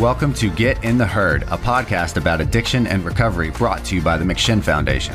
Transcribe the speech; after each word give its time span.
Welcome 0.00 0.34
to 0.34 0.50
Get 0.50 0.82
in 0.82 0.98
the 0.98 1.06
Herd, 1.06 1.44
a 1.44 1.56
podcast 1.56 2.16
about 2.16 2.40
addiction 2.40 2.88
and 2.88 3.04
recovery 3.04 3.50
brought 3.50 3.84
to 3.84 3.94
you 3.94 4.02
by 4.02 4.18
the 4.18 4.24
McShin 4.24 4.60
Foundation. 4.60 5.14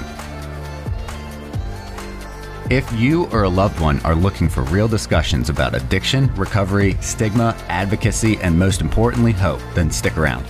If 2.70 2.90
you 2.94 3.26
or 3.34 3.44
a 3.44 3.50
loved 3.50 3.82
one 3.82 4.00
are 4.06 4.16
looking 4.16 4.48
for 4.48 4.64
real 4.64 4.88
discussions 4.88 5.50
about 5.50 5.76
addiction, 5.76 6.34
recovery, 6.36 6.96
stigma, 7.02 7.58
advocacy, 7.68 8.38
and 8.38 8.58
most 8.58 8.80
importantly, 8.80 9.34
hope, 9.34 9.60
then 9.76 9.92
stick 9.92 10.18
around. 10.18 10.46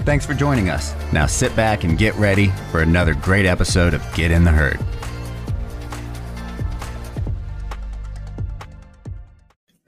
Thanks 0.00 0.26
for 0.26 0.34
joining 0.34 0.68
us. 0.68 0.96
Now 1.12 1.26
sit 1.26 1.54
back 1.54 1.84
and 1.84 1.96
get 1.96 2.16
ready 2.16 2.48
for 2.72 2.82
another 2.82 3.14
great 3.14 3.46
episode 3.46 3.94
of 3.94 4.04
Get 4.14 4.32
in 4.32 4.42
the 4.42 4.50
Herd. 4.50 4.80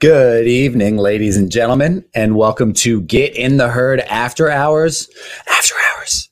Good 0.05 0.45
evening, 0.45 0.97
ladies 0.97 1.35
and 1.35 1.51
gentlemen, 1.51 2.05
and 2.13 2.35
welcome 2.35 2.73
to 2.73 3.01
Get 3.01 3.35
in 3.35 3.57
the 3.57 3.69
Herd 3.69 4.01
After 4.01 4.51
Hours. 4.51 5.09
After 5.49 5.73
Hours. 5.89 6.29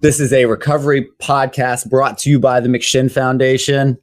This 0.00 0.18
is 0.18 0.32
a 0.32 0.46
recovery 0.46 1.06
podcast 1.20 1.90
brought 1.90 2.16
to 2.20 2.30
you 2.30 2.40
by 2.40 2.60
the 2.60 2.68
McShin 2.70 3.12
Foundation. 3.12 3.98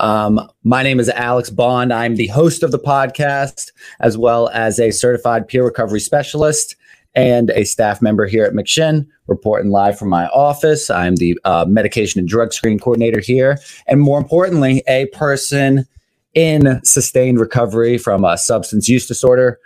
Um, 0.00 0.50
my 0.64 0.82
name 0.82 1.00
is 1.00 1.08
Alex 1.08 1.48
Bond. 1.48 1.94
I'm 1.94 2.16
the 2.16 2.26
host 2.26 2.62
of 2.62 2.72
the 2.72 2.78
podcast, 2.78 3.72
as 4.00 4.18
well 4.18 4.50
as 4.50 4.78
a 4.78 4.90
certified 4.90 5.48
peer 5.48 5.64
recovery 5.64 6.00
specialist 6.00 6.76
and 7.14 7.48
a 7.52 7.64
staff 7.64 8.02
member 8.02 8.26
here 8.26 8.44
at 8.44 8.52
McShin, 8.52 9.06
reporting 9.28 9.70
live 9.70 9.98
from 9.98 10.10
my 10.10 10.26
office. 10.26 10.90
I'm 10.90 11.16
the 11.16 11.38
uh, 11.46 11.64
medication 11.66 12.18
and 12.18 12.28
drug 12.28 12.52
screening 12.52 12.80
coordinator 12.80 13.20
here, 13.20 13.58
and 13.86 13.98
more 13.98 14.18
importantly, 14.18 14.82
a 14.86 15.06
person 15.06 15.86
in 16.36 16.80
sustained 16.84 17.40
recovery 17.40 17.98
from 17.98 18.24
a 18.24 18.38
substance 18.38 18.88
use 18.88 19.06
disorder, 19.06 19.58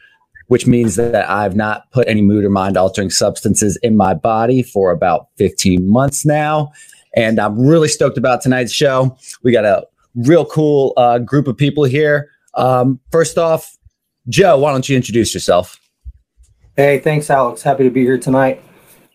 which 0.47 0.67
means 0.67 0.97
that 0.97 1.29
I've 1.29 1.57
not 1.57 1.91
put 1.91 2.09
any 2.09 2.23
mood 2.23 2.45
or 2.45 2.51
mind 2.51 2.77
altering 2.77 3.11
substances 3.11 3.77
in 3.83 3.97
my 3.97 4.15
body 4.15 4.63
for 4.63 4.93
about 4.93 5.29
15 5.37 5.87
months 5.87 6.25
now. 6.25 6.73
And 7.15 7.41
I'm 7.41 7.59
really 7.59 7.89
stoked 7.89 8.17
about 8.17 8.41
tonight's 8.41 8.73
show. 8.73 9.19
We 9.43 9.51
got 9.51 9.65
a 9.65 9.85
real 10.15 10.47
cool 10.47 10.95
uh, 10.97 11.19
group 11.19 11.49
of 11.49 11.57
people 11.57 11.85
here. 11.85 12.31
Um, 12.55 13.01
first 13.11 13.37
off, 13.37 13.77
Joe, 14.29 14.59
why 14.59 14.71
don't 14.71 14.89
you 14.89 14.97
introduce 14.97 15.35
yourself? 15.35 15.79
Hey, 16.77 17.01
thanks, 17.01 17.29
Alex. 17.31 17.63
Happy 17.63 17.83
to 17.83 17.91
be 17.91 18.03
here 18.03 18.19
tonight. 18.19 18.63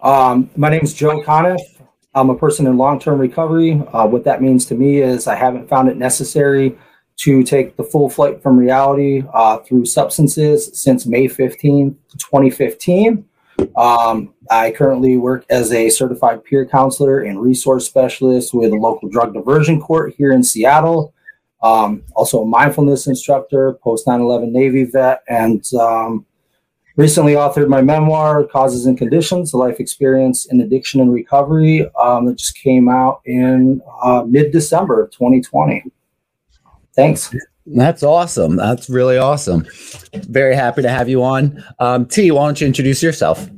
Um, 0.02 0.50
my 0.58 0.70
name 0.70 0.82
is 0.82 0.94
Joe 0.94 1.22
Conniff. 1.22 1.62
I'm 2.14 2.30
a 2.30 2.36
person 2.36 2.68
in 2.68 2.78
long 2.78 3.00
term 3.00 3.18
recovery. 3.18 3.82
Uh, 3.94 4.08
what 4.08 4.26
that 4.26 4.42
means 4.42 4.66
to 4.66 4.76
me 4.76 4.98
is 5.02 5.26
I 5.26 5.36
haven't 5.36 5.70
found 5.70 5.88
it 5.88 5.96
necessary 5.96 6.78
to 7.18 7.44
take 7.44 7.78
the 7.78 7.84
full 7.84 8.10
flight 8.10 8.42
from 8.42 8.58
reality 8.58 9.24
uh, 9.34 9.58
through 9.60 9.86
substances 9.86 10.70
since 10.74 11.06
May 11.06 11.28
15, 11.28 11.98
2015. 12.18 13.26
Um, 13.78 14.34
I 14.50 14.72
currently 14.72 15.18
work 15.18 15.46
as 15.50 15.72
a 15.72 15.90
certified 15.90 16.44
peer 16.44 16.66
counselor 16.66 17.22
and 17.22 17.42
resource 17.42 17.86
specialist 17.86 18.54
with 18.54 18.72
a 18.72 18.76
local 18.76 19.10
drug 19.10 19.34
diversion 19.34 19.80
court 19.80 20.14
here 20.18 20.32
in 20.32 20.44
Seattle. 20.44 21.14
Um, 21.64 22.04
also 22.16 22.42
a 22.42 22.46
mindfulness 22.46 23.08
instructor, 23.08 23.74
post 23.82 24.08
9 24.08 24.20
11 24.20 24.52
Navy 24.52 24.84
vet, 24.84 25.24
and 25.28 25.66
um, 25.80 26.26
recently 26.96 27.34
authored 27.34 27.70
my 27.70 27.82
memoir, 27.82 28.44
Causes 28.44 28.86
and 28.86 28.98
Conditions 28.98 29.54
A 29.54 29.58
Life 29.58 29.80
Experience 29.80 30.46
in 30.46 30.62
Addiction 30.62 31.02
and 31.02 31.14
Recovery, 31.14 31.90
um, 32.00 32.26
that 32.26 32.38
just 32.38 32.58
came 32.58 32.90
out 32.90 33.22
in 33.26 33.82
uh, 34.04 34.24
mid 34.28 34.52
December 34.52 35.02
of 35.02 35.12
2020. 35.12 35.84
Thanks. 36.96 37.36
That's 37.66 38.04
awesome. 38.04 38.56
That's 38.56 38.90
really 38.90 39.18
awesome. 39.18 39.66
Very 40.14 40.56
happy 40.56 40.82
to 40.84 40.90
have 40.90 41.10
you 41.10 41.24
on. 41.24 41.64
Um, 41.80 42.06
T, 42.06 42.32
why 42.32 42.46
don't 42.46 42.62
you 42.62 42.68
introduce 42.68 43.02
yourself? 43.02 43.50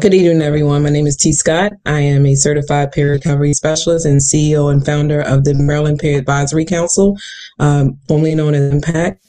Good 0.00 0.14
evening, 0.14 0.40
everyone. 0.40 0.82
My 0.82 0.88
name 0.88 1.06
is 1.06 1.16
T. 1.16 1.32
Scott. 1.32 1.72
I 1.84 2.00
am 2.00 2.24
a 2.24 2.34
certified 2.34 2.92
peer 2.92 3.12
recovery 3.12 3.52
specialist 3.52 4.06
and 4.06 4.20
CEO 4.20 4.72
and 4.72 4.84
founder 4.84 5.20
of 5.20 5.44
the 5.44 5.54
Maryland 5.54 5.98
Peer 5.98 6.18
Advisory 6.18 6.64
Council, 6.64 7.16
um, 7.58 7.98
formerly 8.08 8.34
known 8.34 8.54
as 8.54 8.72
Impact. 8.72 9.22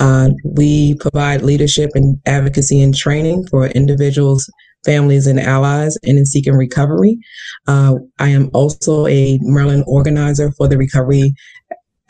Uh, 0.00 0.30
we 0.44 0.94
provide 0.96 1.42
leadership 1.42 1.90
and 1.94 2.18
advocacy 2.24 2.80
and 2.80 2.96
training 2.96 3.46
for 3.48 3.66
individuals, 3.66 4.50
families, 4.84 5.26
and 5.26 5.38
allies 5.38 5.98
in 6.02 6.24
seeking 6.24 6.54
recovery. 6.54 7.18
Uh, 7.66 7.96
I 8.18 8.28
am 8.28 8.50
also 8.54 9.06
a 9.08 9.38
Maryland 9.42 9.84
organizer 9.86 10.52
for 10.52 10.68
the 10.68 10.78
Recovery 10.78 11.34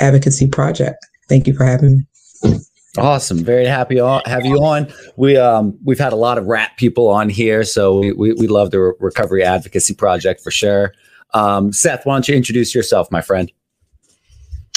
advocacy 0.01 0.47
project. 0.47 1.05
Thank 1.29 1.47
you 1.47 1.55
for 1.55 1.65
having 1.65 2.07
me. 2.43 2.59
Awesome. 2.97 3.45
Very 3.45 3.67
happy 3.67 3.97
to 3.97 4.23
have 4.27 4.45
you 4.45 4.57
on. 4.57 4.93
We 5.17 5.37
um 5.37 5.79
we've 5.85 5.99
had 5.99 6.13
a 6.13 6.17
lot 6.17 6.39
of 6.39 6.47
rap 6.47 6.77
people 6.77 7.09
on 7.09 7.29
here, 7.29 7.63
so 7.63 7.99
we 7.99 8.13
we, 8.13 8.33
we 8.33 8.47
love 8.47 8.71
the 8.71 8.81
recovery 8.99 9.45
advocacy 9.45 9.95
project 9.95 10.41
for 10.41 10.51
sure. 10.51 10.95
Um, 11.35 11.73
Seth, 11.73 12.07
why 12.07 12.15
don't 12.15 12.27
you 12.27 12.35
introduce 12.35 12.75
yourself, 12.75 13.11
my 13.11 13.21
friend? 13.21 13.53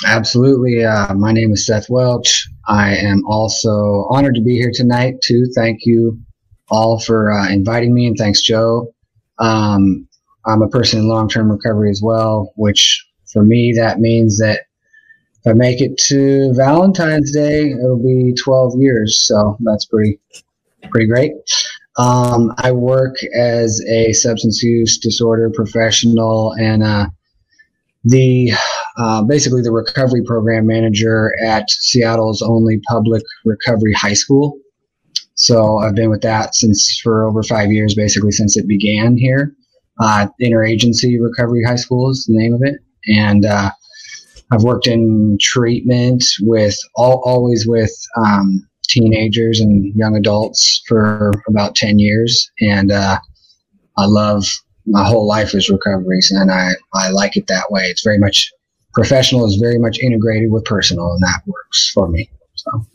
Absolutely. 0.06 0.84
Uh, 0.84 1.14
my 1.14 1.32
name 1.32 1.54
is 1.54 1.66
Seth 1.66 1.90
Welch. 1.90 2.48
I 2.68 2.96
am 2.96 3.24
also 3.26 4.08
honored 4.10 4.36
to 4.36 4.42
be 4.42 4.56
here 4.56 4.72
tonight 4.74 5.16
too. 5.24 5.46
Thank 5.56 5.86
you 5.86 6.20
all 6.70 7.00
for 7.00 7.32
uh, 7.32 7.50
inviting 7.50 7.94
me, 7.94 8.06
and 8.08 8.18
thanks, 8.18 8.42
Joe. 8.42 8.94
Um, 9.40 10.08
I'm 10.46 10.62
a 10.62 10.68
person 10.68 11.00
in 11.00 11.08
long-term 11.08 11.52
recovery 11.52 11.90
as 11.90 12.02
well, 12.04 12.52
which 12.56 13.06
for 13.32 13.44
me 13.44 13.74
that 13.76 14.00
means 14.00 14.38
that 14.40 14.62
if 15.44 15.50
I 15.50 15.54
make 15.54 15.82
it 15.82 15.98
to 16.08 16.54
Valentine's 16.54 17.32
Day, 17.32 17.72
it'll 17.72 18.02
be 18.02 18.34
12 18.34 18.74
years. 18.78 19.26
So 19.26 19.58
that's 19.62 19.86
pretty, 19.86 20.20
pretty 20.92 21.08
great. 21.08 21.34
Um, 21.98 22.54
I 22.60 22.72
work 22.72 23.16
as 23.36 23.82
a 23.90 24.14
substance 24.14 24.62
use 24.62 24.98
disorder 24.98 25.50
professional 25.50 26.54
and 26.54 26.84
uh, 26.84 27.08
the 28.04 28.52
uh, 28.98 29.24
basically 29.24 29.62
the 29.62 29.72
recovery 29.72 30.24
program 30.24 30.68
manager 30.68 31.34
at 31.44 31.70
Seattle's 31.70 32.42
only 32.42 32.80
public 32.88 33.24
recovery 33.44 33.94
high 33.94 34.14
school. 34.14 34.58
So 35.36 35.80
I've 35.80 35.96
been 35.96 36.10
with 36.10 36.22
that 36.22 36.56
since 36.56 37.00
for 37.02 37.26
over 37.26 37.42
five 37.44 37.72
years, 37.72 37.96
basically 37.96 38.32
since 38.32 38.58
it 38.58 38.68
began 38.68 39.18
here. 39.18 39.56
Uh, 40.00 40.28
Interagency 40.42 41.18
Recovery 41.22 41.64
High 41.64 41.76
School 41.76 42.10
is 42.10 42.26
the 42.26 42.38
name 42.38 42.54
of 42.54 42.62
it, 42.64 42.80
and 43.08 43.46
uh, 43.46 43.72
I've 44.52 44.64
worked 44.64 44.88
in 44.88 45.38
treatment 45.40 46.24
with 46.42 46.78
all, 46.96 47.22
always 47.26 47.66
with 47.68 47.92
um, 48.18 48.68
teenagers 48.88 49.60
and 49.60 49.94
young 49.96 50.16
adults 50.16 50.84
for 50.88 51.32
about 51.48 51.76
10 51.76 52.00
years. 52.00 52.52
And 52.60 52.92
uh, 52.92 53.18
I 53.98 54.06
love 54.06 54.46
my 54.86 55.06
whole 55.06 55.28
life 55.28 55.54
is 55.54 55.70
recovery, 55.70 56.20
and 56.32 56.52
I, 56.52 56.72
I 56.94 57.10
like 57.12 57.38
it 57.38 57.48
that 57.48 57.66
way. 57.70 57.84
It's 57.84 58.04
very 58.04 58.18
much 58.18 58.52
professional 58.94 59.46
is 59.46 59.56
very 59.56 59.78
much 59.78 60.00
integrated 60.00 60.52
with 60.52 60.66
personal, 60.66 61.12
and 61.14 61.22
that 61.22 61.42
works 61.46 61.92
for 61.94 62.10
me. 62.10 62.30
So 62.56 62.86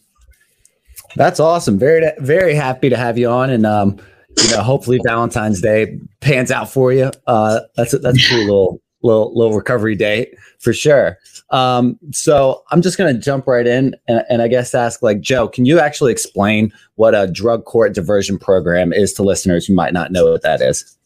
that's 1.14 1.40
awesome. 1.40 1.78
Very, 1.78 2.10
very 2.18 2.54
happy 2.54 2.90
to 2.90 2.96
have 2.96 3.18
you 3.18 3.28
on. 3.28 3.50
And, 3.50 3.64
um, 3.64 3.98
you 4.36 4.50
know, 4.50 4.62
hopefully 4.62 4.98
Valentine's 5.06 5.62
Day 5.62 5.98
pans 6.20 6.50
out 6.50 6.70
for 6.70 6.92
you. 6.92 7.10
Uh, 7.26 7.60
that's 7.76 7.94
a, 7.94 7.98
that's 7.98 8.22
a 8.24 8.28
cool 8.28 8.40
little 8.40 8.82
little 9.02 9.32
little 9.36 9.56
recovery 9.56 9.94
day 9.94 10.34
for 10.58 10.72
sure. 10.72 11.18
Um, 11.50 11.98
so 12.12 12.64
I'm 12.70 12.82
just 12.82 12.98
gonna 12.98 13.14
jump 13.14 13.46
right 13.46 13.66
in 13.66 13.94
and, 14.08 14.24
and, 14.28 14.42
I 14.42 14.48
guess 14.48 14.74
ask 14.74 15.00
like 15.00 15.20
Joe, 15.20 15.46
can 15.46 15.64
you 15.64 15.78
actually 15.78 16.10
explain 16.10 16.72
what 16.96 17.14
a 17.14 17.28
drug 17.28 17.64
court 17.64 17.94
diversion 17.94 18.36
program 18.36 18.92
is 18.92 19.12
to 19.14 19.22
listeners 19.22 19.64
who 19.66 19.74
might 19.74 19.92
not 19.92 20.10
know 20.10 20.32
what 20.32 20.42
that 20.42 20.60
is? 20.60 20.96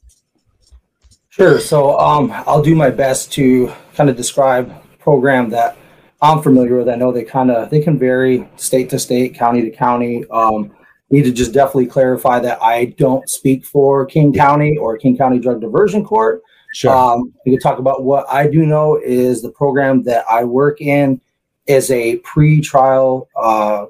Sure. 1.28 1.60
So 1.60 1.98
um, 1.98 2.32
I'll 2.46 2.62
do 2.62 2.74
my 2.74 2.90
best 2.90 3.32
to 3.34 3.70
kind 3.94 4.08
of 4.08 4.16
describe 4.16 4.72
program 4.98 5.50
that 5.50 5.76
I'm 6.22 6.42
familiar 6.42 6.76
with. 6.76 6.88
I 6.88 6.96
know 6.96 7.12
they 7.12 7.24
kind 7.24 7.50
of 7.50 7.70
they 7.70 7.80
can 7.80 7.98
vary 7.98 8.48
state 8.56 8.90
to 8.90 8.98
state, 8.98 9.34
county 9.34 9.62
to 9.62 9.70
county. 9.70 10.24
Um, 10.30 10.72
need 11.10 11.24
to 11.24 11.32
just 11.32 11.52
definitely 11.52 11.86
clarify 11.86 12.38
that 12.40 12.62
I 12.62 12.86
don't 12.96 13.28
speak 13.28 13.64
for 13.64 14.06
King 14.06 14.32
County 14.32 14.76
or 14.78 14.96
King 14.96 15.16
County 15.16 15.38
Drug 15.38 15.60
Diversion 15.60 16.04
Court. 16.04 16.42
Sure. 16.72 16.94
Um, 16.94 17.32
we 17.44 17.52
can 17.52 17.60
talk 17.60 17.78
about 17.78 18.04
what 18.04 18.26
I 18.30 18.46
do 18.46 18.64
know 18.64 19.00
is 19.04 19.42
the 19.42 19.50
program 19.50 20.04
that 20.04 20.24
I 20.30 20.44
work 20.44 20.80
in 20.80 21.20
is 21.66 21.90
a 21.90 22.16
pre-trial, 22.18 23.28
uh, 23.36 23.86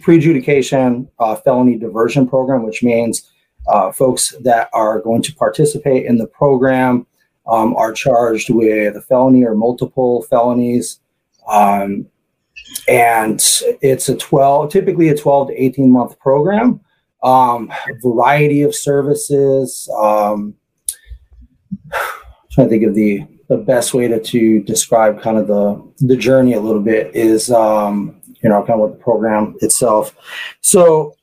pre-adjudication 0.00 1.08
uh, 1.18 1.36
felony 1.36 1.78
diversion 1.78 2.28
program, 2.28 2.64
which 2.64 2.82
means 2.82 3.30
uh, 3.66 3.92
folks 3.92 4.34
that 4.40 4.68
are 4.72 5.00
going 5.00 5.22
to 5.22 5.34
participate 5.34 6.06
in 6.06 6.18
the 6.18 6.26
program 6.26 7.06
um, 7.46 7.74
are 7.76 7.92
charged 7.92 8.50
with 8.50 8.96
a 8.96 9.02
felony 9.02 9.44
or 9.44 9.54
multiple 9.54 10.22
felonies. 10.22 11.00
Um, 11.48 12.06
and 12.88 13.40
it's 13.80 14.08
a 14.08 14.16
12, 14.16 14.70
typically 14.70 15.08
a 15.08 15.16
12 15.16 15.48
to 15.48 15.62
18 15.62 15.90
month 15.90 16.18
program. 16.18 16.80
Um, 17.22 17.72
variety 18.02 18.62
of 18.62 18.74
services, 18.74 19.88
um, 19.96 20.54
trying 22.52 22.68
to 22.68 22.70
think 22.70 22.84
of 22.84 22.94
the 22.94 23.26
the 23.48 23.56
best 23.58 23.92
way 23.92 24.08
to, 24.08 24.18
to 24.20 24.62
describe 24.62 25.20
kind 25.20 25.36
of 25.36 25.46
the 25.46 25.92
the 26.06 26.16
journey 26.16 26.54
a 26.54 26.60
little 26.60 26.82
bit 26.82 27.14
is 27.14 27.50
um, 27.50 28.22
you 28.42 28.50
know, 28.50 28.62
kind 28.64 28.80
of 28.80 28.90
with 28.90 28.98
the 28.98 29.02
program 29.04 29.56
itself. 29.60 30.14
So 30.60 31.16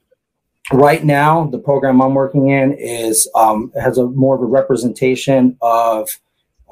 right 0.71 1.03
now, 1.03 1.45
the 1.47 1.59
program 1.59 2.01
I'm 2.01 2.13
working 2.13 2.49
in 2.49 2.73
is 2.73 3.29
um, 3.35 3.71
has 3.79 3.97
a 3.97 4.07
more 4.07 4.35
of 4.35 4.41
a 4.41 4.45
representation 4.45 5.57
of 5.61 6.09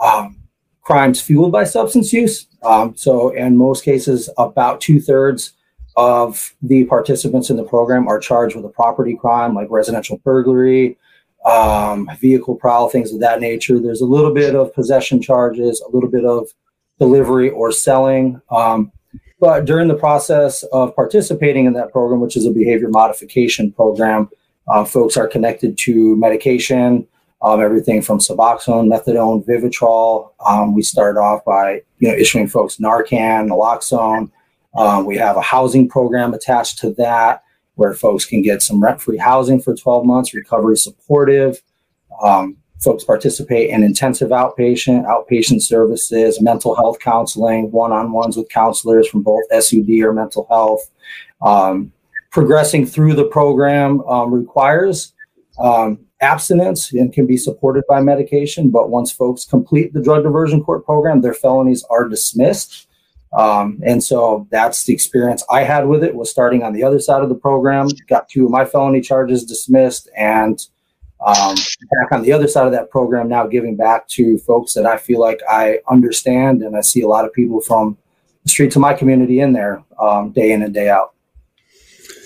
um, 0.02 0.38
crimes 0.82 1.22
fueled 1.22 1.52
by 1.52 1.66
substance 1.66 2.14
use. 2.14 2.48
Um, 2.64 2.96
so 2.96 3.30
in 3.30 3.58
most 3.58 3.84
cases, 3.84 4.30
about 4.38 4.82
two 4.82 5.00
thirds 5.02 5.54
of 5.96 6.54
the 6.62 6.86
participants 6.86 7.50
in 7.50 7.58
the 7.58 7.64
program 7.64 8.08
are 8.08 8.20
charged 8.20 8.56
with 8.56 8.66
a 8.66 8.70
property 8.70 9.18
crime 9.20 9.54
like 9.54 9.68
residential 9.70 10.18
burglary, 10.24 10.98
um, 11.48 12.10
vehicle 12.20 12.56
prowl, 12.56 12.90
things 12.90 13.14
of 13.14 13.20
that 13.22 13.40
nature. 13.40 13.80
There's 13.80 14.02
a 14.02 14.06
little 14.06 14.34
bit 14.34 14.56
of 14.56 14.74
possession 14.74 15.22
charges, 15.22 15.82
a 15.82 15.90
little 15.90 16.10
bit 16.10 16.26
of 16.26 16.50
delivery 17.00 17.50
or 17.50 17.72
selling. 17.72 18.42
Um, 18.52 18.92
but 19.40 19.66
during 19.66 19.88
the 19.88 19.96
process 19.96 20.64
of 20.74 20.96
participating 20.96 21.66
in 21.66 21.74
that 21.74 21.92
program, 21.92 22.20
which 22.20 22.36
is 22.36 22.46
a 22.46 22.52
behavior 22.52 22.90
modification 22.90 23.72
program, 23.72 24.30
uh, 24.68 24.84
folks 24.84 25.16
are 25.16 25.28
connected 25.28 25.78
to 25.78 26.18
medication, 26.18 27.08
um, 27.42 27.62
everything 27.62 28.02
from 28.02 28.18
Suboxone, 28.20 28.92
Methadone, 28.92 29.46
Vivitrol. 29.46 30.32
Um, 30.46 30.74
we 30.74 30.82
start 30.82 31.18
off 31.18 31.46
by 31.46 31.82
you 32.00 32.10
know 32.10 32.16
issuing 32.16 32.48
folks 32.48 32.78
Narcan, 32.78 33.48
Naloxone. 33.48 34.32
Um, 34.76 35.06
we 35.06 35.16
have 35.18 35.38
a 35.38 35.42
housing 35.42 35.88
program 35.88 36.34
attached 36.34 36.80
to 36.80 36.92
that 36.96 37.44
where 37.78 37.94
folks 37.94 38.26
can 38.26 38.42
get 38.42 38.62
some 38.62 38.84
rent-free 38.84 39.18
housing 39.18 39.62
for 39.62 39.76
12 39.76 40.06
months, 40.06 40.34
recovery 40.34 40.76
supportive. 40.76 41.62
Um, 42.22 42.58
folks 42.80 43.04
participate 43.04 43.70
in 43.70 43.84
intensive 43.84 44.30
outpatient, 44.30 45.06
outpatient 45.06 45.62
services, 45.62 46.42
mental 46.42 46.76
health 46.76 47.00
counseling, 47.00 47.72
one-on-ones 47.72 48.36
with 48.36 48.50
counselors 48.50 49.08
from 49.08 49.22
both 49.22 49.44
SUD 49.52 49.90
or 50.02 50.12
mental 50.12 50.48
health. 50.50 50.90
Um, 51.42 51.94
progressing 52.32 52.86
through 52.86 53.14
the 53.14 53.26
program 53.26 54.02
um, 54.02 54.34
requires 54.34 55.14
um, 55.60 56.00
abstinence 56.20 56.92
and 56.94 57.14
can 57.14 57.28
be 57.28 57.38
supported 57.38 57.84
by 57.88 58.02
medication. 58.02 58.72
But 58.72 58.90
once 58.90 59.12
folks 59.12 59.46
complete 59.46 59.94
the 59.94 60.02
drug 60.02 60.24
diversion 60.24 60.64
court 60.64 60.84
program, 60.84 61.22
their 61.22 61.36
felonies 61.36 61.84
are 61.92 62.08
dismissed. 62.08 62.87
Um, 63.34 63.80
and 63.86 64.04
so 64.04 64.48
that's 64.52 64.86
the 64.86 64.94
experience 64.94 65.44
I 65.52 65.64
had 65.64 65.88
with 65.88 66.04
it 66.04 66.16
was 66.16 66.32
starting 66.32 66.64
on 66.64 66.74
the 66.74 66.84
other 66.84 67.00
side 67.00 67.24
of 67.24 67.30
the 67.30 67.36
program, 67.36 67.90
got 68.08 68.30
two 68.30 68.46
of 68.46 68.52
my 68.52 68.66
felony 68.66 69.02
charges 69.02 69.44
dismissed 69.44 70.10
and 70.16 70.60
um, 71.26 71.56
back 71.56 72.12
on 72.12 72.22
the 72.22 72.32
other 72.32 72.48
side 72.48 72.68
of 72.68 72.72
that 72.72 72.90
program 72.92 73.28
now 73.28 73.48
giving 73.48 73.76
back 73.76 74.08
to 74.10 74.38
folks 74.40 74.74
that 74.74 74.86
I 74.86 74.98
feel 74.98 75.20
like 75.20 75.42
I 75.50 75.80
understand. 75.90 76.62
And 76.62 76.78
I 76.78 76.82
see 76.82 77.02
a 77.02 77.08
lot 77.08 77.26
of 77.26 77.34
people 77.34 77.60
from 77.60 77.98
the 78.44 78.50
streets 78.50 78.76
of 78.76 78.82
my 78.82 78.94
community 78.94 79.40
in 79.40 79.54
there 79.54 79.84
um, 80.00 80.32
day 80.32 80.52
in 80.52 80.62
and 80.62 80.74
day 80.74 80.90
out. 80.90 81.14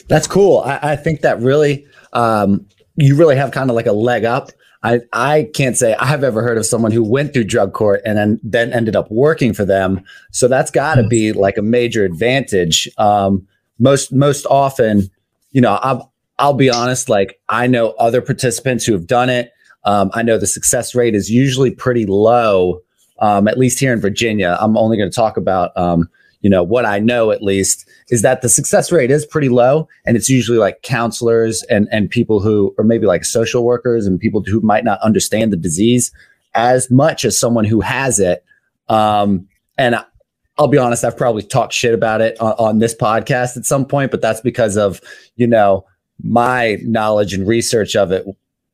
That's 0.08 0.28
cool. 0.28 0.60
I, 0.60 0.80
I 0.92 0.96
think 0.98 1.22
that 1.22 1.40
really, 1.40 1.88
um, 2.14 2.68
you 2.96 3.16
really 3.16 3.38
have 3.38 3.52
kind 3.52 3.70
of 3.70 3.76
like 3.76 3.86
a 3.86 3.94
leg 3.94 4.26
up 4.26 4.52
I 4.84 5.02
I 5.14 5.50
can't 5.54 5.78
say 5.78 5.96
I've 6.00 6.24
ever 6.24 6.42
heard 6.42 6.58
of 6.58 6.66
someone 6.66 6.92
who 6.92 7.04
went 7.04 7.34
through 7.34 7.44
drug 7.46 7.74
court 7.74 8.02
and 8.06 8.18
then 8.18 8.40
then 8.44 8.74
ended 8.74 8.96
up 8.96 9.10
working 9.12 9.54
for 9.54 9.66
them. 9.66 10.04
So 10.32 10.48
that's 10.48 10.72
got 10.72 10.96
to 10.96 11.04
be 11.04 11.34
like 11.34 11.58
a 11.58 11.62
major 11.62 12.04
advantage. 12.04 12.90
Um, 12.98 13.48
most 13.80 14.12
most 14.12 14.46
often, 14.48 15.10
you 15.52 15.62
know, 15.62 15.76
I'll 15.82 16.12
I'll 16.40 16.54
be 16.54 16.70
honest. 16.70 17.10
Like 17.10 17.40
I 17.50 17.68
know 17.68 17.92
other 17.92 18.22
participants 18.22 18.86
who 18.86 18.94
have 18.94 19.08
done 19.08 19.30
it. 19.30 19.52
Um, 19.84 20.12
I 20.14 20.24
know 20.24 20.38
the 20.38 20.48
success 20.48 20.94
rate 20.96 21.16
is 21.16 21.30
usually 21.30 21.72
pretty 21.72 22.06
low. 22.06 22.82
Um, 23.20 23.48
at 23.48 23.58
least 23.58 23.80
here 23.80 23.94
in 23.94 24.00
Virginia, 24.00 24.58
I'm 24.60 24.78
only 24.78 24.98
going 24.98 25.10
to 25.10 25.16
talk 25.16 25.38
about 25.38 25.76
um, 25.78 26.10
you 26.42 26.50
know 26.50 26.64
what 26.64 26.86
I 26.86 27.00
know 27.00 27.32
at 27.32 27.42
least 27.42 27.88
is 28.10 28.22
that 28.24 28.42
the 28.42 28.50
success 28.50 28.92
rate 28.92 29.12
is 29.12 29.26
pretty 29.26 29.50
low 29.50 29.88
and 30.06 30.18
it's 30.18 30.30
usually 30.30 30.58
like 30.58 30.82
counselors 30.82 31.64
and 31.64 31.88
and 31.92 32.10
people 32.10 32.40
who 32.40 32.76
or 32.78 32.84
maybe 32.84 33.06
like 33.06 33.26
social 33.26 33.64
workers 33.64 34.06
and 34.06 34.20
people 34.20 34.44
who 34.46 34.62
might 34.62 34.84
not 34.84 35.00
understand 35.02 35.54
the 35.54 35.58
disease 35.58 36.12
as 36.54 36.92
much 36.92 37.24
as 37.24 37.40
someone 37.40 37.64
who 37.64 37.80
has 37.80 38.20
it. 38.20 38.44
Um, 38.90 39.48
and 39.78 39.96
I'll 40.58 40.68
be 40.68 40.78
honest 40.78 41.04
I've 41.04 41.18
probably 41.18 41.44
talked 41.44 41.74
shit 41.74 41.94
about 41.94 42.22
it 42.22 42.40
on, 42.40 42.54
on 42.54 42.80
this 42.80 42.96
podcast 42.96 43.56
at 43.56 43.66
some 43.66 43.86
point 43.86 44.12
but 44.12 44.22
that's 44.22 44.42
because 44.42 44.78
of 44.78 45.00
you 45.36 45.48
know 45.48 45.86
my 46.24 46.78
knowledge 46.84 47.34
and 47.34 47.48
research 47.48 47.96
of 47.96 48.12
it 48.12 48.26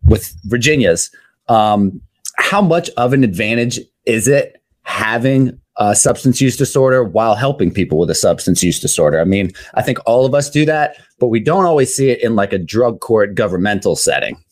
with 0.05 0.33
Virginia's. 0.45 1.11
Um, 1.47 2.01
how 2.37 2.61
much 2.61 2.89
of 2.97 3.13
an 3.13 3.23
advantage 3.23 3.79
is 4.05 4.27
it 4.27 4.61
having 4.83 5.59
a 5.77 5.95
substance 5.95 6.41
use 6.41 6.57
disorder 6.57 7.03
while 7.03 7.35
helping 7.35 7.71
people 7.71 7.99
with 7.99 8.09
a 8.09 8.15
substance 8.15 8.63
use 8.63 8.79
disorder. 8.79 9.19
I 9.19 9.25
mean, 9.25 9.51
I 9.75 9.83
think 9.83 9.99
all 10.05 10.25
of 10.25 10.33
us 10.33 10.49
do 10.49 10.65
that, 10.65 10.97
but 11.19 11.27
we 11.27 11.39
don't 11.39 11.65
always 11.65 11.93
see 11.93 12.09
it 12.09 12.23
in 12.23 12.35
like 12.35 12.53
a 12.53 12.57
drug 12.57 12.99
court 12.99 13.35
governmental 13.35 13.95
setting. 13.95 14.43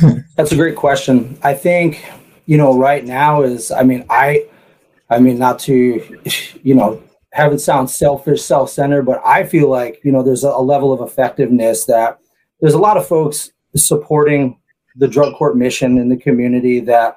That's 0.36 0.52
a 0.52 0.56
great 0.56 0.76
question. 0.76 1.38
I 1.42 1.54
think, 1.54 2.04
you 2.46 2.56
know, 2.56 2.78
right 2.78 3.04
now 3.04 3.42
is, 3.42 3.70
I 3.70 3.82
mean, 3.82 4.04
I, 4.10 4.46
I 5.10 5.18
mean, 5.18 5.38
not 5.38 5.58
to, 5.60 6.20
you 6.62 6.74
know, 6.74 7.02
have 7.32 7.52
it 7.52 7.58
sound 7.58 7.90
selfish, 7.90 8.42
self 8.42 8.70
centered, 8.70 9.02
but 9.02 9.20
I 9.24 9.44
feel 9.44 9.68
like, 9.68 10.00
you 10.04 10.12
know, 10.12 10.22
there's 10.22 10.44
a, 10.44 10.48
a 10.48 10.62
level 10.62 10.92
of 10.92 11.00
effectiveness 11.00 11.84
that 11.86 12.18
there's 12.60 12.74
a 12.74 12.78
lot 12.78 12.96
of 12.96 13.06
folks 13.06 13.50
supporting 13.76 14.58
the 14.96 15.08
drug 15.08 15.34
court 15.34 15.56
mission 15.56 15.98
in 15.98 16.08
the 16.08 16.16
community 16.16 16.80
that 16.80 17.16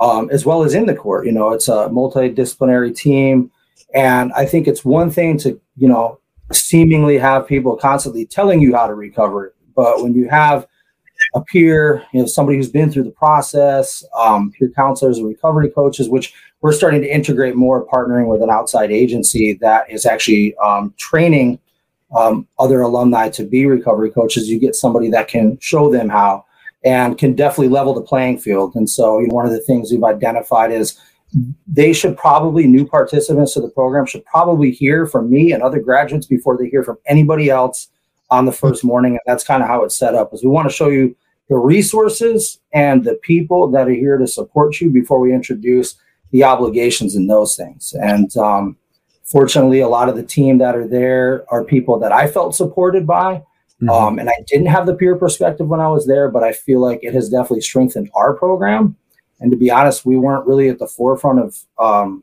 um, 0.00 0.28
as 0.30 0.46
well 0.46 0.62
as 0.62 0.74
in 0.74 0.86
the 0.86 0.94
court. 0.94 1.26
You 1.26 1.32
know, 1.32 1.52
it's 1.52 1.68
a 1.68 1.88
multidisciplinary 1.88 2.94
team. 2.96 3.50
And 3.94 4.32
I 4.32 4.46
think 4.46 4.66
it's 4.66 4.84
one 4.84 5.10
thing 5.10 5.38
to, 5.38 5.60
you 5.76 5.88
know, 5.88 6.18
seemingly 6.52 7.18
have 7.18 7.46
people 7.46 7.76
constantly 7.76 8.26
telling 8.26 8.60
you 8.60 8.74
how 8.74 8.86
to 8.86 8.94
recover. 8.94 9.54
But 9.76 10.02
when 10.02 10.14
you 10.14 10.28
have 10.28 10.66
a 11.34 11.40
peer, 11.42 12.04
you 12.12 12.20
know, 12.20 12.26
somebody 12.26 12.56
who's 12.56 12.70
been 12.70 12.90
through 12.90 13.04
the 13.04 13.10
process, 13.10 14.02
um, 14.16 14.52
peer 14.52 14.70
counselors 14.74 15.18
and 15.18 15.28
recovery 15.28 15.70
coaches, 15.70 16.08
which 16.08 16.32
we're 16.62 16.72
starting 16.72 17.02
to 17.02 17.12
integrate 17.14 17.56
more, 17.56 17.86
partnering 17.86 18.26
with 18.26 18.42
an 18.42 18.50
outside 18.50 18.90
agency 18.90 19.54
that 19.60 19.90
is 19.90 20.06
actually 20.06 20.54
um, 20.56 20.94
training 20.98 21.58
um, 22.16 22.46
other 22.58 22.80
alumni 22.80 23.28
to 23.30 23.44
be 23.44 23.66
recovery 23.66 24.10
coaches. 24.10 24.48
You 24.48 24.58
get 24.58 24.74
somebody 24.74 25.10
that 25.10 25.28
can 25.28 25.58
show 25.60 25.90
them 25.90 26.08
how 26.08 26.44
and 26.84 27.18
can 27.18 27.34
definitely 27.34 27.68
level 27.68 27.94
the 27.94 28.00
playing 28.00 28.38
field. 28.38 28.74
And 28.74 28.88
so, 28.88 29.18
you 29.18 29.28
know, 29.28 29.34
one 29.34 29.46
of 29.46 29.52
the 29.52 29.60
things 29.60 29.90
we've 29.90 30.02
identified 30.04 30.72
is 30.72 30.98
they 31.66 31.92
should 31.92 32.16
probably 32.16 32.66
new 32.66 32.86
participants 32.86 33.54
to 33.54 33.60
the 33.60 33.68
program 33.68 34.06
should 34.06 34.24
probably 34.24 34.70
hear 34.70 35.06
from 35.06 35.30
me 35.30 35.52
and 35.52 35.62
other 35.62 35.80
graduates 35.80 36.26
before 36.26 36.56
they 36.56 36.68
hear 36.68 36.82
from 36.82 36.98
anybody 37.06 37.50
else 37.50 37.88
on 38.30 38.46
the 38.46 38.52
first 38.52 38.82
morning. 38.82 39.12
And 39.12 39.20
that's 39.26 39.44
kind 39.44 39.62
of 39.62 39.68
how 39.68 39.84
it's 39.84 39.96
set 39.96 40.14
up. 40.14 40.32
Is 40.32 40.42
we 40.42 40.50
want 40.50 40.68
to 40.68 40.74
show 40.74 40.88
you 40.88 41.14
the 41.48 41.56
resources 41.56 42.60
and 42.72 43.04
the 43.04 43.16
people 43.16 43.70
that 43.70 43.88
are 43.88 43.92
here 43.92 44.16
to 44.16 44.26
support 44.26 44.80
you 44.80 44.90
before 44.90 45.20
we 45.20 45.34
introduce 45.34 45.96
the 46.30 46.44
obligations 46.44 47.16
and 47.16 47.28
those 47.28 47.56
things. 47.56 47.92
And 48.00 48.34
um, 48.36 48.76
fortunately, 49.24 49.80
a 49.80 49.88
lot 49.88 50.08
of 50.08 50.16
the 50.16 50.22
team 50.22 50.58
that 50.58 50.76
are 50.76 50.86
there 50.86 51.44
are 51.48 51.64
people 51.64 51.98
that 51.98 52.12
I 52.12 52.28
felt 52.28 52.54
supported 52.54 53.06
by 53.06 53.42
Mm-hmm. 53.82 53.90
Um, 53.90 54.18
and 54.18 54.28
I 54.28 54.34
didn't 54.46 54.66
have 54.66 54.86
the 54.86 54.94
peer 54.94 55.16
perspective 55.16 55.68
when 55.68 55.80
I 55.80 55.88
was 55.88 56.06
there, 56.06 56.28
but 56.30 56.42
I 56.42 56.52
feel 56.52 56.80
like 56.80 57.00
it 57.02 57.14
has 57.14 57.30
definitely 57.30 57.62
strengthened 57.62 58.10
our 58.14 58.34
program. 58.34 58.96
And 59.40 59.50
to 59.50 59.56
be 59.56 59.70
honest, 59.70 60.04
we 60.04 60.18
weren't 60.18 60.46
really 60.46 60.68
at 60.68 60.78
the 60.78 60.86
forefront 60.86 61.40
of 61.40 61.58
um, 61.78 62.22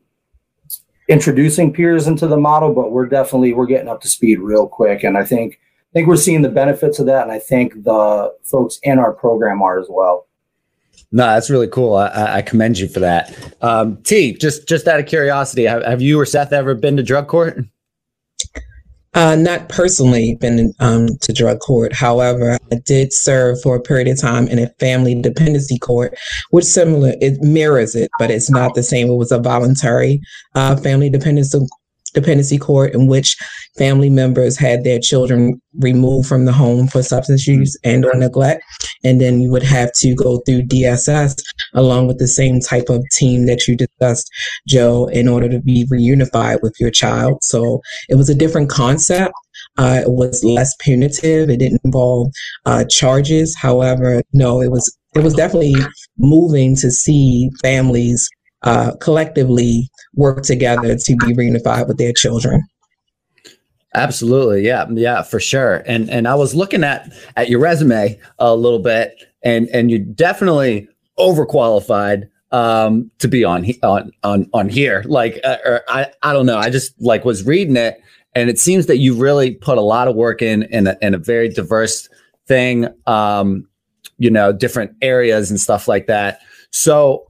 introducing 1.08 1.72
peers 1.72 2.06
into 2.06 2.28
the 2.28 2.36
model, 2.36 2.72
but 2.72 2.92
we're 2.92 3.06
definitely 3.06 3.54
we're 3.54 3.66
getting 3.66 3.88
up 3.88 4.00
to 4.02 4.08
speed 4.08 4.38
real 4.38 4.68
quick. 4.68 5.02
And 5.02 5.18
I 5.18 5.24
think 5.24 5.58
I 5.90 5.92
think 5.92 6.06
we're 6.06 6.16
seeing 6.16 6.42
the 6.42 6.48
benefits 6.48 6.98
of 6.98 7.06
that, 7.06 7.22
and 7.22 7.32
I 7.32 7.38
think 7.38 7.82
the 7.82 8.32
folks 8.44 8.78
in 8.82 8.98
our 8.98 9.12
program 9.12 9.62
are 9.62 9.80
as 9.80 9.86
well. 9.88 10.26
No, 11.10 11.24
that's 11.24 11.48
really 11.48 11.68
cool. 11.68 11.96
I, 11.96 12.36
I 12.36 12.42
commend 12.42 12.78
you 12.78 12.86
for 12.86 13.00
that. 13.00 13.34
Um, 13.62 13.96
T, 14.02 14.34
just 14.34 14.68
just 14.68 14.86
out 14.86 15.00
of 15.00 15.06
curiosity, 15.06 15.64
have, 15.64 15.82
have 15.84 16.02
you 16.02 16.20
or 16.20 16.26
Seth 16.26 16.52
ever 16.52 16.74
been 16.74 16.98
to 16.98 17.02
drug 17.02 17.26
court? 17.26 17.64
Uh, 19.18 19.34
not 19.34 19.68
personally 19.68 20.36
been 20.36 20.72
um, 20.78 21.08
to 21.20 21.32
drug 21.32 21.58
court. 21.58 21.92
However, 21.92 22.56
I 22.70 22.76
did 22.76 23.12
serve 23.12 23.60
for 23.60 23.74
a 23.74 23.80
period 23.80 24.06
of 24.06 24.20
time 24.20 24.46
in 24.46 24.60
a 24.60 24.68
family 24.78 25.20
dependency 25.20 25.76
court, 25.76 26.16
which 26.50 26.64
similar 26.64 27.14
it 27.20 27.40
mirrors 27.40 27.96
it, 27.96 28.12
but 28.20 28.30
it's 28.30 28.48
not 28.48 28.76
the 28.76 28.82
same. 28.84 29.08
It 29.08 29.16
was 29.16 29.32
a 29.32 29.40
voluntary 29.40 30.20
uh, 30.54 30.76
family 30.76 31.10
dependency 31.10 31.66
dependency 32.18 32.58
court 32.58 32.94
in 32.94 33.06
which 33.06 33.36
family 33.76 34.10
members 34.10 34.56
had 34.56 34.84
their 34.84 34.98
children 34.98 35.60
removed 35.78 36.28
from 36.28 36.44
the 36.44 36.52
home 36.52 36.88
for 36.88 37.02
substance 37.02 37.46
use 37.46 37.76
and 37.84 38.04
or 38.04 38.14
neglect. 38.14 38.62
And 39.04 39.20
then 39.20 39.40
you 39.40 39.50
would 39.50 39.62
have 39.62 39.90
to 40.00 40.14
go 40.14 40.38
through 40.38 40.62
dss 40.62 41.40
along 41.74 42.08
with 42.08 42.18
the 42.18 42.26
same 42.26 42.60
type 42.60 42.88
of 42.88 43.04
team 43.12 43.46
that 43.46 43.68
you 43.68 43.76
discussed 43.76 44.28
joe 44.66 45.06
in 45.12 45.28
order 45.28 45.48
to 45.48 45.60
be 45.60 45.86
reunified 45.86 46.62
with 46.62 46.74
your 46.80 46.90
child. 46.90 47.38
So 47.42 47.80
it 48.08 48.16
was 48.16 48.28
a 48.28 48.34
different 48.34 48.70
concept. 48.70 49.32
Uh, 49.76 50.00
it 50.02 50.10
was 50.10 50.42
less 50.42 50.74
punitive. 50.80 51.50
It 51.50 51.58
didn't 51.58 51.80
involve 51.84 52.28
uh, 52.66 52.84
charges. 52.84 53.56
However 53.56 54.22
no 54.32 54.60
it 54.60 54.70
was 54.70 54.96
it 55.14 55.24
was 55.24 55.34
definitely 55.34 55.74
moving 56.18 56.76
to 56.76 56.90
see 56.90 57.50
families 57.62 58.28
uh, 58.62 58.92
collectively 58.96 59.88
work 60.14 60.42
together 60.42 60.96
to 60.96 61.16
be 61.16 61.34
reunified 61.34 61.86
with 61.86 61.98
their 61.98 62.12
children. 62.12 62.62
Absolutely. 63.94 64.66
Yeah. 64.66 64.86
Yeah, 64.90 65.22
for 65.22 65.40
sure. 65.40 65.82
And 65.86 66.10
and 66.10 66.28
I 66.28 66.34
was 66.34 66.54
looking 66.54 66.84
at 66.84 67.10
at 67.36 67.48
your 67.48 67.60
resume 67.60 68.18
a 68.38 68.54
little 68.54 68.78
bit 68.80 69.14
and 69.42 69.68
and 69.68 69.90
you're 69.90 70.00
definitely 70.00 70.88
overqualified 71.18 72.28
um 72.52 73.10
to 73.18 73.28
be 73.28 73.44
on 73.44 73.66
on 73.82 74.10
on 74.24 74.48
on 74.52 74.68
here. 74.68 75.04
Like 75.06 75.40
uh, 75.42 75.56
or 75.64 75.82
I 75.88 76.12
I 76.22 76.32
don't 76.32 76.46
know. 76.46 76.58
I 76.58 76.68
just 76.70 77.00
like 77.00 77.24
was 77.24 77.44
reading 77.44 77.76
it 77.76 78.00
and 78.34 78.50
it 78.50 78.58
seems 78.58 78.86
that 78.86 78.98
you 78.98 79.14
really 79.14 79.52
put 79.54 79.78
a 79.78 79.82
lot 79.82 80.06
of 80.06 80.14
work 80.14 80.42
in 80.42 80.64
in 80.64 80.86
a, 80.86 80.96
in 81.00 81.14
a 81.14 81.18
very 81.18 81.48
diverse 81.48 82.08
thing 82.46 82.88
um 83.06 83.66
you 84.18 84.30
know, 84.30 84.52
different 84.52 84.90
areas 85.00 85.48
and 85.48 85.60
stuff 85.60 85.88
like 85.88 86.08
that. 86.08 86.40
So 86.72 87.27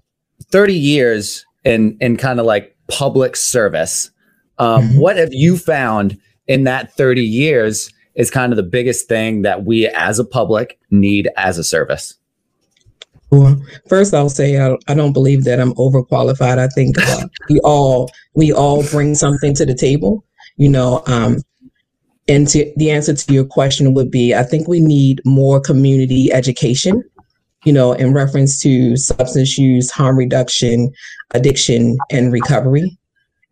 30 0.50 0.75
years 0.75 1.45
in 1.64 1.97
in 2.00 2.17
kind 2.17 2.40
of 2.40 2.47
like 2.47 2.76
public 2.88 3.37
service. 3.37 4.11
Um, 4.59 4.83
mm-hmm. 4.83 4.99
What 4.99 5.17
have 5.17 5.33
you 5.33 5.57
found 5.57 6.19
in 6.47 6.64
that 6.64 6.93
30 6.95 7.23
years 7.23 7.93
is 8.14 8.31
kind 8.31 8.52
of 8.52 8.57
the 8.57 8.62
biggest 8.62 9.09
thing 9.09 9.43
that 9.43 9.64
we 9.64 9.87
as 9.88 10.19
a 10.19 10.25
public 10.25 10.78
need 10.90 11.28
as 11.37 11.59
a 11.59 11.64
service? 11.64 12.14
Well, 13.31 13.62
first 13.88 14.14
I'll 14.14 14.31
say 14.31 14.59
I, 14.59 14.76
I 14.88 14.95
don't 14.95 15.12
believe 15.12 15.45
that 15.45 15.61
I'm 15.61 15.75
overqualified. 15.75 16.59
I 16.59 16.69
think 16.69 16.97
uh, 16.99 17.26
we 17.50 17.61
all 17.61 18.11
we 18.35 18.52
all 18.52 18.83
bring 18.85 19.14
something 19.14 19.55
to 19.55 19.67
the 19.67 19.75
table, 19.75 20.25
you 20.57 20.69
know. 20.69 21.02
Um, 21.07 21.43
and 22.26 22.47
to, 22.49 22.71
the 22.76 22.90
answer 22.90 23.14
to 23.14 23.33
your 23.33 23.45
question 23.45 23.95
would 23.95 24.11
be, 24.11 24.35
I 24.35 24.43
think 24.43 24.69
we 24.69 24.81
need 24.81 25.23
more 25.25 25.61
community 25.61 26.31
education, 26.33 27.02
you 27.65 27.73
know, 27.73 27.93
in 27.93 28.15
reference 28.15 28.61
to 28.62 28.97
substance 28.97 29.59
use, 29.59 29.91
harm 29.91 30.17
reduction, 30.17 30.93
addiction, 31.33 31.97
and 32.11 32.33
recovery. 32.33 32.97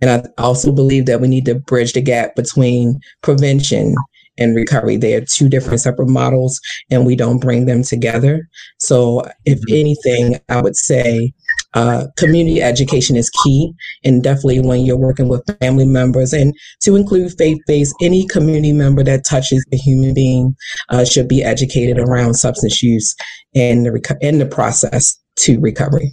And 0.01 0.11
I 0.11 0.43
also 0.43 0.73
believe 0.73 1.07
that 1.07 1.21
we 1.21 1.29
need 1.29 1.47
to 1.47 1.55
bridge 1.55 1.95
the 1.95 2.03
gap 2.03 2.35
between 2.37 3.01
prevention 3.23 3.95
and 4.39 4.55
recovery. 4.55 4.97
They 4.97 5.15
are 5.15 5.25
two 5.25 5.49
different 5.49 5.81
separate 5.81 6.09
models, 6.09 6.61
and 6.91 7.07
we 7.07 7.17
don't 7.17 7.39
bring 7.39 7.67
them 7.67 7.83
together. 7.83 8.49
So, 8.79 9.23
if 9.45 9.59
mm-hmm. 9.61 9.75
anything, 9.75 10.41
I 10.49 10.61
would 10.61 10.77
say 10.77 11.33
uh, 11.77 12.07
community 12.17 12.63
education 12.63 13.17
is 13.17 13.31
key, 13.45 13.73
and 14.03 14.23
definitely 14.23 14.61
when 14.61 14.85
you're 14.85 14.97
working 14.97 15.29
with 15.29 15.45
family 15.61 15.87
members, 15.87 16.33
and 16.33 16.55
to 16.83 16.97
include 16.97 17.33
faith-based, 17.39 17.95
any 18.01 18.27
community 18.27 18.73
member 18.73 19.05
that 19.05 19.25
touches 19.25 19.65
a 19.73 19.77
human 19.77 20.15
being 20.15 20.57
uh, 20.89 21.05
should 21.05 21.29
be 21.29 21.45
educated 21.45 21.99
around 21.99 22.35
substance 22.35 22.83
use 22.83 23.15
and 23.55 23.87
the 23.87 23.91
reco- 23.91 24.19
and 24.23 24.41
the 24.41 24.47
process 24.47 25.17
to 25.37 25.61
recovery. 25.61 26.11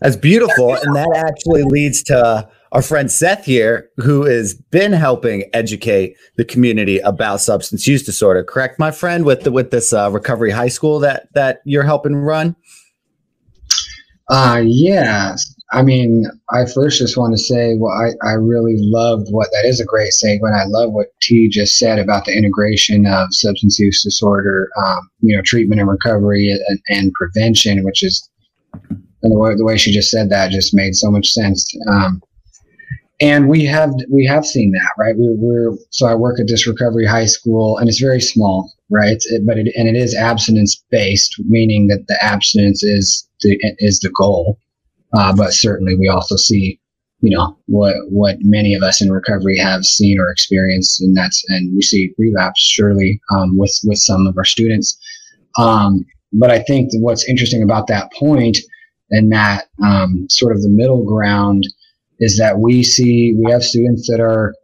That's 0.00 0.16
beautiful, 0.16 0.74
and 0.74 0.94
that 0.96 1.12
actually 1.16 1.62
leads 1.62 2.02
to 2.04 2.48
our 2.72 2.82
friend 2.82 3.10
Seth 3.10 3.44
here, 3.44 3.88
who 3.98 4.24
has 4.24 4.54
been 4.70 4.92
helping 4.92 5.44
educate 5.52 6.16
the 6.36 6.44
community 6.44 6.98
about 6.98 7.40
substance 7.40 7.86
use 7.86 8.02
disorder. 8.02 8.42
Correct, 8.42 8.78
my 8.78 8.90
friend, 8.90 9.24
with 9.24 9.42
the, 9.44 9.52
with 9.52 9.70
this 9.70 9.92
uh, 9.92 10.10
recovery 10.10 10.50
high 10.50 10.68
school 10.68 10.98
that 11.00 11.28
that 11.34 11.60
you're 11.64 11.84
helping 11.84 12.16
run. 12.16 12.56
Uh, 14.32 14.62
yeah. 14.64 15.36
I 15.72 15.82
mean, 15.82 16.24
I 16.50 16.64
first 16.64 16.98
just 16.98 17.18
want 17.18 17.34
to 17.34 17.38
say, 17.38 17.76
well, 17.76 17.92
I, 17.92 18.12
I 18.26 18.32
really 18.32 18.76
loved 18.78 19.26
what 19.30 19.48
that 19.52 19.66
is 19.66 19.78
a 19.78 19.84
great 19.84 20.14
segment. 20.14 20.54
I 20.54 20.64
love 20.64 20.92
what 20.92 21.08
T 21.20 21.48
just 21.48 21.76
said 21.76 21.98
about 21.98 22.24
the 22.24 22.34
integration 22.34 23.04
of 23.06 23.28
substance 23.30 23.78
use 23.78 24.02
disorder, 24.02 24.70
um, 24.82 25.10
you 25.20 25.36
know, 25.36 25.42
treatment 25.44 25.82
and 25.82 25.90
recovery 25.90 26.50
and, 26.50 26.80
and 26.88 27.12
prevention, 27.12 27.84
which 27.84 28.02
is 28.02 28.26
and 29.22 29.32
the 29.32 29.38
way, 29.38 29.54
the 29.54 29.64
way 29.64 29.76
she 29.76 29.92
just 29.92 30.10
said 30.10 30.30
that 30.30 30.50
just 30.50 30.74
made 30.74 30.94
so 30.94 31.10
much 31.10 31.28
sense. 31.28 31.66
Um, 31.86 32.22
and 33.20 33.48
we 33.48 33.66
have 33.66 33.92
we 34.10 34.24
have 34.26 34.44
seen 34.44 34.72
that 34.72 34.90
right 34.98 35.14
we, 35.16 35.28
we're 35.36 35.76
so 35.90 36.06
i 36.06 36.14
work 36.14 36.40
at 36.40 36.48
this 36.48 36.66
recovery 36.66 37.06
high 37.06 37.26
school 37.26 37.78
and 37.78 37.88
it's 37.88 38.00
very 38.00 38.20
small 38.20 38.72
right 38.90 39.22
it, 39.26 39.46
but 39.46 39.58
it 39.58 39.68
and 39.76 39.86
it 39.86 39.94
is 39.94 40.14
abstinence 40.14 40.82
based 40.90 41.36
meaning 41.44 41.86
that 41.86 42.04
the 42.08 42.18
abstinence 42.24 42.82
is 42.82 43.28
the 43.42 43.58
is 43.78 44.00
the 44.00 44.10
goal. 44.10 44.58
Uh, 45.14 45.34
but 45.36 45.52
certainly 45.52 45.94
we 45.94 46.08
also 46.08 46.36
see 46.36 46.80
you 47.20 47.36
know 47.36 47.56
what 47.66 47.94
what 48.08 48.36
many 48.40 48.74
of 48.74 48.82
us 48.82 49.02
in 49.02 49.12
recovery 49.12 49.58
have 49.58 49.84
seen 49.84 50.18
or 50.18 50.30
experienced 50.30 51.00
and 51.00 51.16
that's 51.16 51.44
and 51.48 51.74
we 51.74 51.82
see 51.82 52.12
relapse 52.18 52.60
surely 52.60 53.20
um, 53.34 53.56
with 53.56 53.76
with 53.84 53.98
some 53.98 54.26
of 54.26 54.36
our 54.36 54.44
students. 54.44 54.98
Um, 55.58 56.04
but 56.32 56.50
i 56.50 56.60
think 56.62 56.90
what's 56.94 57.28
interesting 57.28 57.62
about 57.62 57.86
that 57.88 58.10
point 58.12 58.58
and 59.10 59.30
that 59.30 59.66
um, 59.84 60.26
sort 60.30 60.56
of 60.56 60.62
the 60.62 60.68
middle 60.70 61.04
ground 61.04 61.64
is 62.18 62.38
that 62.38 62.58
we 62.58 62.82
see 62.82 63.34
we 63.38 63.50
have 63.50 63.62
students 63.62 64.08
that 64.08 64.20
are 64.20 64.54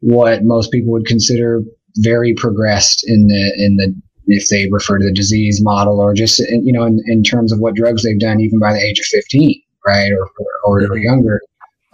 what 0.00 0.44
most 0.44 0.70
people 0.70 0.92
would 0.92 1.06
consider 1.06 1.62
very 1.96 2.34
progressed 2.34 3.04
in 3.08 3.26
the 3.26 3.54
in 3.58 3.76
the 3.76 3.94
if 4.26 4.48
they 4.48 4.68
refer 4.70 4.98
to 4.98 5.04
the 5.04 5.12
disease 5.12 5.62
model 5.62 6.00
or 6.00 6.14
just 6.14 6.38
you 6.38 6.72
know 6.72 6.84
in, 6.84 7.00
in 7.06 7.22
terms 7.22 7.52
of 7.52 7.60
what 7.60 7.74
drugs 7.74 8.02
they've 8.02 8.18
done 8.18 8.40
even 8.40 8.58
by 8.58 8.72
the 8.72 8.80
age 8.80 8.98
of 8.98 9.06
15 9.06 9.62
right 9.86 10.12
or 10.12 10.28
or, 10.64 10.80
or 10.80 10.98
younger. 10.98 11.40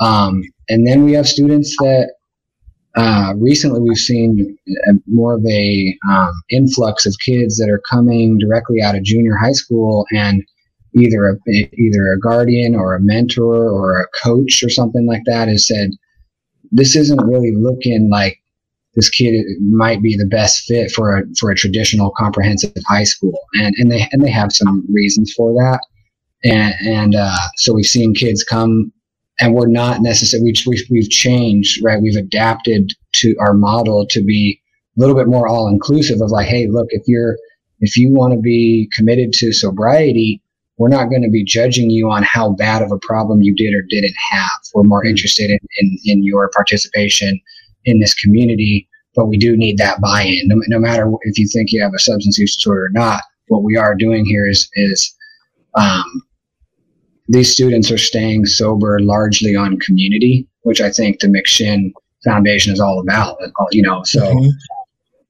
Um, 0.01 0.43
and 0.69 0.87
then 0.87 1.05
we 1.05 1.12
have 1.12 1.29
students 1.29 1.77
that 1.79 2.15
uh, 2.97 3.35
recently 3.37 3.81
we've 3.81 3.97
seen 3.97 4.57
more 5.07 5.35
of 5.35 5.47
a 5.47 5.97
um, 6.11 6.33
influx 6.51 7.07
of 7.07 7.15
kids 7.25 7.57
that 7.59 7.71
are 7.71 7.83
coming 7.91 8.39
directly 8.39 8.83
out 8.83 8.95
of 8.95 9.03
junior 9.03 9.37
high 9.37 9.53
school 9.53 10.07
and 10.12 10.43
either 10.95 11.29
a 11.29 11.37
either 11.75 12.12
a 12.12 12.21
guardian 12.21 12.75
or 12.75 12.95
a 12.95 13.01
mentor 13.01 13.71
or 13.71 14.01
a 14.01 14.09
coach 14.23 14.62
or 14.62 14.69
something 14.69 15.07
like 15.07 15.23
that 15.25 15.49
has 15.49 15.67
said 15.67 15.91
this 16.71 16.97
isn't 16.97 17.25
really 17.25 17.53
looking 17.55 18.11
like 18.11 18.39
this 18.95 19.09
kid 19.09 19.45
might 19.61 20.03
be 20.03 20.17
the 20.17 20.27
best 20.27 20.65
fit 20.67 20.91
for 20.91 21.17
a 21.17 21.23
for 21.39 21.51
a 21.51 21.57
traditional 21.57 22.13
comprehensive 22.17 22.73
high 22.87 23.05
school. 23.05 23.39
And 23.55 23.75
and 23.79 23.91
they 23.91 24.09
and 24.13 24.23
they 24.23 24.31
have 24.31 24.53
some 24.53 24.85
reasons 24.93 25.33
for 25.33 25.53
that. 25.55 25.81
And 26.45 26.75
and 26.87 27.15
uh, 27.15 27.37
so 27.57 27.73
we've 27.73 27.87
seen 27.87 28.15
kids 28.15 28.45
come 28.45 28.93
and 29.41 29.55
we're 29.55 29.67
not 29.67 30.03
necessarily 30.03 30.55
we've, 30.67 30.87
we've 30.91 31.11
changed 31.11 31.83
right? 31.83 32.03
We've 32.03 32.17
adapted 32.17 32.93
to 33.17 33.35
our 33.41 33.55
model 33.55 34.07
to 34.09 34.23
be 34.23 34.61
a 34.97 35.01
little 35.01 35.17
bit 35.17 35.27
more 35.27 35.49
all 35.49 35.69
inclusive 35.69 36.21
of 36.21 36.31
like 36.31 36.47
hey 36.47 36.67
look 36.69 36.89
if 36.91 37.03
you're 37.07 37.37
if 37.81 37.97
you 37.97 38.13
want 38.13 38.35
to 38.35 38.41
be 38.41 38.91
committed 38.95 39.33
to 39.35 39.53
sobriety 39.53 40.43
we're 40.79 40.89
not 40.89 41.11
going 41.11 41.23
to 41.23 41.31
be 41.31 41.45
judging 41.45 41.91
you 41.91 42.11
on 42.11 42.23
how 42.23 42.51
bad 42.51 42.83
of 42.83 42.91
a 42.91 42.99
problem 42.99 43.43
you 43.43 43.55
did 43.55 43.75
or 43.75 43.83
didn't 43.83 44.17
have. 44.33 44.51
We're 44.75 44.83
more 44.83 45.05
interested 45.05 45.51
in, 45.51 45.59
in, 45.79 45.99
in 46.05 46.25
your 46.25 46.51
participation 46.51 47.41
in 47.85 48.01
this 48.01 48.15
community, 48.15 48.89
but 49.15 49.27
we 49.27 49.37
do 49.37 49.57
need 49.57 49.79
that 49.79 50.01
buy-in. 50.01 50.49
No, 50.49 50.57
no, 50.69 50.79
matter 50.79 51.11
if 51.23 51.39
you 51.39 51.47
think 51.49 51.73
you 51.73 51.83
have 51.83 51.93
a 51.95 51.99
substance 51.99 52.39
use 52.39 52.57
disorder 52.57 52.87
or 52.87 52.91
not, 52.91 53.23
what 53.49 53.62
we 53.62 53.77
are 53.77 53.95
doing 53.95 54.25
here 54.25 54.47
is, 54.47 54.69
is 54.75 55.15
um, 55.75 56.05
these 57.29 57.53
students 57.53 57.91
are 57.91 57.99
staying 57.99 58.47
sober 58.47 59.01
largely 59.01 59.55
on 59.55 59.79
community, 59.81 60.47
which 60.62 60.81
I 60.81 60.91
think 60.91 61.21
the 61.21 61.29
McShin 61.29 61.93
Foundation 62.25 62.73
is 62.73 62.81
all 62.81 63.01
about. 63.01 63.37
You 63.73 63.83
know, 63.83 64.03
so 64.05 64.21
mm-hmm 64.21 64.49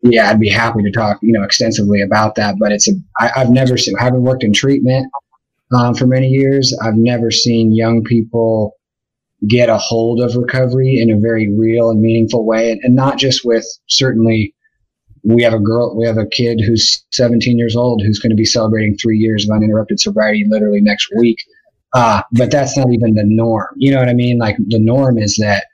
yeah, 0.03 0.29
I'd 0.29 0.41
be 0.41 0.49
happy 0.49 0.83
to 0.83 0.91
talk, 0.91 1.19
you 1.23 1.33
know, 1.33 1.45
extensively 1.45 2.03
about 2.03 2.35
that. 2.35 2.57
But 2.59 2.73
it's 2.73 2.89
a, 2.89 2.93
I, 3.19 3.31
I've 3.37 3.51
never 3.51 3.77
seen, 3.77 3.97
having 3.97 4.23
worked 4.23 4.43
in 4.43 4.53
treatment, 4.53 5.11
um, 5.73 5.95
for 5.95 6.07
many 6.07 6.29
years. 6.29 6.77
I've 6.83 6.97
never 6.97 7.31
seen 7.31 7.73
young 7.73 8.03
people 8.03 8.77
get 9.49 9.69
a 9.69 9.79
hold 9.79 10.21
of 10.21 10.37
recovery 10.37 10.99
in 11.01 11.11
a 11.11 11.19
very 11.19 11.53
real 11.57 11.91
and 11.91 12.01
meaningful 12.01 12.45
way, 12.47 12.73
and, 12.73 12.81
and 12.83 12.95
not 12.95 13.19
just 13.19 13.45
with 13.45 13.67
certainly. 13.89 14.55
We 15.25 15.45
have 15.45 15.55
a 15.55 15.61
girl, 15.61 15.97
we 15.97 16.05
have 16.05 16.19
a 16.19 16.27
kid 16.27 16.61
who's 16.61 17.05
17 17.13 17.57
years 17.57 17.77
old 17.77 18.03
who's 18.03 18.19
going 18.19 18.31
to 18.31 18.37
be 18.37 18.45
celebrating 18.45 18.97
three 18.97 19.19
years 19.19 19.45
of 19.45 19.55
uninterrupted 19.55 20.01
sobriety 20.01 20.45
literally 20.49 20.81
next 20.81 21.09
week. 21.17 21.39
Uh, 21.95 22.23
but 22.33 22.51
that's 22.51 22.77
not 22.77 22.93
even 22.93 23.15
the 23.15 23.23
norm. 23.25 23.69
You 23.77 23.93
know 23.93 23.99
what 23.99 24.09
I 24.09 24.15
mean? 24.15 24.39
Like 24.39 24.57
the 24.67 24.81
norm 24.81 25.19
is 25.19 25.37
that 25.37 25.67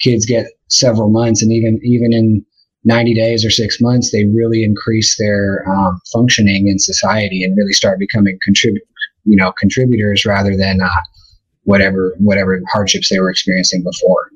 kids 0.00 0.24
get 0.24 0.46
several 0.68 1.10
months, 1.10 1.42
and 1.42 1.52
even 1.52 1.80
even 1.82 2.14
in 2.14 2.46
90 2.84 3.14
days 3.14 3.44
or 3.44 3.50
six 3.50 3.78
months, 3.78 4.10
they 4.10 4.24
really 4.24 4.62
increase 4.62 5.18
their 5.18 5.68
um, 5.68 6.00
functioning 6.12 6.68
in 6.68 6.78
society 6.78 7.42
and 7.42 7.56
really 7.58 7.72
start 7.72 7.98
becoming 7.98 8.38
contribute 8.42 8.84
you 9.24 9.36
know 9.36 9.52
contributors 9.52 10.24
rather 10.24 10.56
than 10.56 10.80
uh, 10.80 11.00
whatever 11.64 12.14
whatever 12.18 12.62
hardships 12.70 13.08
they 13.08 13.18
were 13.18 13.30
experiencing 13.30 13.82
before. 13.82 14.30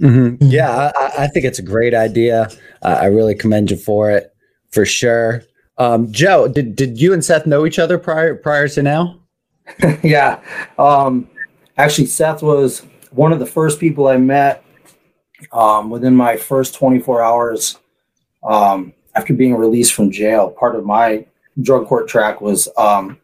Mm-hmm. 0.00 0.46
Yeah, 0.48 0.92
I, 0.96 1.24
I, 1.24 1.26
think 1.26 1.44
it's 1.44 1.58
a 1.58 1.62
great 1.62 1.92
idea. 1.92 2.48
Uh, 2.82 2.98
I 3.02 3.06
really 3.06 3.34
commend 3.34 3.70
you 3.70 3.76
for 3.76 4.10
it, 4.10 4.34
for 4.70 4.86
sure. 4.86 5.42
Um, 5.76 6.10
Joe, 6.10 6.48
did 6.48 6.74
did 6.74 7.00
you 7.00 7.12
and 7.12 7.24
Seth 7.24 7.46
know 7.46 7.66
each 7.66 7.78
other 7.78 7.98
prior 7.98 8.34
prior 8.34 8.66
to 8.68 8.82
now? 8.82 9.20
yeah, 10.02 10.40
um, 10.78 11.28
actually, 11.76 12.06
Seth 12.06 12.42
was 12.42 12.82
one 13.10 13.32
of 13.32 13.38
the 13.38 13.46
first 13.46 13.78
people 13.78 14.08
I 14.08 14.16
met 14.16 14.64
um, 15.52 15.90
within 15.90 16.14
my 16.14 16.36
first 16.36 16.74
24 16.74 17.22
hours 17.22 17.78
um, 18.42 18.92
after 19.14 19.34
being 19.34 19.54
released 19.54 19.92
from 19.92 20.10
jail. 20.10 20.50
Part 20.50 20.76
of 20.76 20.84
my 20.84 21.26
drug 21.60 21.86
court 21.86 22.08
track 22.08 22.40
was 22.40 22.68
um, 22.78 23.19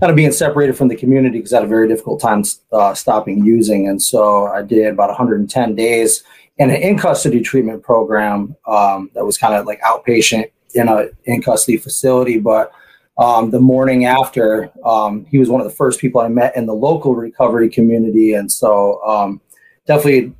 kind 0.00 0.10
of 0.10 0.16
being 0.16 0.32
separated 0.32 0.76
from 0.76 0.88
the 0.88 0.96
community 0.96 1.38
because 1.38 1.52
I 1.52 1.56
had 1.56 1.64
a 1.64 1.68
very 1.68 1.88
difficult 1.88 2.20
time 2.20 2.44
uh, 2.72 2.94
stopping 2.94 3.44
using. 3.44 3.88
And 3.88 4.00
so 4.00 4.46
I 4.46 4.62
did 4.62 4.92
about 4.92 5.08
110 5.08 5.74
days 5.74 6.22
in 6.58 6.70
an 6.70 6.76
in 6.76 6.98
custody 6.98 7.40
treatment 7.40 7.82
program 7.82 8.56
um, 8.66 9.10
that 9.14 9.24
was 9.24 9.38
kind 9.38 9.54
of 9.54 9.66
like 9.66 9.80
outpatient 9.82 10.50
in 10.74 10.88
a 10.88 11.06
in 11.24 11.42
custody 11.42 11.76
facility. 11.76 12.38
But 12.38 12.72
um, 13.18 13.50
the 13.50 13.60
morning 13.60 14.04
after, 14.04 14.70
um, 14.84 15.24
he 15.26 15.38
was 15.38 15.48
one 15.48 15.60
of 15.60 15.66
the 15.66 15.74
first 15.74 16.00
people 16.00 16.20
I 16.20 16.28
met 16.28 16.56
in 16.56 16.66
the 16.66 16.74
local 16.74 17.16
recovery 17.16 17.68
community, 17.68 18.34
and 18.34 18.50
so 18.50 19.04
um, 19.04 19.40
definitely 19.86 20.32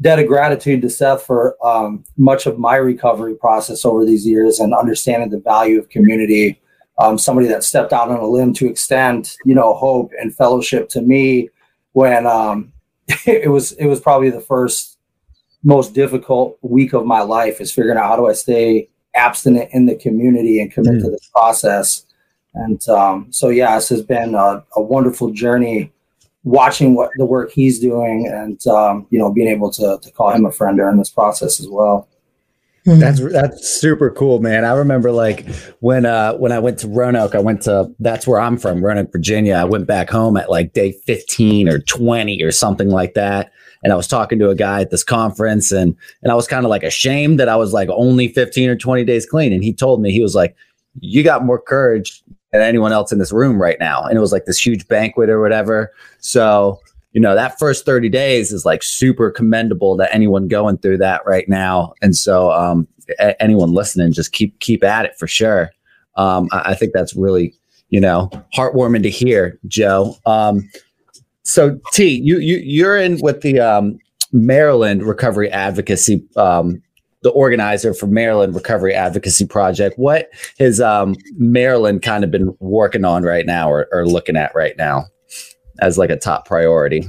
debt 0.00 0.18
of 0.18 0.26
gratitude 0.26 0.82
to 0.82 0.90
Seth 0.90 1.22
for 1.22 1.56
um, 1.64 2.04
much 2.16 2.46
of 2.46 2.58
my 2.58 2.76
recovery 2.76 3.34
process 3.34 3.84
over 3.84 4.04
these 4.04 4.26
years 4.26 4.58
and 4.58 4.74
understanding 4.74 5.30
the 5.30 5.38
value 5.38 5.78
of 5.78 5.88
community. 5.90 6.60
Um, 6.98 7.18
somebody 7.18 7.48
that 7.48 7.64
stepped 7.64 7.92
out 7.92 8.08
on 8.08 8.20
a 8.20 8.26
limb 8.26 8.54
to 8.54 8.68
extend, 8.68 9.36
you 9.44 9.54
know, 9.54 9.74
hope 9.74 10.12
and 10.20 10.34
fellowship 10.34 10.88
to 10.90 11.02
me 11.02 11.50
when 11.92 12.26
um, 12.26 12.72
it 13.26 13.50
was 13.50 13.72
it 13.72 13.86
was 13.86 14.00
probably 14.00 14.30
the 14.30 14.40
first 14.40 14.98
most 15.64 15.94
difficult 15.94 16.58
week 16.62 16.92
of 16.92 17.06
my 17.06 17.20
life 17.20 17.60
is 17.60 17.72
figuring 17.72 17.98
out 17.98 18.08
how 18.08 18.16
do 18.16 18.26
I 18.26 18.32
stay 18.34 18.88
abstinent 19.14 19.70
in 19.72 19.86
the 19.86 19.96
community 19.96 20.60
and 20.60 20.70
commit 20.70 20.94
mm. 20.94 21.02
to 21.02 21.10
this 21.10 21.30
process. 21.34 22.04
And 22.54 22.86
um, 22.88 23.26
so, 23.30 23.48
yeah, 23.48 23.74
this 23.74 23.88
has 23.88 24.02
been 24.02 24.34
a, 24.34 24.62
a 24.76 24.82
wonderful 24.82 25.30
journey 25.30 25.90
watching 26.44 26.94
what 26.94 27.10
the 27.16 27.24
work 27.24 27.50
he's 27.50 27.80
doing 27.80 28.26
and 28.26 28.66
um, 28.66 29.06
you 29.10 29.18
know 29.18 29.32
being 29.32 29.48
able 29.48 29.70
to, 29.70 29.98
to 30.02 30.10
call 30.12 30.30
him 30.30 30.44
a 30.44 30.52
friend 30.52 30.76
during 30.76 30.98
this 30.98 31.10
process 31.10 31.58
as 31.58 31.66
well 31.68 32.06
hmm. 32.06 32.13
That's 32.84 33.20
that's 33.32 33.68
super 33.68 34.10
cool 34.10 34.40
man. 34.40 34.64
I 34.64 34.74
remember 34.74 35.10
like 35.10 35.48
when 35.80 36.04
uh 36.04 36.34
when 36.34 36.52
i 36.52 36.58
went 36.58 36.78
to 36.80 36.88
roanoke 36.88 37.34
i 37.34 37.38
went 37.38 37.62
to 37.62 37.90
that's 37.98 38.26
where 38.26 38.40
i'm 38.40 38.58
from 38.58 38.84
roanoke 38.84 39.10
virginia. 39.12 39.54
I 39.54 39.64
went 39.64 39.86
back 39.86 40.10
home 40.10 40.36
at 40.36 40.50
like 40.50 40.72
day 40.72 40.92
15 40.92 41.68
or 41.68 41.78
20 41.78 42.42
or 42.42 42.50
something 42.50 42.90
like 42.90 43.14
that. 43.14 43.50
And 43.82 43.92
i 43.92 43.96
was 43.96 44.06
talking 44.06 44.38
to 44.38 44.50
a 44.50 44.54
guy 44.54 44.82
at 44.82 44.90
this 44.90 45.04
conference 45.04 45.72
and 45.72 45.96
and 46.22 46.30
i 46.30 46.34
was 46.34 46.46
kind 46.46 46.66
of 46.66 46.70
like 46.70 46.82
ashamed 46.82 47.40
that 47.40 47.48
i 47.48 47.56
was 47.56 47.72
like 47.72 47.88
only 47.90 48.28
15 48.28 48.68
or 48.68 48.76
20 48.76 49.04
days 49.04 49.26
clean. 49.26 49.52
And 49.52 49.64
he 49.64 49.72
told 49.72 50.02
me 50.02 50.12
he 50.12 50.22
was 50.22 50.34
like 50.34 50.54
you 51.00 51.22
got 51.22 51.44
more 51.44 51.60
courage 51.60 52.22
than 52.52 52.62
anyone 52.62 52.92
else 52.92 53.10
in 53.12 53.18
this 53.18 53.32
room 53.32 53.60
right 53.60 53.78
now. 53.80 54.04
And 54.04 54.16
it 54.16 54.20
was 54.20 54.32
like 54.32 54.44
this 54.44 54.64
huge 54.64 54.86
banquet 54.86 55.28
or 55.28 55.40
whatever. 55.40 55.92
So, 56.20 56.80
you 57.14 57.20
know, 57.20 57.34
that 57.34 57.58
first 57.58 57.86
30 57.86 58.08
days 58.08 58.52
is 58.52 58.66
like 58.66 58.82
super 58.82 59.30
commendable 59.30 59.96
to 59.96 60.12
anyone 60.12 60.48
going 60.48 60.76
through 60.78 60.98
that 60.98 61.22
right 61.24 61.48
now. 61.48 61.94
And 62.02 62.14
so, 62.14 62.50
um, 62.50 62.86
a- 63.20 63.40
anyone 63.40 63.72
listening, 63.72 64.12
just 64.12 64.32
keep, 64.32 64.58
keep 64.58 64.82
at 64.82 65.06
it 65.06 65.16
for 65.16 65.28
sure. 65.28 65.70
Um, 66.16 66.48
I-, 66.52 66.72
I 66.72 66.74
think 66.74 66.92
that's 66.92 67.14
really, 67.14 67.54
you 67.88 68.00
know, 68.00 68.30
heartwarming 68.54 69.04
to 69.04 69.10
hear, 69.10 69.58
Joe. 69.68 70.16
Um, 70.26 70.68
so 71.44 71.78
T, 71.92 72.20
you, 72.20 72.38
you, 72.38 72.56
you're 72.56 72.96
in 72.96 73.20
with 73.20 73.40
the, 73.42 73.60
um, 73.60 73.98
Maryland 74.32 75.04
Recovery 75.04 75.48
Advocacy 75.50 76.20
um, 76.36 76.82
the 77.22 77.30
organizer 77.30 77.94
for 77.94 78.06
Maryland 78.06 78.54
Recovery 78.54 78.92
Advocacy 78.92 79.46
Project. 79.46 79.96
What 79.96 80.28
has 80.58 80.80
um, 80.80 81.14
Maryland 81.38 82.02
kind 82.02 82.24
of 82.24 82.30
been 82.30 82.54
working 82.58 83.04
on 83.04 83.22
right 83.22 83.46
now 83.46 83.70
or, 83.70 83.88
or 83.92 84.06
looking 84.06 84.36
at 84.36 84.54
right 84.54 84.76
now 84.76 85.06
as 85.80 85.98
like 85.98 86.10
a 86.10 86.16
top 86.16 86.46
priority? 86.46 87.06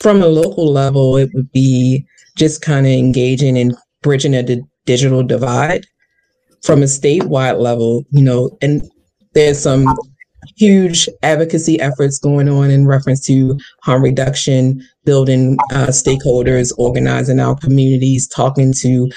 From 0.00 0.22
a 0.22 0.26
local 0.26 0.72
level, 0.72 1.16
it 1.16 1.30
would 1.34 1.50
be 1.52 2.06
just 2.36 2.62
kind 2.62 2.86
of 2.86 2.92
engaging 2.92 3.58
and 3.58 3.74
bridging 4.02 4.32
the 4.32 4.62
digital 4.86 5.22
divide. 5.22 5.86
From 6.62 6.82
a 6.82 6.86
statewide 6.86 7.60
level, 7.60 8.04
you 8.10 8.22
know, 8.22 8.56
and 8.62 8.82
there's 9.34 9.58
some 9.58 9.86
huge 10.56 11.08
advocacy 11.22 11.80
efforts 11.80 12.18
going 12.18 12.48
on 12.48 12.70
in 12.70 12.86
reference 12.86 13.24
to 13.26 13.58
harm 13.82 14.02
reduction, 14.02 14.82
building 15.04 15.58
uh, 15.72 15.88
stakeholders, 15.88 16.72
organizing 16.78 17.40
our 17.40 17.56
communities, 17.56 18.26
talking 18.28 18.72
to 18.72 19.10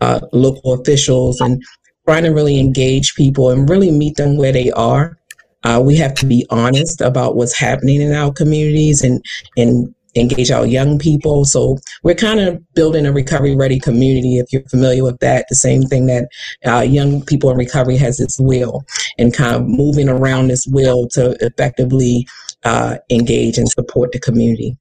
uh, 0.00 0.20
local 0.32 0.74
officials, 0.74 1.40
and 1.40 1.62
trying 2.06 2.24
to 2.24 2.30
really 2.30 2.58
engage 2.58 3.14
people 3.14 3.50
and 3.50 3.68
really 3.68 3.90
meet 3.90 4.16
them 4.16 4.36
where 4.36 4.52
they 4.52 4.70
are. 4.72 5.16
Uh, 5.64 5.80
we 5.84 5.96
have 5.96 6.14
to 6.14 6.26
be 6.26 6.46
honest 6.50 7.00
about 7.00 7.36
what's 7.36 7.58
happening 7.58 8.00
in 8.00 8.12
our 8.12 8.32
communities 8.32 9.02
and 9.02 9.22
and 9.56 9.94
engage 10.16 10.50
our 10.50 10.66
young 10.66 10.98
people. 10.98 11.44
So 11.44 11.78
we're 12.02 12.14
kind 12.14 12.40
of 12.40 12.60
building 12.74 13.06
a 13.06 13.12
recovery 13.12 13.54
ready 13.54 13.78
community. 13.78 14.38
If 14.38 14.52
you're 14.52 14.68
familiar 14.68 15.04
with 15.04 15.20
that, 15.20 15.46
the 15.48 15.54
same 15.54 15.82
thing 15.82 16.06
that 16.06 16.28
uh, 16.66 16.80
young 16.80 17.24
people 17.24 17.50
in 17.50 17.56
recovery 17.56 17.96
has 17.96 18.16
this 18.16 18.38
wheel 18.40 18.84
and 19.18 19.34
kind 19.34 19.54
of 19.54 19.68
moving 19.68 20.08
around 20.08 20.48
this 20.48 20.66
wheel 20.66 21.08
to 21.10 21.36
effectively 21.40 22.26
uh, 22.64 22.96
engage 23.10 23.58
and 23.58 23.68
support 23.68 24.12
the 24.12 24.18
community. 24.18 24.76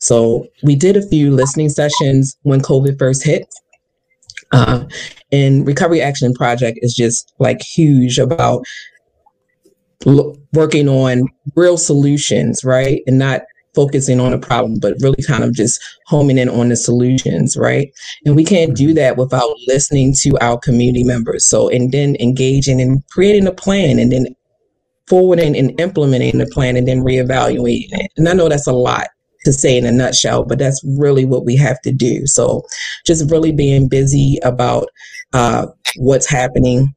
So 0.00 0.46
we 0.62 0.76
did 0.76 0.96
a 0.96 1.06
few 1.06 1.30
listening 1.30 1.68
sessions 1.68 2.36
when 2.42 2.60
COVID 2.60 2.98
first 2.98 3.22
hit. 3.22 3.46
Uh, 4.52 4.84
and 5.30 5.66
Recovery 5.66 6.00
Action 6.00 6.32
Project 6.32 6.78
is 6.82 6.94
just 6.94 7.32
like 7.38 7.62
huge 7.62 8.18
about 8.18 8.64
l- 10.06 10.36
working 10.52 10.88
on 10.88 11.28
real 11.56 11.76
solutions, 11.76 12.64
right? 12.64 13.02
And 13.06 13.18
not 13.18 13.42
focusing 13.74 14.18
on 14.20 14.32
a 14.32 14.38
problem, 14.38 14.78
but 14.80 14.96
really 15.00 15.22
kind 15.22 15.44
of 15.44 15.54
just 15.54 15.80
homing 16.06 16.38
in 16.38 16.48
on 16.48 16.68
the 16.68 16.76
solutions, 16.76 17.56
right? 17.56 17.92
And 18.24 18.34
we 18.34 18.44
can't 18.44 18.76
do 18.76 18.92
that 18.94 19.16
without 19.16 19.54
listening 19.66 20.14
to 20.22 20.36
our 20.40 20.58
community 20.58 21.04
members. 21.04 21.46
So, 21.46 21.68
and 21.68 21.92
then 21.92 22.16
engaging 22.16 22.80
and 22.80 23.02
creating 23.10 23.46
a 23.46 23.52
plan 23.52 23.98
and 23.98 24.10
then 24.10 24.26
forwarding 25.06 25.56
and 25.56 25.78
implementing 25.80 26.38
the 26.38 26.46
plan 26.46 26.76
and 26.76 26.86
then 26.86 27.00
reevaluating 27.00 27.88
it. 27.90 28.12
And 28.16 28.28
I 28.28 28.32
know 28.32 28.48
that's 28.48 28.66
a 28.66 28.72
lot 28.72 29.08
to 29.44 29.52
say 29.52 29.76
in 29.76 29.86
a 29.86 29.92
nutshell, 29.92 30.44
but 30.44 30.58
that's 30.58 30.80
really 30.98 31.24
what 31.24 31.44
we 31.44 31.56
have 31.56 31.80
to 31.82 31.92
do. 31.92 32.26
So, 32.26 32.62
just 33.06 33.30
really 33.30 33.52
being 33.52 33.88
busy 33.88 34.38
about 34.42 34.88
uh, 35.32 35.66
what's 35.96 36.28
happening, 36.28 36.94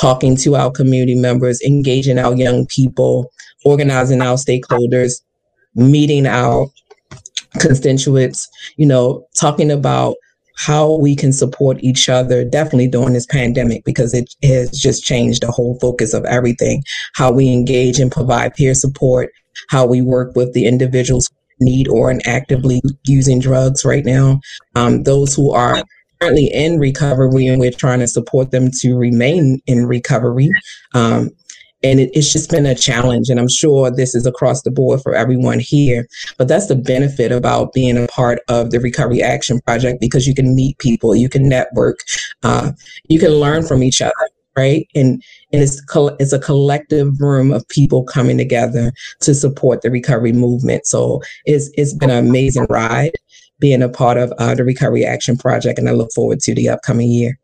talking 0.00 0.36
to 0.36 0.56
our 0.56 0.70
community 0.70 1.14
members, 1.14 1.60
engaging 1.62 2.18
our 2.18 2.34
young 2.34 2.66
people, 2.66 3.30
organizing 3.64 4.22
our 4.22 4.36
stakeholders, 4.36 5.20
meeting 5.74 6.26
our 6.26 6.66
constituents, 7.58 8.48
you 8.76 8.86
know, 8.86 9.26
talking 9.38 9.70
about 9.70 10.16
how 10.56 10.96
we 10.98 11.16
can 11.16 11.32
support 11.32 11.82
each 11.82 12.08
other 12.08 12.44
definitely 12.44 12.86
during 12.86 13.14
this 13.14 13.26
pandemic 13.26 13.82
because 13.84 14.12
it 14.12 14.28
has 14.42 14.70
just 14.70 15.02
changed 15.02 15.42
the 15.42 15.50
whole 15.50 15.78
focus 15.80 16.12
of 16.12 16.24
everything. 16.26 16.82
How 17.14 17.32
we 17.32 17.52
engage 17.52 17.98
and 17.98 18.12
provide 18.12 18.54
peer 18.54 18.74
support 18.74 19.30
how 19.68 19.86
we 19.86 20.00
work 20.00 20.34
with 20.36 20.52
the 20.52 20.66
individuals 20.66 21.28
who 21.58 21.66
need 21.66 21.88
or 21.88 22.10
are 22.10 22.18
actively 22.24 22.80
using 23.04 23.38
drugs 23.38 23.84
right 23.84 24.04
now. 24.04 24.40
Um, 24.74 25.02
those 25.02 25.34
who 25.34 25.52
are 25.52 25.84
currently 26.20 26.50
in 26.52 26.78
recovery 26.78 27.46
and 27.46 27.60
we're 27.60 27.70
trying 27.70 28.00
to 28.00 28.06
support 28.06 28.50
them 28.50 28.70
to 28.80 28.96
remain 28.96 29.60
in 29.66 29.86
recovery. 29.86 30.50
Um, 30.94 31.30
and 31.82 31.98
it, 31.98 32.10
it's 32.12 32.30
just 32.30 32.50
been 32.50 32.66
a 32.66 32.74
challenge 32.74 33.30
and 33.30 33.40
i'm 33.40 33.48
sure 33.48 33.90
this 33.90 34.14
is 34.14 34.26
across 34.26 34.60
the 34.62 34.70
board 34.70 35.00
for 35.00 35.14
everyone 35.14 35.58
here 35.58 36.06
but 36.36 36.46
that's 36.46 36.66
the 36.66 36.76
benefit 36.76 37.32
about 37.32 37.72
being 37.72 37.96
a 37.96 38.06
part 38.08 38.40
of 38.48 38.70
the 38.70 38.78
recovery 38.80 39.22
action 39.22 39.60
project 39.62 39.98
because 39.98 40.26
you 40.26 40.34
can 40.34 40.54
meet 40.54 40.76
people 40.76 41.16
you 41.16 41.26
can 41.28 41.48
network 41.48 42.00
uh, 42.42 42.70
you 43.08 43.18
can 43.18 43.30
learn 43.30 43.66
from 43.66 43.82
each 43.82 44.02
other 44.02 44.12
right? 44.56 44.86
And 44.94 45.22
and 45.52 45.62
it's 45.62 45.80
it's 46.18 46.32
a 46.32 46.38
collective 46.38 47.20
room 47.20 47.52
of 47.52 47.66
people 47.68 48.04
coming 48.04 48.36
together 48.36 48.92
to 49.20 49.34
support 49.34 49.82
the 49.82 49.90
recovery 49.90 50.32
movement. 50.32 50.86
So 50.86 51.22
it's 51.44 51.70
it's 51.74 51.94
been 51.94 52.10
an 52.10 52.24
amazing 52.24 52.66
ride 52.68 53.12
being 53.60 53.82
a 53.82 53.88
part 53.88 54.16
of 54.16 54.32
uh, 54.38 54.54
the 54.54 54.64
recovery 54.64 55.04
action 55.04 55.36
project 55.36 55.78
and 55.78 55.88
i 55.88 55.92
look 55.92 56.10
forward 56.12 56.40
to 56.40 56.54
the 56.54 56.68
upcoming 56.68 57.10
year 57.10 57.38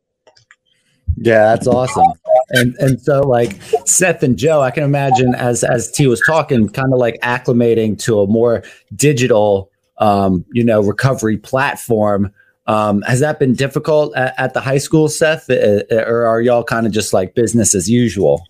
yeah 1.16 1.54
that's 1.54 1.66
awesome 1.66 2.12
and 2.50 2.74
and 2.78 3.00
so 3.00 3.20
like 3.20 3.56
Seth 3.84 4.22
and 4.22 4.36
Joe, 4.36 4.62
I 4.62 4.70
can 4.70 4.84
imagine 4.84 5.34
as 5.34 5.64
as 5.64 5.90
T 5.90 6.06
was 6.06 6.22
talking, 6.26 6.68
kind 6.68 6.92
of 6.92 6.98
like 6.98 7.18
acclimating 7.22 7.98
to 8.04 8.20
a 8.20 8.26
more 8.26 8.62
digital, 8.94 9.70
um, 9.98 10.44
you 10.52 10.64
know, 10.64 10.80
recovery 10.80 11.36
platform. 11.36 12.32
Um, 12.68 13.02
has 13.02 13.20
that 13.20 13.38
been 13.38 13.54
difficult 13.54 14.16
at, 14.16 14.34
at 14.38 14.54
the 14.54 14.60
high 14.60 14.78
school, 14.78 15.08
Seth, 15.08 15.48
uh, 15.50 15.82
or 15.90 16.26
are 16.26 16.40
y'all 16.40 16.64
kind 16.64 16.86
of 16.86 16.92
just 16.92 17.12
like 17.12 17.34
business 17.34 17.74
as 17.74 17.88
usual? 17.88 18.42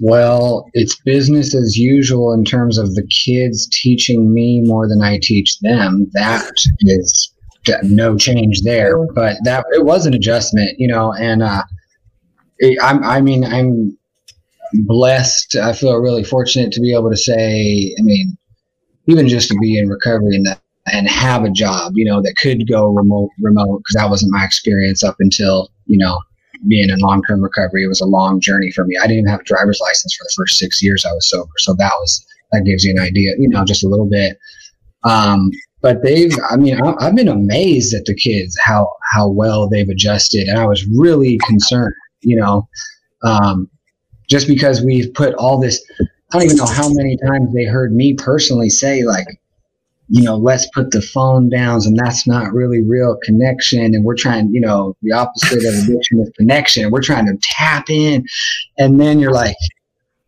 Well, 0.00 0.68
it's 0.74 1.00
business 1.00 1.54
as 1.54 1.76
usual 1.76 2.32
in 2.32 2.44
terms 2.44 2.78
of 2.78 2.94
the 2.94 3.06
kids 3.06 3.68
teaching 3.68 4.32
me 4.32 4.60
more 4.62 4.88
than 4.88 5.02
I 5.02 5.18
teach 5.22 5.58
them. 5.60 6.08
That 6.12 6.52
is 6.80 7.32
no 7.82 8.16
change 8.16 8.62
there, 8.62 9.04
but 9.14 9.36
that 9.44 9.64
it 9.72 9.84
was 9.84 10.06
an 10.06 10.14
adjustment, 10.14 10.78
you 10.78 10.86
know, 10.86 11.12
and 11.14 11.42
uh, 11.42 11.62
I'm, 12.82 13.02
I 13.04 13.20
mean, 13.20 13.44
I'm 13.44 13.96
blessed. 14.86 15.56
I 15.56 15.72
feel 15.72 15.96
really 15.96 16.24
fortunate 16.24 16.72
to 16.72 16.80
be 16.80 16.92
able 16.92 17.10
to 17.10 17.16
say, 17.16 17.94
I 17.98 18.02
mean, 18.02 18.36
even 19.06 19.28
just 19.28 19.48
to 19.48 19.58
be 19.60 19.78
in 19.78 19.88
recovery 19.88 20.36
and 20.36 20.46
that, 20.46 20.60
and 20.92 21.08
have 21.08 21.42
a 21.42 21.50
job, 21.50 21.92
you 21.96 22.04
know, 22.04 22.22
that 22.22 22.36
could 22.40 22.68
go 22.68 22.86
remote, 22.88 23.30
remote, 23.40 23.78
because 23.78 23.96
that 23.96 24.10
wasn't 24.10 24.32
my 24.32 24.44
experience 24.44 25.02
up 25.02 25.16
until, 25.18 25.68
you 25.86 25.98
know, 25.98 26.20
being 26.68 26.90
in 26.90 26.98
long 26.98 27.22
term 27.28 27.42
recovery. 27.42 27.84
It 27.84 27.88
was 27.88 28.00
a 28.00 28.06
long 28.06 28.40
journey 28.40 28.70
for 28.72 28.84
me. 28.84 28.96
I 28.96 29.02
didn't 29.02 29.18
even 29.18 29.30
have 29.30 29.40
a 29.40 29.44
driver's 29.44 29.80
license 29.80 30.14
for 30.14 30.24
the 30.24 30.34
first 30.36 30.58
six 30.58 30.82
years 30.82 31.04
I 31.04 31.12
was 31.12 31.28
sober. 31.28 31.52
So 31.58 31.74
that 31.74 31.92
was, 32.00 32.26
that 32.52 32.64
gives 32.64 32.84
you 32.84 32.92
an 32.92 33.00
idea, 33.00 33.34
you 33.38 33.48
know, 33.48 33.64
just 33.64 33.84
a 33.84 33.88
little 33.88 34.08
bit. 34.08 34.38
Um, 35.04 35.50
but 35.86 36.02
they've 36.02 36.32
i 36.50 36.56
mean 36.56 36.80
I, 36.82 37.04
have 37.04 37.14
been 37.14 37.28
amazed 37.28 37.94
at 37.94 38.06
the 38.06 38.14
kids 38.14 38.58
how 38.64 38.90
how 39.12 39.28
well 39.28 39.68
they've 39.68 39.88
adjusted 39.88 40.48
and 40.48 40.58
i 40.58 40.66
was 40.66 40.84
really 40.86 41.38
concerned 41.46 41.94
you 42.22 42.36
know 42.36 42.68
um, 43.22 43.68
just 44.28 44.46
because 44.46 44.82
we've 44.82 45.12
put 45.14 45.34
all 45.34 45.60
this 45.60 45.80
i 46.00 46.04
don't 46.32 46.42
even 46.42 46.56
know 46.56 46.66
how 46.66 46.88
many 46.88 47.16
times 47.18 47.54
they 47.54 47.64
heard 47.64 47.94
me 47.94 48.14
personally 48.14 48.68
say 48.68 49.04
like 49.04 49.26
you 50.08 50.22
know 50.22 50.36
let's 50.36 50.68
put 50.70 50.90
the 50.92 51.02
phone 51.02 51.48
down 51.48 51.80
and 51.84 51.98
that's 51.98 52.26
not 52.26 52.52
really 52.52 52.80
real 52.80 53.16
connection 53.22 53.94
and 53.94 54.04
we're 54.04 54.16
trying 54.16 54.48
you 54.52 54.60
know 54.60 54.96
the 55.02 55.12
opposite 55.12 55.58
of 55.58 55.74
addiction 55.74 56.20
is 56.20 56.30
connection 56.36 56.90
we're 56.90 57.02
trying 57.02 57.26
to 57.26 57.36
tap 57.40 57.90
in 57.90 58.24
and 58.78 59.00
then 59.00 59.18
you're 59.18 59.32
like 59.32 59.56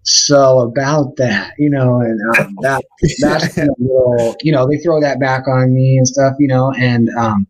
so 0.08 0.60
about 0.60 1.16
that, 1.16 1.52
you 1.58 1.68
know, 1.68 2.00
and 2.00 2.18
um, 2.38 2.56
that 2.62 2.82
that's 3.20 3.58
a 3.58 3.68
little, 3.78 4.36
you 4.42 4.50
know, 4.52 4.66
they 4.66 4.78
throw 4.78 5.00
that 5.00 5.20
back 5.20 5.46
on 5.46 5.74
me 5.74 5.98
and 5.98 6.08
stuff, 6.08 6.34
you 6.38 6.48
know, 6.48 6.72
and 6.78 7.10
um, 7.10 7.46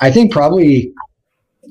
I 0.00 0.10
think 0.10 0.32
probably 0.32 0.92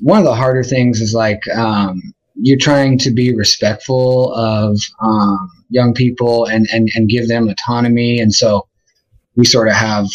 one 0.02 0.18
of 0.18 0.24
the 0.24 0.34
harder 0.34 0.62
things 0.62 1.00
is 1.00 1.14
like 1.14 1.46
um, 1.48 2.00
you're 2.36 2.58
trying 2.58 2.96
to 2.98 3.10
be 3.10 3.34
respectful 3.34 4.32
of 4.34 4.78
um, 5.02 5.50
young 5.68 5.92
people 5.92 6.46
and, 6.46 6.68
and 6.72 6.88
and 6.94 7.08
give 7.08 7.26
them 7.28 7.48
autonomy, 7.48 8.20
and 8.20 8.32
so 8.32 8.66
we 9.40 9.46
sort 9.46 9.68
of 9.68 9.74
have 9.74 10.06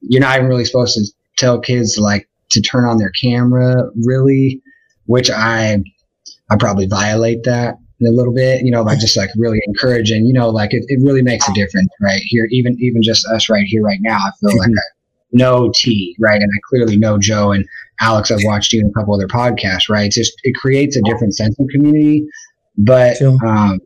you're 0.00 0.20
not 0.20 0.36
even 0.36 0.48
really 0.48 0.64
supposed 0.64 0.94
to 0.94 1.04
tell 1.36 1.60
kids 1.60 1.98
like 1.98 2.28
to 2.50 2.60
turn 2.60 2.84
on 2.84 2.98
their 2.98 3.10
camera, 3.10 3.90
really, 4.04 4.60
which 5.06 5.30
I 5.30 5.82
I 6.50 6.56
probably 6.56 6.86
violate 6.86 7.44
that 7.44 7.76
a 8.06 8.10
little 8.10 8.34
bit, 8.34 8.62
you 8.62 8.70
know, 8.70 8.84
by 8.84 8.96
just 8.96 9.16
like 9.16 9.30
really 9.36 9.58
encouraging, 9.66 10.26
you 10.26 10.32
know, 10.32 10.50
like 10.50 10.74
it, 10.74 10.84
it 10.88 11.00
really 11.02 11.22
makes 11.22 11.48
a 11.48 11.54
difference 11.54 11.88
right 12.02 12.20
here. 12.22 12.46
Even, 12.50 12.76
even 12.78 13.02
just 13.02 13.26
us 13.28 13.48
right 13.48 13.64
here, 13.64 13.82
right 13.82 14.00
now, 14.02 14.18
I 14.18 14.30
feel 14.40 14.50
mm-hmm. 14.50 14.58
like 14.58 14.68
I 14.68 14.88
know 15.32 15.72
T, 15.74 16.14
right. 16.18 16.40
And 16.40 16.50
I 16.54 16.60
clearly 16.68 16.98
know 16.98 17.18
Joe 17.18 17.52
and 17.52 17.64
Alex. 18.00 18.30
I've 18.30 18.44
watched 18.44 18.74
you 18.74 18.80
in 18.80 18.88
a 18.88 18.92
couple 18.92 19.14
other 19.14 19.28
podcasts, 19.28 19.88
right. 19.88 20.06
It's 20.06 20.16
just, 20.16 20.34
it 20.42 20.54
creates 20.54 20.96
a 20.96 21.02
different 21.02 21.34
sense 21.34 21.58
of 21.58 21.66
community, 21.68 22.26
but, 22.76 23.22
um, 23.22 23.80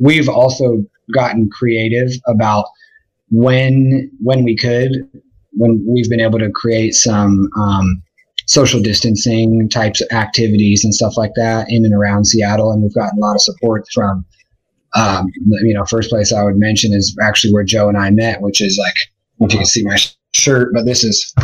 we've 0.00 0.28
also 0.28 0.84
gotten 1.14 1.48
creative 1.50 2.10
about 2.26 2.66
when, 3.30 4.10
when 4.22 4.44
we 4.44 4.56
could, 4.56 4.90
when 5.52 5.84
we've 5.88 6.08
been 6.08 6.20
able 6.20 6.38
to 6.38 6.50
create 6.50 6.94
some, 6.94 7.48
um, 7.56 8.02
social 8.46 8.80
distancing 8.80 9.68
types 9.68 10.00
of 10.00 10.08
activities 10.12 10.84
and 10.84 10.94
stuff 10.94 11.16
like 11.16 11.32
that 11.34 11.66
in 11.68 11.84
and 11.84 11.92
around 11.92 12.26
Seattle. 12.26 12.70
And 12.70 12.82
we've 12.82 12.94
gotten 12.94 13.18
a 13.18 13.20
lot 13.20 13.34
of 13.34 13.42
support 13.42 13.84
from, 13.92 14.24
um, 14.94 15.26
you 15.62 15.74
know, 15.74 15.84
first 15.84 16.10
place 16.10 16.32
I 16.32 16.42
would 16.42 16.56
mention 16.56 16.92
is 16.94 17.16
actually 17.20 17.52
where 17.52 17.64
Joe 17.64 17.88
and 17.88 17.98
I 17.98 18.10
met, 18.10 18.40
which 18.40 18.60
is 18.60 18.78
like, 18.78 18.94
if 19.40 19.52
you 19.52 19.58
can 19.58 19.66
see 19.66 19.84
my 19.84 19.96
shirt, 20.32 20.72
but 20.72 20.86
this 20.86 21.04
is 21.04 21.34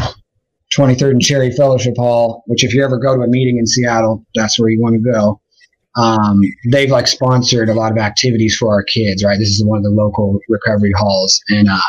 23rd 0.76 1.10
and 1.10 1.22
Cherry 1.22 1.50
Fellowship 1.50 1.94
Hall, 1.96 2.44
which 2.46 2.64
if 2.64 2.72
you 2.72 2.84
ever 2.84 2.98
go 2.98 3.16
to 3.16 3.22
a 3.22 3.28
meeting 3.28 3.58
in 3.58 3.66
Seattle, 3.66 4.24
that's 4.34 4.58
where 4.58 4.70
you 4.70 4.80
want 4.80 4.94
to 4.94 5.12
go. 5.12 5.40
Um, 5.96 6.40
they've 6.70 6.90
like 6.90 7.06
sponsored 7.06 7.68
a 7.68 7.74
lot 7.74 7.92
of 7.92 7.98
activities 7.98 8.56
for 8.56 8.72
our 8.72 8.82
kids, 8.82 9.22
right? 9.22 9.38
This 9.38 9.50
is 9.50 9.64
one 9.64 9.78
of 9.78 9.84
the 9.84 9.90
local 9.90 10.40
recovery 10.48 10.92
halls. 10.96 11.40
And, 11.48 11.68
uh, 11.68 11.80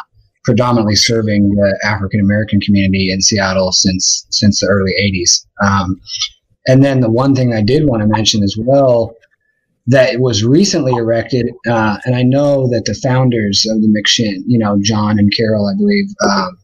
predominantly 0.44 0.96
serving 0.96 1.50
the 1.50 1.80
African 1.84 2.20
American 2.20 2.60
community 2.60 3.12
in 3.12 3.22
Seattle 3.22 3.72
since 3.72 4.26
since 4.30 4.60
the 4.60 4.68
early 4.68 4.92
'80s. 5.02 5.46
Um, 5.64 6.00
and 6.68 6.84
then 6.84 7.02
the 7.02 7.10
one 7.10 7.36
thing 7.36 7.54
I 7.54 7.62
did 7.62 7.86
want 7.86 8.02
to 8.02 8.08
mention 8.08 8.44
as 8.44 8.56
well 8.58 9.16
that 9.88 10.20
was 10.20 10.46
recently 10.46 10.94
erected, 10.94 11.50
uh, 11.68 11.98
and 12.06 12.16
I 12.16 12.24
know 12.24 12.70
that 12.70 12.86
the 12.86 12.94
founders 12.94 13.66
of 13.66 13.82
the 13.82 13.88
McShin, 13.90 14.42
you 14.48 14.58
know, 14.58 14.78
John 14.82 15.20
and 15.20 15.34
Carol, 15.36 15.68
I 15.68 15.76
believe, 15.76 16.06
um, 16.26 16.58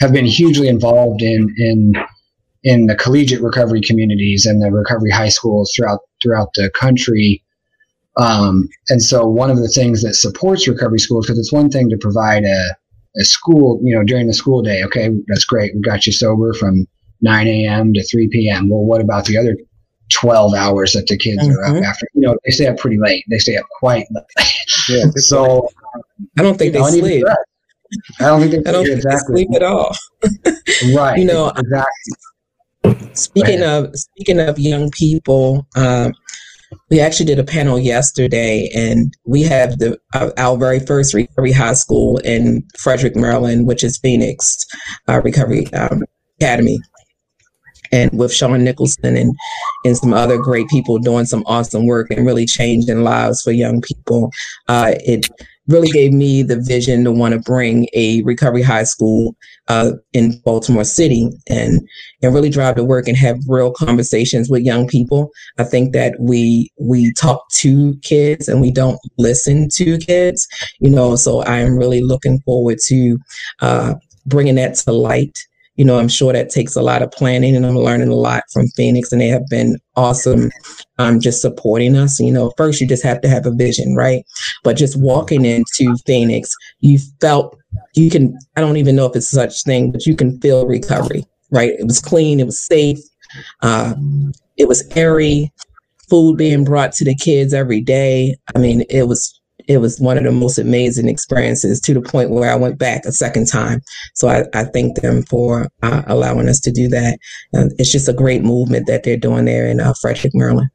have 0.00 0.12
been 0.12 0.26
hugely 0.26 0.68
involved 0.68 1.22
in 1.22 1.54
in 1.58 1.94
in 2.64 2.86
the 2.86 2.94
collegiate 2.94 3.42
recovery 3.42 3.80
communities 3.80 4.46
and 4.46 4.62
the 4.62 4.70
recovery 4.70 5.10
high 5.10 5.28
schools 5.28 5.72
throughout 5.74 6.00
throughout 6.22 6.48
the 6.54 6.70
country. 6.70 7.42
Um, 8.16 8.68
and 8.88 9.02
so 9.02 9.26
one 9.26 9.50
of 9.50 9.56
the 9.58 9.68
things 9.68 10.02
that 10.02 10.14
supports 10.14 10.68
recovery 10.68 10.98
schools, 10.98 11.26
because 11.26 11.38
it's 11.38 11.52
one 11.52 11.70
thing 11.70 11.88
to 11.88 11.96
provide 11.96 12.44
a, 12.44 12.76
a 13.16 13.24
school, 13.24 13.80
you 13.82 13.94
know, 13.94 14.04
during 14.04 14.26
the 14.26 14.34
school 14.34 14.62
day. 14.62 14.82
Okay, 14.84 15.10
that's 15.28 15.44
great. 15.44 15.74
We 15.74 15.80
got 15.80 16.06
you 16.06 16.12
sober 16.12 16.52
from 16.52 16.86
9 17.22 17.46
a.m. 17.46 17.92
to 17.94 18.04
3 18.04 18.28
p.m. 18.28 18.68
Well, 18.68 18.84
what 18.84 19.00
about 19.00 19.24
the 19.24 19.38
other 19.38 19.56
12 20.12 20.54
hours 20.54 20.92
that 20.92 21.06
the 21.06 21.16
kids 21.16 21.42
mm-hmm. 21.42 21.56
are 21.58 21.64
up 21.64 21.74
mm-hmm. 21.74 21.84
after? 21.84 22.06
You 22.14 22.22
know, 22.22 22.36
they 22.44 22.50
stay 22.50 22.66
up 22.66 22.76
pretty 22.76 22.98
late. 22.98 23.24
They 23.30 23.38
stay 23.38 23.56
up 23.56 23.66
quite 23.80 24.06
late. 24.10 24.46
Yeah, 24.88 25.04
so 25.16 25.68
I 26.38 26.42
don't 26.42 26.58
think 26.58 26.74
they 26.74 26.82
sleep. 26.82 27.24
I 28.20 28.24
don't 28.24 28.40
think 28.40 28.64
they, 28.64 28.70
I 28.70 28.72
don't 28.72 28.84
think 28.84 28.96
exactly. 28.96 29.44
they 29.44 29.48
sleep 29.48 29.56
at 29.56 29.62
all. 29.62 29.96
right. 30.94 31.18
You 31.18 31.24
know, 31.24 31.48
exactly. 31.48 32.14
Speaking 33.14 33.62
of 33.62 33.94
speaking 33.94 34.40
of 34.40 34.58
young 34.58 34.90
people, 34.90 35.66
um, 35.76 36.12
we 36.90 37.00
actually 37.00 37.26
did 37.26 37.38
a 37.38 37.44
panel 37.44 37.78
yesterday, 37.78 38.70
and 38.74 39.14
we 39.24 39.42
have 39.42 39.78
the 39.78 39.98
uh, 40.14 40.30
our 40.36 40.56
very 40.56 40.80
first 40.80 41.14
recovery 41.14 41.52
high 41.52 41.74
school 41.74 42.18
in 42.18 42.62
Frederick, 42.78 43.16
Maryland, 43.16 43.66
which 43.66 43.84
is 43.84 43.98
Phoenix 43.98 44.64
uh, 45.08 45.20
Recovery 45.22 45.72
um, 45.74 46.02
Academy, 46.40 46.78
and 47.92 48.10
with 48.12 48.32
Sean 48.32 48.64
Nicholson 48.64 49.16
and 49.16 49.34
and 49.84 49.96
some 49.96 50.12
other 50.12 50.38
great 50.38 50.68
people 50.68 50.98
doing 50.98 51.26
some 51.26 51.44
awesome 51.46 51.86
work 51.86 52.10
and 52.10 52.26
really 52.26 52.46
changing 52.46 53.04
lives 53.04 53.42
for 53.42 53.52
young 53.52 53.80
people. 53.80 54.30
Uh, 54.68 54.94
it 55.04 55.28
really 55.68 55.88
gave 55.88 56.12
me 56.12 56.42
the 56.42 56.60
vision 56.60 57.04
to 57.04 57.12
want 57.12 57.34
to 57.34 57.40
bring 57.40 57.86
a 57.94 58.22
recovery 58.22 58.62
high 58.62 58.82
school 58.84 59.36
uh, 59.68 59.92
in 60.12 60.40
Baltimore 60.44 60.84
City 60.84 61.30
and 61.48 61.80
and 62.22 62.34
really 62.34 62.50
drive 62.50 62.76
to 62.76 62.84
work 62.84 63.06
and 63.08 63.16
have 63.16 63.38
real 63.48 63.72
conversations 63.72 64.50
with 64.50 64.62
young 64.62 64.86
people. 64.88 65.30
I 65.58 65.64
think 65.64 65.92
that 65.92 66.16
we 66.18 66.70
we 66.80 67.12
talk 67.14 67.48
to 67.58 67.94
kids 68.02 68.48
and 68.48 68.60
we 68.60 68.70
don't 68.70 68.98
listen 69.18 69.68
to 69.76 69.98
kids, 69.98 70.46
you 70.80 70.90
know. 70.90 71.16
So 71.16 71.42
I 71.42 71.58
am 71.58 71.76
really 71.76 72.02
looking 72.02 72.40
forward 72.40 72.78
to 72.86 73.18
uh, 73.60 73.94
bringing 74.26 74.56
that 74.56 74.74
to 74.76 74.92
light 74.92 75.38
you 75.76 75.84
know, 75.84 75.98
I'm 75.98 76.08
sure 76.08 76.32
that 76.32 76.50
takes 76.50 76.76
a 76.76 76.82
lot 76.82 77.02
of 77.02 77.10
planning 77.10 77.56
and 77.56 77.64
I'm 77.64 77.76
learning 77.76 78.08
a 78.08 78.14
lot 78.14 78.44
from 78.52 78.68
Phoenix 78.76 79.10
and 79.10 79.20
they 79.20 79.28
have 79.28 79.46
been 79.48 79.78
awesome 79.96 80.50
um, 80.98 81.18
just 81.18 81.40
supporting 81.40 81.96
us. 81.96 82.20
You 82.20 82.30
know, 82.30 82.52
first 82.56 82.80
you 82.80 82.86
just 82.86 83.02
have 83.02 83.20
to 83.22 83.28
have 83.28 83.46
a 83.46 83.54
vision, 83.54 83.94
right? 83.94 84.24
But 84.64 84.76
just 84.76 85.00
walking 85.00 85.44
into 85.44 85.96
Phoenix, 86.06 86.50
you 86.80 86.98
felt 87.20 87.56
you 87.94 88.10
can, 88.10 88.38
I 88.56 88.60
don't 88.60 88.76
even 88.76 88.96
know 88.96 89.06
if 89.06 89.16
it's 89.16 89.30
such 89.30 89.62
thing, 89.64 89.90
but 89.90 90.04
you 90.04 90.14
can 90.14 90.38
feel 90.40 90.66
recovery, 90.66 91.24
right? 91.50 91.70
It 91.78 91.86
was 91.86 92.00
clean, 92.00 92.38
it 92.38 92.46
was 92.46 92.60
safe, 92.60 92.98
uh, 93.62 93.94
it 94.58 94.68
was 94.68 94.86
airy, 94.94 95.50
food 96.10 96.36
being 96.36 96.64
brought 96.64 96.92
to 96.92 97.04
the 97.04 97.14
kids 97.14 97.54
every 97.54 97.80
day. 97.80 98.36
I 98.54 98.58
mean, 98.58 98.84
it 98.90 99.08
was 99.08 99.40
it 99.68 99.78
was 99.78 100.00
one 100.00 100.18
of 100.18 100.24
the 100.24 100.32
most 100.32 100.58
amazing 100.58 101.08
experiences 101.08 101.80
to 101.80 101.94
the 101.94 102.00
point 102.00 102.30
where 102.30 102.50
I 102.50 102.56
went 102.56 102.78
back 102.78 103.04
a 103.04 103.12
second 103.12 103.46
time. 103.46 103.80
So 104.14 104.28
I, 104.28 104.44
I 104.54 104.64
thank 104.64 104.96
them 104.96 105.22
for 105.24 105.68
uh, 105.82 106.02
allowing 106.06 106.48
us 106.48 106.60
to 106.60 106.70
do 106.70 106.88
that. 106.88 107.18
And 107.52 107.72
it's 107.78 107.92
just 107.92 108.08
a 108.08 108.12
great 108.12 108.42
movement 108.42 108.86
that 108.86 109.04
they're 109.04 109.16
doing 109.16 109.44
there 109.44 109.66
in 109.66 109.80
uh, 109.80 109.94
Frederick, 110.00 110.34
Maryland. 110.34 110.70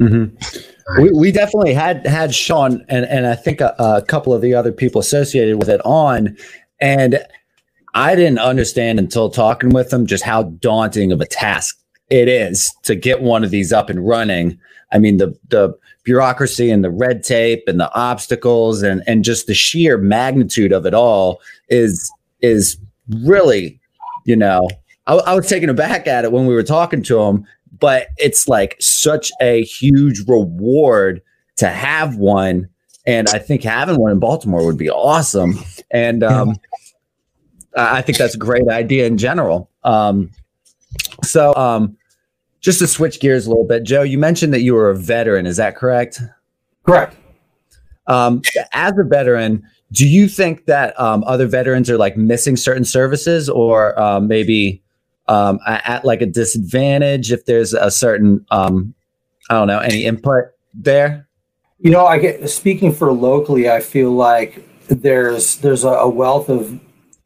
Mm-hmm. 0.00 1.02
We, 1.02 1.10
we 1.12 1.32
definitely 1.32 1.74
had 1.74 2.06
had 2.06 2.34
Sean 2.34 2.84
and 2.88 3.04
and 3.04 3.26
I 3.26 3.36
think 3.36 3.60
a, 3.60 3.74
a 3.78 4.02
couple 4.02 4.32
of 4.32 4.42
the 4.42 4.54
other 4.54 4.72
people 4.72 5.00
associated 5.00 5.56
with 5.56 5.68
it 5.68 5.80
on, 5.84 6.36
and 6.80 7.24
I 7.94 8.16
didn't 8.16 8.38
understand 8.38 8.98
until 8.98 9.30
talking 9.30 9.70
with 9.70 9.90
them 9.90 10.06
just 10.06 10.24
how 10.24 10.44
daunting 10.44 11.12
of 11.12 11.20
a 11.20 11.26
task 11.26 11.78
it 12.08 12.28
is 12.28 12.74
to 12.82 12.94
get 12.94 13.22
one 13.22 13.44
of 13.44 13.50
these 13.50 13.72
up 13.72 13.88
and 13.88 14.06
running. 14.06 14.58
I 14.90 14.98
mean 14.98 15.18
the 15.18 15.38
the 15.48 15.74
bureaucracy 16.10 16.72
and 16.72 16.82
the 16.82 16.90
red 16.90 17.22
tape 17.22 17.62
and 17.68 17.78
the 17.78 17.88
obstacles 17.94 18.82
and 18.82 19.00
and 19.06 19.22
just 19.22 19.46
the 19.46 19.54
sheer 19.54 19.96
magnitude 19.96 20.72
of 20.72 20.84
it 20.84 20.92
all 20.92 21.40
is 21.68 22.10
is 22.40 22.76
really 23.20 23.80
you 24.24 24.34
know 24.34 24.68
I, 25.06 25.14
I 25.14 25.34
was 25.36 25.46
taken 25.46 25.70
aback 25.70 26.08
at 26.08 26.24
it 26.24 26.32
when 26.32 26.46
we 26.46 26.54
were 26.54 26.64
talking 26.64 27.00
to 27.04 27.20
him 27.20 27.46
but 27.78 28.08
it's 28.18 28.48
like 28.48 28.76
such 28.80 29.30
a 29.40 29.62
huge 29.62 30.26
reward 30.26 31.22
to 31.58 31.68
have 31.68 32.16
one. 32.16 32.68
And 33.06 33.28
i 33.28 33.38
think 33.38 33.62
having 33.62 33.94
one 34.00 34.10
in 34.10 34.18
baltimore 34.18 34.66
would 34.66 34.76
be 34.76 34.90
awesome. 34.90 35.60
And 35.92 36.24
um, 36.24 36.56
i 37.76 38.02
think 38.02 38.18
that's 38.18 38.34
a 38.34 38.38
great 38.38 38.66
idea 38.68 39.06
in 39.06 39.16
general. 39.16 39.70
Um, 39.84 40.32
so 41.22 41.54
um, 41.54 41.96
just 42.60 42.78
to 42.80 42.86
switch 42.86 43.20
gears 43.20 43.46
a 43.46 43.50
little 43.50 43.66
bit, 43.66 43.82
Joe, 43.82 44.02
you 44.02 44.18
mentioned 44.18 44.52
that 44.52 44.60
you 44.60 44.74
were 44.74 44.90
a 44.90 44.96
veteran. 44.96 45.46
Is 45.46 45.56
that 45.56 45.76
correct? 45.76 46.20
Correct. 46.84 47.16
Um, 48.06 48.42
as 48.72 48.92
a 48.98 49.04
veteran, 49.04 49.62
do 49.92 50.06
you 50.06 50.28
think 50.28 50.66
that 50.66 50.98
um, 51.00 51.24
other 51.26 51.46
veterans 51.46 51.88
are 51.90 51.96
like 51.96 52.16
missing 52.16 52.56
certain 52.56 52.84
services 52.84 53.48
or 53.48 53.98
um, 54.00 54.28
maybe 54.28 54.82
um, 55.28 55.58
at, 55.66 55.88
at, 55.88 56.04
like 56.04 56.20
a 56.20 56.26
disadvantage 56.26 57.32
if 57.32 57.44
there's 57.46 57.72
a 57.72 57.90
certain, 57.90 58.44
um, 58.50 58.94
I 59.48 59.54
don't 59.54 59.68
know, 59.68 59.78
any 59.78 60.04
input 60.04 60.46
there? 60.74 61.28
You 61.78 61.90
know, 61.90 62.06
I 62.06 62.18
get 62.18 62.48
speaking 62.50 62.92
for 62.92 63.12
locally, 63.12 63.70
I 63.70 63.80
feel 63.80 64.10
like 64.10 64.66
there's 64.88 65.56
there's 65.58 65.84
a 65.84 66.08
wealth 66.08 66.48
of 66.50 66.78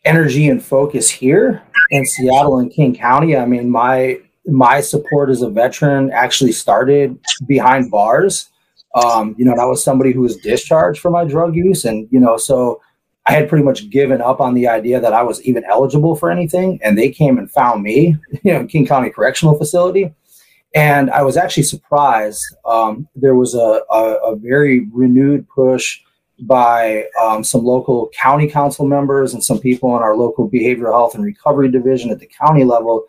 energy 0.04 0.48
and 0.48 0.62
focus 0.62 1.10
here 1.10 1.62
in 1.90 2.04
Seattle 2.04 2.58
and 2.58 2.70
King 2.70 2.94
County. 2.94 3.36
I 3.36 3.46
mean, 3.46 3.70
my 3.70 4.20
my 4.46 4.80
support 4.80 5.30
as 5.30 5.42
a 5.42 5.48
veteran 5.48 6.10
actually 6.12 6.52
started 6.52 7.18
behind 7.46 7.90
bars. 7.90 8.50
Um, 8.94 9.34
you 9.38 9.44
know, 9.44 9.54
I 9.54 9.64
was 9.64 9.82
somebody 9.82 10.12
who 10.12 10.20
was 10.20 10.36
discharged 10.36 11.00
for 11.00 11.10
my 11.10 11.24
drug 11.24 11.56
use, 11.56 11.84
and 11.84 12.06
you 12.10 12.20
know, 12.20 12.36
so 12.36 12.80
I 13.26 13.32
had 13.32 13.48
pretty 13.48 13.64
much 13.64 13.88
given 13.88 14.20
up 14.20 14.40
on 14.40 14.54
the 14.54 14.68
idea 14.68 15.00
that 15.00 15.14
I 15.14 15.22
was 15.22 15.42
even 15.42 15.64
eligible 15.64 16.14
for 16.14 16.30
anything. 16.30 16.78
And 16.82 16.98
they 16.98 17.08
came 17.08 17.38
and 17.38 17.50
found 17.50 17.82
me, 17.82 18.16
you 18.42 18.52
know, 18.52 18.66
King 18.66 18.86
County 18.86 19.10
Correctional 19.10 19.56
Facility. 19.56 20.14
And 20.74 21.10
I 21.10 21.22
was 21.22 21.36
actually 21.36 21.62
surprised. 21.62 22.42
Um, 22.64 23.08
there 23.14 23.36
was 23.36 23.54
a, 23.54 23.82
a, 23.90 24.32
a, 24.32 24.36
very 24.36 24.88
renewed 24.92 25.48
push 25.48 26.00
by 26.40 27.04
um, 27.22 27.44
some 27.44 27.64
local 27.64 28.10
county 28.18 28.48
council 28.48 28.84
members 28.84 29.34
and 29.34 29.44
some 29.44 29.60
people 29.60 29.96
in 29.96 30.02
our 30.02 30.16
local 30.16 30.50
behavioral 30.50 30.92
health 30.92 31.14
and 31.14 31.24
recovery 31.24 31.70
division 31.70 32.10
at 32.10 32.18
the 32.18 32.26
county 32.26 32.64
level 32.64 33.04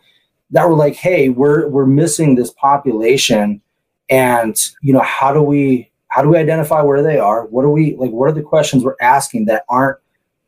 that 0.55 0.67
were 0.67 0.75
like, 0.75 0.95
"Hey, 0.95 1.29
we're 1.29 1.67
we're 1.67 1.85
missing 1.85 2.35
this 2.35 2.51
population, 2.51 3.61
and 4.09 4.57
you 4.81 4.93
know, 4.93 5.01
how 5.01 5.31
do 5.31 5.41
we 5.41 5.91
how 6.07 6.23
do 6.23 6.29
we 6.29 6.37
identify 6.37 6.81
where 6.81 7.03
they 7.03 7.19
are? 7.19 7.45
What 7.45 7.63
are 7.63 7.69
we 7.69 7.95
like? 7.97 8.11
What 8.11 8.29
are 8.29 8.33
the 8.33 8.41
questions 8.41 8.83
we're 8.83 8.95
asking 8.99 9.45
that 9.45 9.65
aren't 9.69 9.97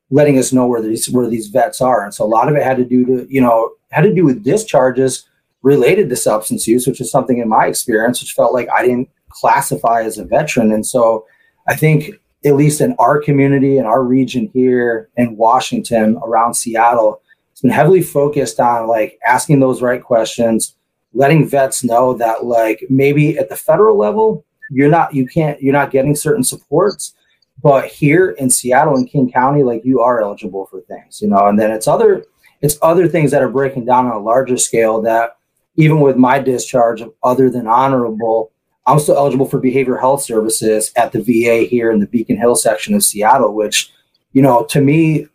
letting 0.10 0.38
us 0.38 0.54
know 0.54 0.68
where 0.68 0.82
these 0.82 1.10
where 1.10 1.28
these 1.28 1.48
vets 1.48 1.82
are. 1.82 2.04
And 2.04 2.14
so 2.14 2.24
a 2.24 2.28
lot 2.28 2.48
of 2.48 2.56
it 2.56 2.64
had 2.64 2.78
to 2.78 2.86
do 2.86 3.06
to 3.06 3.28
you 3.30 3.42
know 3.42 3.72
had 3.90 4.02
to 4.02 4.14
do 4.14 4.26
with 4.26 4.44
discharges 4.44 5.26
related 5.62 6.10
to 6.10 6.16
substance 6.16 6.68
use, 6.68 6.88
which 6.88 7.02
is 7.02 7.12
something 7.12 7.40
in 7.40 7.50
my 7.50 7.66
experience 7.66 8.22
which 8.22 8.34
felt 8.34 8.54
like 8.54 8.70
I 8.76 8.84
didn't 8.84 9.10
classify 9.30 10.04
as 10.04 10.18
a 10.18 10.26
veteran. 10.26 10.72
And 10.72 10.86
so 10.86 11.26
I 11.68 11.76
think 11.76 12.12
at 12.46 12.56
least 12.56 12.80
in 12.82 12.96
our 13.00 13.20
community 13.20 13.78
in 13.78 13.86
our 13.86 14.04
region 14.04 14.50
here 14.54 15.10
in 15.18 15.36
Washington 15.36 16.18
around 16.24 16.54
Seattle, 16.54 17.22
it's 17.58 17.62
been 17.62 17.72
heavily 17.72 18.02
focused 18.02 18.60
on 18.60 18.88
like 18.88 19.20
asking 19.26 19.60
those 19.60 19.82
right 19.82 20.04
questions, 20.04 20.76
letting 21.14 21.48
vets 21.48 21.84
know 21.84 22.14
that 22.14 22.46
like 22.46 22.84
maybe 22.90 23.38
at 23.38 23.50
the 23.50 23.56
federal 23.56 23.98
level 23.98 24.46
you're 24.70 24.90
not 24.90 25.16
you 25.16 25.26
can't 25.26 25.62
you're 25.62 25.74
not 25.74 25.92
getting 25.92 26.14
certain 26.14 26.44
supports 26.44 27.14
but 27.62 27.88
here 27.88 28.32
in 28.32 28.50
Seattle 28.50 28.96
and 28.96 29.10
King 29.10 29.32
County, 29.32 29.64
like 29.64 29.84
you 29.84 30.00
are 30.00 30.22
eligible 30.22 30.68
for 30.68 30.82
things, 30.82 31.22
you 31.22 31.28
know, 31.28 31.48
and 31.48 31.60
then 31.60 31.72
it's 31.72 31.88
other 31.88 32.26
it's 32.62 32.78
other 32.82 33.08
things 33.08 33.32
that 33.32 33.42
are 33.42 33.50
breaking 33.50 33.86
down 33.86 34.08
on 34.08 34.14
a 34.14 34.20
larger 34.20 34.58
scale 34.58 35.02
that 35.02 35.38
even 35.76 36.00
with 36.00 36.18
my 36.18 36.40
discharge 36.40 37.02
of 37.02 37.14
other 37.24 37.50
than 37.50 37.68
honorable, 37.68 38.52
I'm 38.88 39.00
still 39.00 39.18
eligible 39.18 39.48
for 39.48 39.62
behavioral 39.62 40.00
health 40.00 40.24
services 40.24 40.92
at 40.96 41.12
the 41.12 41.22
VA 41.22 41.68
here 41.68 41.92
in 41.92 42.00
the 42.00 42.08
Beacon 42.08 42.38
Hill 42.38 42.56
section 42.56 42.96
of 42.96 43.04
Seattle, 43.04 43.54
which, 43.54 43.92
you 44.34 44.42
know, 44.42 44.66
to 44.66 44.82
me, 44.82 45.28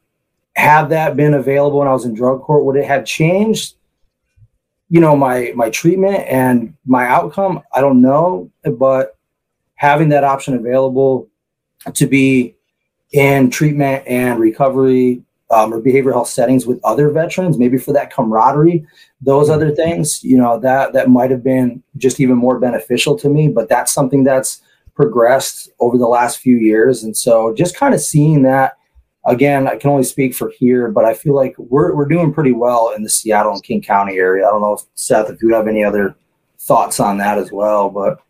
had 0.55 0.87
that 0.91 1.17
been 1.17 1.35
available 1.35 1.79
when 1.79 1.89
I 1.89 1.93
was 1.93 2.05
in 2.05 2.15
drug 2.15 2.43
court, 2.43 2.65
would 2.65 2.77
it 2.77 2.85
have 2.85 3.05
changed, 3.05 3.75
you 4.89 5.01
know, 5.01 5.17
my 5.17 5.53
my 5.55 5.71
treatment 5.71 6.25
and 6.29 6.75
my 6.87 7.07
outcome? 7.07 7.63
I 7.75 7.81
don't 7.81 8.03
know, 8.03 8.51
but 8.79 9.17
having 9.75 10.11
that 10.11 10.25
option 10.25 10.55
available 10.55 11.29
to 11.95 12.07
be 12.07 12.55
in 13.13 13.51
treatment 13.51 14.07
and 14.07 14.41
recovery 14.41 15.23
um, 15.51 15.73
or 15.73 15.83
behavioral 15.83 16.15
health 16.15 16.29
settings 16.29 16.67
with 16.67 16.81
other 16.83 17.11
veterans, 17.11 17.59
maybe 17.59 17.77
for 17.77 17.93
that 17.93 18.13
camaraderie, 18.13 18.87
those 19.21 19.51
other 19.51 19.71
things, 19.71 20.25
you 20.25 20.39
know, 20.39 20.59
that 20.61 20.93
that 20.95 21.11
might 21.11 21.31
have 21.31 21.45
been 21.45 21.83
just 21.99 22.21
even 22.21 22.37
more 22.37 22.59
beneficial 22.59 23.17
to 23.19 23.29
me. 23.29 23.49
But 23.49 23.69
that's 23.69 23.93
something 23.93 24.25
that's 24.25 24.63
progressed 24.95 25.71
over 25.81 25.99
the 25.99 26.07
last 26.07 26.39
few 26.39 26.57
years, 26.57 27.03
and 27.03 27.17
so 27.17 27.55
just 27.55 27.77
kind 27.77 27.95
of 27.95 28.01
seeing 28.01 28.43
that. 28.43 28.79
Again, 29.25 29.69
I 29.69 29.77
can 29.77 29.91
only 29.91 30.03
speak 30.03 30.35
for 30.35 30.51
here, 30.51 30.89
but 30.89 31.05
I 31.05 31.15
feel 31.15 31.35
like 31.35 31.55
we're 31.57 31.95
we're 31.95 32.09
doing 32.09 32.33
pretty 32.35 32.53
well 32.53 32.93
in 32.97 33.03
the 33.03 33.09
Seattle 33.09 33.53
and 33.53 33.63
King 33.63 33.81
County 33.81 34.17
area. 34.17 34.47
I 34.47 34.51
don't 34.51 34.63
know, 34.63 34.79
Seth, 34.95 35.31
if 35.31 35.41
you 35.43 35.55
have 35.55 35.69
any 35.69 35.85
other 35.85 36.17
thoughts 36.61 37.01
on 37.01 37.19
that 37.19 37.39
as 37.39 37.53
well, 37.53 37.89
but. 37.89 38.21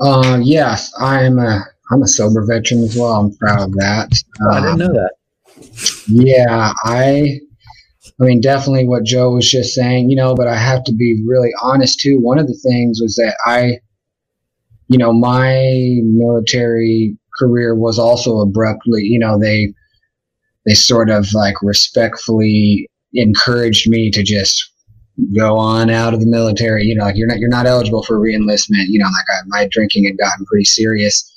Uh, 0.00 0.40
yes, 0.42 0.92
I'm. 1.00 1.38
Uh, 1.38 1.60
I'm 1.90 2.02
a 2.02 2.08
sober 2.08 2.44
veteran 2.44 2.82
as 2.82 2.96
well. 2.96 3.12
I'm 3.12 3.36
proud 3.36 3.68
of 3.68 3.72
that. 3.74 4.10
Oh, 4.42 4.50
I 4.50 4.60
didn't 4.60 4.78
know 4.78 4.92
that. 4.92 5.12
Yeah, 6.08 6.72
I. 6.84 7.40
I 8.20 8.24
mean, 8.24 8.40
definitely 8.40 8.86
what 8.86 9.04
Joe 9.04 9.34
was 9.34 9.50
just 9.50 9.74
saying, 9.74 10.08
you 10.08 10.16
know, 10.16 10.34
but 10.34 10.46
I 10.46 10.56
have 10.56 10.84
to 10.84 10.92
be 10.92 11.22
really 11.26 11.50
honest 11.60 12.00
too. 12.00 12.20
One 12.20 12.38
of 12.38 12.46
the 12.46 12.54
things 12.54 13.00
was 13.00 13.16
that 13.16 13.36
I, 13.44 13.80
you 14.88 14.98
know, 14.98 15.12
my 15.12 16.00
military 16.04 17.16
career 17.38 17.74
was 17.74 17.98
also 17.98 18.40
abruptly, 18.40 19.02
you 19.02 19.18
know, 19.18 19.38
they 19.38 19.72
they 20.66 20.74
sort 20.74 21.10
of 21.10 21.32
like 21.34 21.54
respectfully 21.62 22.88
encouraged 23.12 23.88
me 23.88 24.10
to 24.10 24.22
just 24.22 24.70
go 25.36 25.56
on 25.56 25.90
out 25.90 26.14
of 26.14 26.20
the 26.20 26.26
military. 26.26 26.84
You 26.84 26.94
know, 26.94 27.04
like 27.04 27.16
you're 27.16 27.28
not 27.28 27.38
you're 27.38 27.48
not 27.48 27.66
eligible 27.66 28.02
for 28.02 28.18
reenlistment. 28.18 28.86
You 28.88 28.98
know, 28.98 29.06
like 29.06 29.26
I, 29.30 29.42
my 29.46 29.68
drinking 29.70 30.06
had 30.06 30.18
gotten 30.18 30.44
pretty 30.46 30.64
serious, 30.64 31.30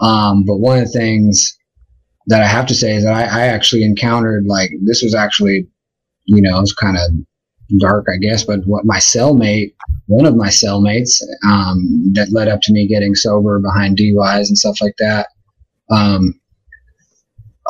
um, 0.00 0.44
but 0.44 0.58
one 0.58 0.78
of 0.78 0.84
the 0.84 0.98
things 0.98 1.56
that 2.26 2.42
I 2.42 2.46
have 2.46 2.66
to 2.66 2.74
say 2.74 2.94
is 2.94 3.04
that 3.04 3.14
I, 3.14 3.24
I 3.24 3.46
actually 3.46 3.84
encountered 3.84 4.46
like 4.46 4.70
this 4.82 5.02
was 5.02 5.14
actually, 5.14 5.66
you 6.24 6.40
know, 6.40 6.60
it's 6.60 6.72
kind 6.72 6.96
of 6.96 7.02
dark, 7.78 8.06
I 8.12 8.18
guess, 8.18 8.44
but 8.44 8.60
what 8.66 8.84
my 8.84 8.98
cellmate, 8.98 9.74
one 10.06 10.26
of 10.26 10.36
my 10.36 10.48
cellmates, 10.48 11.20
um, 11.46 12.12
that 12.14 12.32
led 12.32 12.48
up 12.48 12.60
to 12.62 12.72
me 12.72 12.86
getting 12.86 13.14
sober 13.14 13.58
behind 13.58 13.96
DUIs 13.96 14.48
and 14.48 14.58
stuff 14.58 14.80
like 14.80 14.94
that. 14.98 15.28
Um, 15.90 16.40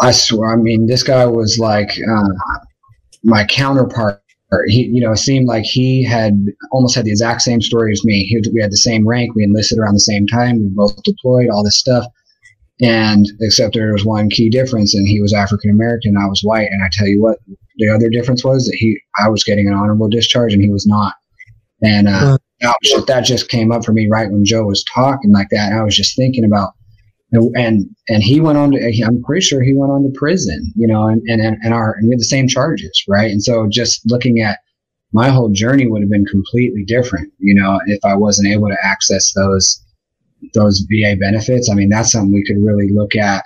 I 0.00 0.11
swear, 0.11 0.52
I 0.52 0.57
mean, 0.57 0.87
this 0.87 1.02
guy 1.02 1.26
was 1.26 1.59
like 1.59 1.90
uh, 1.90 2.28
my 3.22 3.44
counterpart. 3.44 4.20
He, 4.66 4.85
you 4.85 5.00
know, 5.00 5.14
seemed 5.14 5.48
like 5.48 5.64
he 5.64 6.04
had 6.04 6.46
almost 6.70 6.94
had 6.94 7.04
the 7.04 7.11
exact 7.11 7.42
same 7.42 7.61
story 7.61 7.90
as 7.90 8.04
me. 8.04 8.24
He, 8.24 8.40
we 8.52 8.61
had 8.61 8.70
the 8.70 8.76
same 8.76 9.07
rank. 9.07 9.35
We 9.35 9.42
enlisted 9.42 9.78
around 9.78 9.94
the 9.94 10.00
same 10.00 10.26
time. 10.26 10.61
We 10.61 10.68
both 10.68 11.02
deployed. 11.02 11.48
All 11.50 11.64
this 11.64 11.76
stuff. 11.76 12.07
And 12.80 13.26
except 13.40 13.74
there 13.74 13.92
was 13.92 14.04
one 14.04 14.28
key 14.28 14.50
difference, 14.50 14.94
and 14.94 15.06
he 15.06 15.20
was 15.20 15.32
African 15.32 15.70
American, 15.70 16.16
I 16.16 16.26
was 16.26 16.42
white. 16.42 16.68
And 16.70 16.82
I 16.82 16.88
tell 16.92 17.06
you 17.06 17.22
what, 17.22 17.38
the 17.76 17.88
other 17.88 18.08
difference 18.08 18.44
was 18.44 18.66
that 18.66 18.76
he, 18.76 18.98
I 19.18 19.28
was 19.28 19.44
getting 19.44 19.68
an 19.68 19.74
honorable 19.74 20.08
discharge, 20.08 20.52
and 20.52 20.62
he 20.62 20.70
was 20.70 20.87
not. 20.87 21.14
And 21.82 22.08
uh, 22.08 22.38
that, 22.60 22.76
just, 22.82 23.06
that 23.06 23.20
just 23.20 23.48
came 23.48 23.70
up 23.70 23.84
for 23.84 23.92
me 23.92 24.08
right 24.10 24.30
when 24.30 24.44
Joe 24.44 24.64
was 24.64 24.84
talking 24.84 25.32
like 25.32 25.48
that. 25.50 25.72
I 25.72 25.82
was 25.82 25.94
just 25.94 26.16
thinking 26.16 26.44
about, 26.44 26.72
and 27.32 27.88
and 28.08 28.22
he 28.22 28.40
went 28.40 28.58
on 28.58 28.72
to, 28.72 29.02
I'm 29.04 29.22
pretty 29.22 29.42
sure 29.42 29.62
he 29.62 29.74
went 29.74 29.92
on 29.92 30.02
to 30.02 30.18
prison, 30.18 30.72
you 30.76 30.87
know, 30.87 31.06
and 31.06 31.22
and 31.26 31.40
and 31.40 31.74
our 31.74 31.94
and 31.94 32.08
we 32.08 32.14
had 32.14 32.20
the 32.20 32.24
same 32.24 32.48
charges, 32.48 33.04
right? 33.08 33.30
And 33.30 33.42
so 33.42 33.68
just 33.68 34.02
looking 34.06 34.40
at 34.40 34.58
my 35.12 35.28
whole 35.28 35.50
journey 35.50 35.87
would 35.87 36.02
have 36.02 36.10
been 36.10 36.26
completely 36.26 36.84
different, 36.84 37.32
you 37.38 37.54
know, 37.54 37.80
if 37.87 38.04
I 38.04 38.16
wasn't 38.16 38.48
able 38.48 38.68
to 38.68 38.76
access 38.82 39.32
those 39.32 39.84
those 40.52 40.87
VA 40.90 41.16
benefits. 41.18 41.70
I 41.70 41.74
mean, 41.74 41.88
that's 41.88 42.12
something 42.12 42.33
we 42.33 42.44
could 42.44 42.62
really 42.62 42.88
look 42.92 43.16
at 43.16 43.44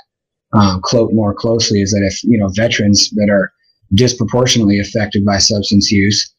um, 0.52 0.80
clo- 0.82 1.10
more 1.10 1.34
closely. 1.34 1.80
Is 1.82 1.92
that 1.92 2.04
if 2.04 2.22
you 2.24 2.38
know 2.38 2.48
veterans 2.48 3.10
that 3.10 3.30
are 3.30 3.52
disproportionately 3.94 4.78
affected 4.78 5.24
by 5.24 5.38
substance 5.38 5.90
use 5.90 6.34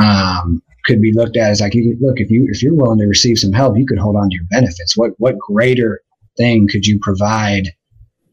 um, 0.00 0.62
could 0.84 1.00
be 1.00 1.12
looked 1.12 1.36
at 1.36 1.50
as 1.50 1.60
like, 1.60 1.74
you, 1.74 1.96
look, 2.00 2.20
if 2.20 2.30
you 2.30 2.46
if 2.50 2.62
you're 2.62 2.74
willing 2.74 2.98
to 2.98 3.06
receive 3.06 3.38
some 3.38 3.52
help, 3.52 3.76
you 3.76 3.86
could 3.86 3.98
hold 3.98 4.16
on 4.16 4.30
to 4.30 4.34
your 4.34 4.44
benefits. 4.50 4.96
What 4.96 5.12
what 5.18 5.38
greater 5.38 6.00
thing 6.36 6.68
could 6.68 6.86
you 6.86 6.98
provide 7.00 7.68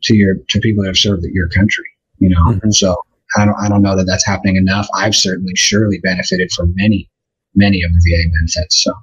to 0.03 0.15
your 0.15 0.35
to 0.49 0.59
people 0.59 0.83
that 0.83 0.89
have 0.89 0.97
served 0.97 1.23
your 1.31 1.49
country? 1.49 1.85
You 2.19 2.29
know, 2.29 2.45
mm-hmm. 2.47 2.71
so 2.71 2.95
I 3.37 3.45
don't 3.45 3.57
I 3.59 3.67
don't 3.67 3.81
know 3.81 3.95
that 3.95 4.05
that's 4.05 4.25
happening 4.25 4.55
enough. 4.55 4.87
I've 4.95 5.15
certainly 5.15 5.53
surely 5.55 5.99
benefited 5.99 6.51
from 6.51 6.73
many 6.75 7.09
many 7.55 7.83
of 7.83 7.91
the 7.91 7.99
VA 7.99 8.29
benefits. 8.39 8.83
So. 8.83 8.93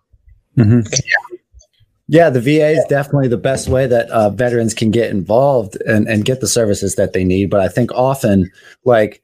Mm-hmm. 0.59 0.81
Yeah. 0.93 1.32
Yeah, 2.13 2.29
the 2.29 2.43
VA 2.43 2.73
is 2.73 2.85
definitely 2.91 3.29
the 3.29 3.39
best 3.39 3.69
way 3.69 3.87
that 3.87 4.11
uh, 4.11 4.29
veterans 4.29 4.75
can 4.75 4.91
get 4.91 5.11
involved 5.11 5.77
and, 5.87 6.07
and 6.07 6.27
get 6.27 6.43
the 6.43 6.47
services 6.47 6.95
that 6.97 7.15
they 7.15 7.25
need. 7.25 7.49
But 7.49 7.61
I 7.61 7.69
think 7.69 7.91
often, 7.93 8.53
like, 8.85 9.23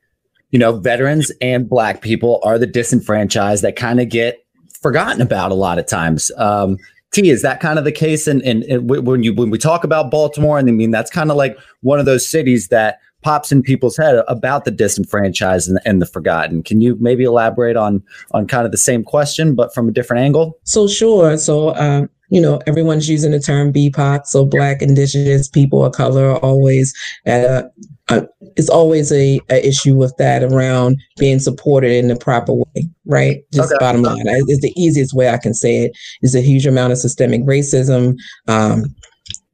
you 0.53 0.59
know, 0.59 0.79
veterans 0.79 1.31
and 1.43 1.69
Black 1.69 2.01
people 2.01 2.41
are 2.45 2.59
the 2.59 2.67
disenfranchised 2.67 3.63
that 3.63 3.77
kind 3.77 4.01
of 4.01 4.09
get 4.09 4.39
forgotten 4.81 5.21
about 5.21 5.51
a 5.51 5.55
lot 5.55 5.79
of 5.79 5.87
times. 5.87 6.31
Um, 6.39 6.79
T, 7.13 7.29
is 7.29 7.43
that 7.43 7.61
kind 7.61 7.79
of 7.79 7.85
the 7.85 7.93
case? 7.93 8.27
And, 8.27 8.41
and, 8.41 8.89
when 8.89 9.23
you 9.23 9.35
when 9.35 9.51
we 9.51 9.59
talk 9.59 9.85
about 9.85 10.11
Baltimore, 10.11 10.59
and 10.59 10.67
I 10.67 10.73
mean 10.73 10.91
that's 10.91 11.11
kind 11.11 11.31
of 11.31 11.37
like 11.37 11.59
one 11.83 11.99
of 11.99 12.07
those 12.07 12.27
cities 12.27 12.69
that 12.69 13.01
pops 13.21 13.53
in 13.53 13.61
people's 13.61 13.99
head 13.99 14.23
about 14.29 14.65
the 14.65 14.71
disenfranchised 14.71 15.69
and, 15.69 15.79
and, 15.85 16.01
the 16.01 16.07
forgotten. 16.07 16.63
Can 16.63 16.81
you 16.81 16.97
maybe 17.01 17.25
elaborate 17.25 17.77
on 17.77 18.03
on 18.31 18.47
kind 18.47 18.65
of 18.65 18.73
the 18.73 18.79
same 18.79 19.05
question, 19.05 19.55
but 19.55 19.75
from 19.75 19.91
a 19.91 19.93
different 19.93 20.23
angle? 20.23 20.59
So 20.65 20.89
sure. 20.89 21.37
So 21.37 21.75
um, 21.77 22.09
you 22.31 22.41
know, 22.41 22.61
everyone's 22.67 23.09
using 23.09 23.33
the 23.33 23.41
term 23.41 23.73
BIPOC, 23.73 24.27
so 24.27 24.45
Black, 24.45 24.83
Indigenous 24.83 25.49
people 25.49 25.85
of 25.85 25.93
color 25.93 26.31
are 26.31 26.39
always 26.39 26.95
at 27.25 27.45
a, 27.45 27.71
a 28.09 28.27
it's 28.57 28.69
always 28.69 29.11
a, 29.13 29.41
a, 29.51 29.67
issue 29.67 29.95
with 29.95 30.15
that 30.19 30.43
around 30.43 30.99
being 31.19 31.39
supported 31.39 31.93
in 31.93 32.09
the 32.09 32.17
proper 32.17 32.53
way, 32.53 32.89
right? 33.07 33.45
Just 33.53 33.73
okay. 33.73 33.79
bottom 33.81 34.03
line, 34.03 34.23
it's 34.27 34.61
the 34.61 34.73
easiest 34.77 35.15
way 35.15 35.31
I 35.31 35.39
can 35.39 35.55
say 35.55 35.85
it. 35.85 35.93
Is 36.23 36.35
a 36.35 36.41
huge 36.41 36.67
amount 36.67 36.93
of 36.93 36.99
systemic 36.99 37.43
racism. 37.43 38.17
Um, 38.47 38.95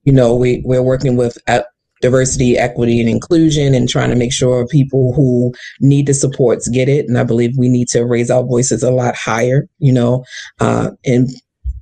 you 0.04 0.12
know, 0.12 0.34
we 0.34 0.62
we're 0.64 0.82
working 0.82 1.16
with 1.16 1.38
uh, 1.48 1.62
diversity, 2.00 2.58
equity, 2.58 3.00
and 3.00 3.08
inclusion, 3.08 3.74
and 3.74 3.88
trying 3.88 4.10
to 4.10 4.16
make 4.16 4.32
sure 4.32 4.66
people 4.66 5.12
who 5.14 5.52
need 5.80 6.06
the 6.06 6.14
supports 6.14 6.68
get 6.68 6.88
it. 6.88 7.06
And 7.08 7.18
I 7.18 7.24
believe 7.24 7.56
we 7.56 7.68
need 7.68 7.88
to 7.88 8.04
raise 8.04 8.30
our 8.30 8.42
voices 8.42 8.82
a 8.82 8.90
lot 8.90 9.14
higher, 9.16 9.68
you 9.78 9.92
know, 9.92 10.24
uh, 10.60 10.90
and 11.06 11.30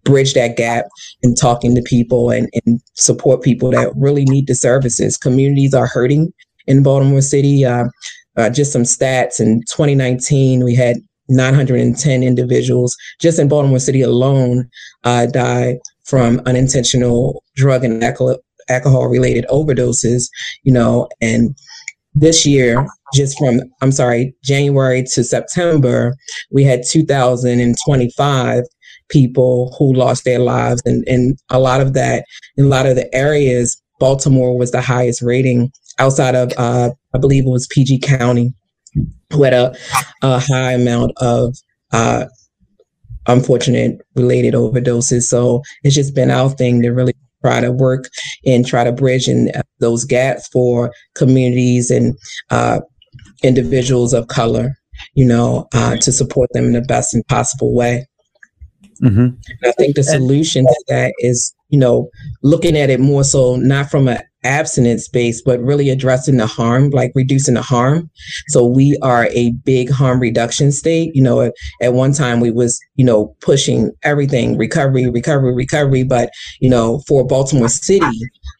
bridge 0.04 0.34
that 0.34 0.56
gap 0.56 0.86
in 1.22 1.34
talking 1.34 1.74
to 1.74 1.82
people 1.82 2.30
and, 2.30 2.48
and 2.64 2.80
support 2.94 3.42
people 3.42 3.70
that 3.70 3.92
really 3.96 4.24
need 4.24 4.46
the 4.46 4.54
services. 4.54 5.16
Communities 5.16 5.74
are 5.74 5.86
hurting 5.86 6.32
in 6.66 6.82
Baltimore 6.82 7.20
City. 7.20 7.64
Uh, 7.64 7.84
uh, 8.36 8.48
just 8.48 8.72
some 8.72 8.82
stats 8.82 9.40
in 9.40 9.60
2019, 9.70 10.64
we 10.64 10.74
had 10.74 10.96
910 11.28 12.22
individuals 12.22 12.96
just 13.20 13.38
in 13.38 13.48
Baltimore 13.48 13.78
City 13.78 14.02
alone 14.02 14.68
uh, 15.04 15.26
die 15.26 15.78
from 16.04 16.40
unintentional 16.46 17.42
drug 17.54 17.84
and 17.84 18.02
alcohol 18.68 19.08
related 19.08 19.46
overdoses, 19.50 20.24
you 20.62 20.72
know, 20.72 21.08
and 21.20 21.54
this 22.14 22.44
year, 22.44 22.86
just 23.14 23.38
from, 23.38 23.60
I'm 23.80 23.92
sorry, 23.92 24.34
January 24.44 25.02
to 25.14 25.24
September, 25.24 26.14
we 26.50 26.64
had 26.64 26.82
2,025 26.86 28.64
people 29.12 29.74
who 29.78 29.92
lost 29.92 30.24
their 30.24 30.38
lives. 30.40 30.82
And, 30.84 31.06
and 31.06 31.38
a 31.50 31.60
lot 31.60 31.80
of 31.80 31.92
that, 31.92 32.24
in 32.56 32.64
a 32.64 32.68
lot 32.68 32.86
of 32.86 32.96
the 32.96 33.14
areas, 33.14 33.80
Baltimore 34.00 34.58
was 34.58 34.72
the 34.72 34.80
highest 34.80 35.22
rating 35.22 35.70
outside 35.98 36.34
of, 36.34 36.52
uh, 36.56 36.90
I 37.14 37.18
believe 37.18 37.46
it 37.46 37.50
was 37.50 37.68
PG 37.70 38.00
County, 38.00 38.52
who 39.32 39.42
had 39.44 39.52
a, 39.52 39.76
a 40.22 40.40
high 40.40 40.72
amount 40.72 41.12
of 41.18 41.54
uh, 41.92 42.24
unfortunate 43.28 44.00
related 44.16 44.54
overdoses. 44.54 45.22
So 45.22 45.62
it's 45.84 45.94
just 45.94 46.14
been 46.14 46.30
our 46.30 46.50
thing 46.50 46.82
to 46.82 46.90
really 46.90 47.12
try 47.44 47.60
to 47.60 47.70
work 47.70 48.08
and 48.46 48.66
try 48.66 48.84
to 48.84 48.92
bridge 48.92 49.28
in 49.28 49.50
uh, 49.54 49.62
those 49.80 50.04
gaps 50.04 50.48
for 50.48 50.92
communities 51.14 51.90
and 51.90 52.16
uh, 52.50 52.80
individuals 53.42 54.14
of 54.14 54.28
color, 54.28 54.74
you 55.14 55.24
know, 55.24 55.68
uh, 55.74 55.96
to 55.96 56.12
support 56.12 56.48
them 56.52 56.66
in 56.66 56.72
the 56.72 56.80
best 56.80 57.14
and 57.14 57.26
possible 57.28 57.74
way. 57.74 58.06
Mm-hmm. 59.02 59.28
I 59.64 59.72
think 59.72 59.96
the 59.96 60.04
solution 60.04 60.64
to 60.64 60.84
that 60.88 61.12
is, 61.18 61.54
you 61.70 61.78
know, 61.78 62.08
looking 62.42 62.76
at 62.76 62.90
it 62.90 63.00
more 63.00 63.24
so 63.24 63.56
not 63.56 63.90
from 63.90 64.06
an 64.06 64.20
abstinence 64.44 65.08
base, 65.08 65.40
but 65.42 65.60
really 65.60 65.88
addressing 65.90 66.36
the 66.36 66.46
harm, 66.46 66.90
like 66.90 67.12
reducing 67.14 67.54
the 67.54 67.62
harm. 67.62 68.10
So 68.48 68.66
we 68.66 68.98
are 69.02 69.26
a 69.30 69.52
big 69.64 69.90
harm 69.90 70.20
reduction 70.20 70.72
state. 70.72 71.14
You 71.14 71.22
know, 71.22 71.40
at, 71.40 71.52
at 71.80 71.94
one 71.94 72.12
time 72.12 72.40
we 72.40 72.50
was, 72.50 72.80
you 72.96 73.04
know, 73.04 73.34
pushing 73.40 73.90
everything 74.02 74.56
recovery, 74.58 75.08
recovery, 75.08 75.54
recovery. 75.54 76.04
But, 76.04 76.30
you 76.60 76.70
know, 76.70 77.02
for 77.06 77.26
Baltimore 77.26 77.68
City, 77.68 78.06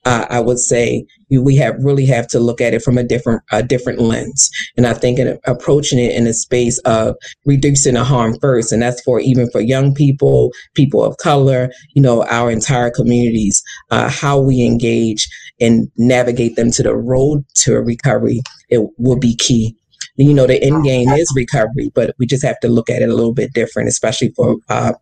uh, 0.04 0.26
I 0.30 0.40
would 0.40 0.58
say 0.58 1.06
we 1.30 1.56
have 1.56 1.76
really 1.78 2.06
have 2.06 2.26
to 2.28 2.40
look 2.40 2.60
at 2.60 2.74
it 2.74 2.82
from 2.82 2.98
a 2.98 3.04
different 3.04 3.42
a 3.52 3.62
different 3.62 4.00
lens. 4.00 4.50
And 4.76 4.86
I 4.86 4.94
think 4.94 5.18
in 5.18 5.38
approaching 5.46 5.98
it 5.98 6.14
in 6.14 6.26
a 6.26 6.34
space 6.34 6.78
of 6.80 7.16
reducing 7.44 7.94
the 7.94 8.04
harm 8.04 8.38
first, 8.40 8.72
and 8.72 8.82
that's 8.82 9.00
for 9.02 9.20
even 9.20 9.50
for 9.50 9.60
young 9.60 9.94
people, 9.94 10.50
people 10.74 11.04
of 11.04 11.16
color, 11.18 11.70
you 11.94 12.02
know, 12.02 12.24
our 12.26 12.50
entire 12.50 12.90
communities, 12.90 13.62
uh, 13.90 14.10
how 14.10 14.40
we 14.40 14.64
engage 14.64 15.28
and 15.60 15.90
navigate 15.96 16.56
them 16.56 16.70
to 16.72 16.82
the 16.82 16.96
road 16.96 17.44
to 17.54 17.74
recovery, 17.74 18.42
it 18.68 18.80
will 18.98 19.18
be 19.18 19.36
key. 19.36 19.76
You 20.16 20.34
know, 20.34 20.46
the 20.46 20.62
end 20.62 20.84
game 20.84 21.08
is 21.08 21.32
recovery, 21.34 21.90
but 21.94 22.14
we 22.18 22.26
just 22.26 22.44
have 22.44 22.60
to 22.60 22.68
look 22.68 22.90
at 22.90 23.00
it 23.00 23.08
a 23.08 23.14
little 23.14 23.32
bit 23.32 23.54
different, 23.54 23.88
especially 23.88 24.30
for 24.36 24.56
uh, 24.68 24.92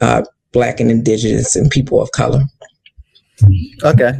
uh, 0.00 0.22
Black 0.52 0.80
and 0.80 0.90
Indigenous 0.90 1.54
and 1.54 1.70
people 1.70 2.00
of 2.00 2.10
color. 2.12 2.42
Okay. 3.82 4.12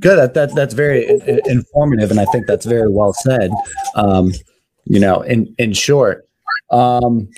Good. 0.00 0.16
That, 0.16 0.34
that 0.34 0.54
that's 0.54 0.74
very 0.74 1.08
informative, 1.46 2.10
and 2.10 2.20
I 2.20 2.24
think 2.26 2.46
that's 2.46 2.66
very 2.66 2.88
well 2.88 3.12
said. 3.12 3.50
Um, 3.94 4.32
you 4.84 5.00
know, 5.00 5.22
in 5.22 5.54
in 5.58 5.72
short. 5.72 6.28
Um, 6.70 7.28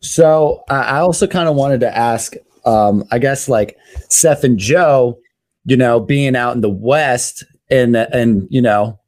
so 0.00 0.62
I 0.70 0.98
also 0.98 1.26
kind 1.26 1.48
of 1.48 1.56
wanted 1.56 1.80
to 1.80 1.96
ask, 1.96 2.34
um, 2.64 3.04
I 3.10 3.18
guess, 3.18 3.48
like 3.48 3.76
Seth 4.08 4.44
and 4.44 4.58
Joe, 4.58 5.18
you 5.64 5.76
know, 5.76 5.98
being 5.98 6.36
out 6.36 6.54
in 6.54 6.60
the 6.60 6.70
West 6.70 7.44
and 7.70 7.96
and 7.96 8.46
you 8.48 8.62
know, 8.62 8.98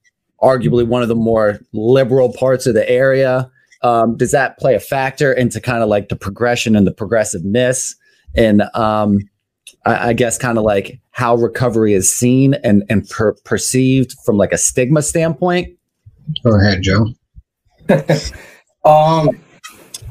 arguably 0.42 0.87
one 0.87 1.02
of 1.02 1.09
the 1.09 1.14
more 1.14 1.61
liberal 1.72 2.33
parts 2.33 2.66
of 2.66 2.74
the 2.74 2.88
area. 2.88 3.50
Um, 3.83 4.16
does 4.16 4.33
that 4.33 4.59
play 4.59 4.74
a 4.74 4.80
factor 4.80 5.33
into 5.33 5.61
kind 5.61 5.83
of 5.83 5.88
like 5.88 6.11
the 6.11 6.16
progression 6.16 6.76
and 6.76 6.87
the 6.87 6.92
progressiveness 6.92 7.96
and 8.35 8.62
um, 8.74 9.20
I, 9.87 10.11
I 10.11 10.12
guess 10.12 10.38
kind 10.38 10.59
of 10.59 10.64
like 10.64 11.00
how 11.11 11.35
recovery 11.37 11.94
is 11.94 12.12
seen 12.12 12.55
and 12.64 12.85
and 12.88 13.09
per- 13.09 13.35
perceived 13.44 14.14
from 14.25 14.37
like 14.37 14.53
a 14.53 14.59
stigma 14.59 15.03
standpoint? 15.03 15.77
Go 16.44 16.59
ahead, 16.59 16.83
Joe. 16.83 17.07
um, 18.85 19.31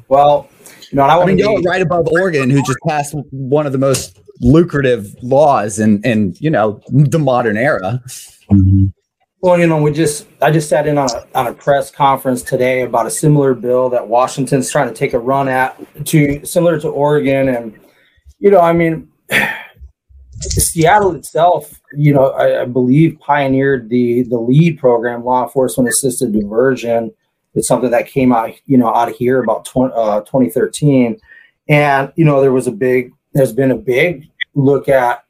well, 0.09 0.49
you 0.91 0.97
know, 0.97 1.03
I, 1.03 1.21
I 1.21 1.25
mean, 1.25 1.37
y'all 1.37 1.61
be- 1.61 1.67
right 1.67 1.81
above 1.81 2.07
Oregon, 2.11 2.49
who 2.49 2.61
just 2.63 2.79
passed 2.87 3.15
one 3.31 3.65
of 3.65 3.71
the 3.71 3.77
most 3.77 4.19
lucrative 4.41 5.15
laws 5.21 5.79
in 5.79 6.01
in 6.03 6.35
you 6.39 6.49
know 6.49 6.81
the 6.89 7.19
modern 7.19 7.57
era. 7.57 8.01
Mm-hmm. 8.51 8.87
Well, 9.41 9.57
you 9.57 9.67
know, 9.67 9.81
we 9.81 9.91
just 9.91 10.27
I 10.41 10.51
just 10.51 10.67
sat 10.67 10.85
in 10.85 10.97
on 10.97 11.09
a 11.09 11.37
on 11.37 11.47
a 11.47 11.53
press 11.53 11.91
conference 11.91 12.41
today 12.41 12.81
about 12.81 13.05
a 13.05 13.11
similar 13.11 13.53
bill 13.53 13.89
that 13.89 14.07
Washington's 14.07 14.69
trying 14.69 14.89
to 14.89 14.93
take 14.93 15.13
a 15.13 15.19
run 15.19 15.47
at 15.47 15.77
to 16.07 16.45
similar 16.45 16.79
to 16.81 16.89
Oregon, 16.89 17.47
and 17.47 17.79
you 18.39 18.51
know, 18.51 18.59
I 18.59 18.73
mean, 18.73 19.09
Seattle 20.41 21.15
itself, 21.15 21.81
you 21.93 22.13
know, 22.13 22.31
I, 22.31 22.61
I, 22.61 22.65
believe 22.65 23.19
pioneered 23.19 23.89
the 23.89 24.23
the 24.23 24.37
LEAD 24.37 24.79
program, 24.79 25.25
law 25.25 25.43
enforcement 25.43 25.89
assisted 25.89 26.31
diversion. 26.31 27.11
It's 27.55 27.67
something 27.67 27.91
that 27.91 28.07
came 28.07 28.31
out, 28.31 28.51
you 28.65 28.77
know, 28.77 28.93
out 28.93 29.09
of 29.09 29.15
here 29.15 29.43
about 29.43 29.65
20, 29.65 29.93
uh, 29.93 30.21
2013, 30.21 31.19
and 31.67 32.13
you 32.15 32.23
know, 32.23 32.41
there 32.41 32.53
was 32.53 32.67
a 32.67 32.71
big, 32.71 33.11
there's 33.33 33.51
been 33.51 33.71
a 33.71 33.77
big 33.77 34.27
look 34.55 34.87
at 34.87 35.25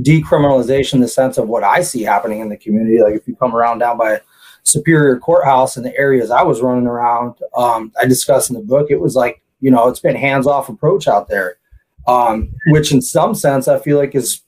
decriminalization 0.00 0.94
in 0.94 1.00
the 1.00 1.08
sense 1.08 1.38
of 1.38 1.48
what 1.48 1.62
I 1.62 1.82
see 1.82 2.02
happening 2.02 2.40
in 2.40 2.48
the 2.48 2.56
community. 2.56 3.00
Like 3.02 3.14
if 3.14 3.28
you 3.28 3.36
come 3.36 3.54
around 3.54 3.78
down 3.78 3.98
by 3.98 4.20
Superior 4.62 5.18
Courthouse 5.18 5.76
in 5.76 5.84
the 5.84 5.96
areas 5.96 6.30
I 6.30 6.42
was 6.42 6.62
running 6.62 6.86
around, 6.86 7.34
um, 7.56 7.92
I 8.00 8.06
discussed 8.06 8.50
in 8.50 8.56
the 8.56 8.62
book, 8.62 8.88
it 8.90 9.00
was 9.00 9.14
like, 9.14 9.42
you 9.60 9.70
know, 9.70 9.88
it's 9.88 10.00
been 10.00 10.16
hands 10.16 10.46
off 10.46 10.68
approach 10.68 11.06
out 11.06 11.28
there 11.28 11.58
um, 12.06 12.50
which 12.68 12.92
in 12.92 13.02
some 13.02 13.34
sense 13.34 13.68
I 13.68 13.78
feel 13.78 13.98
like 13.98 14.14
is, 14.14 14.42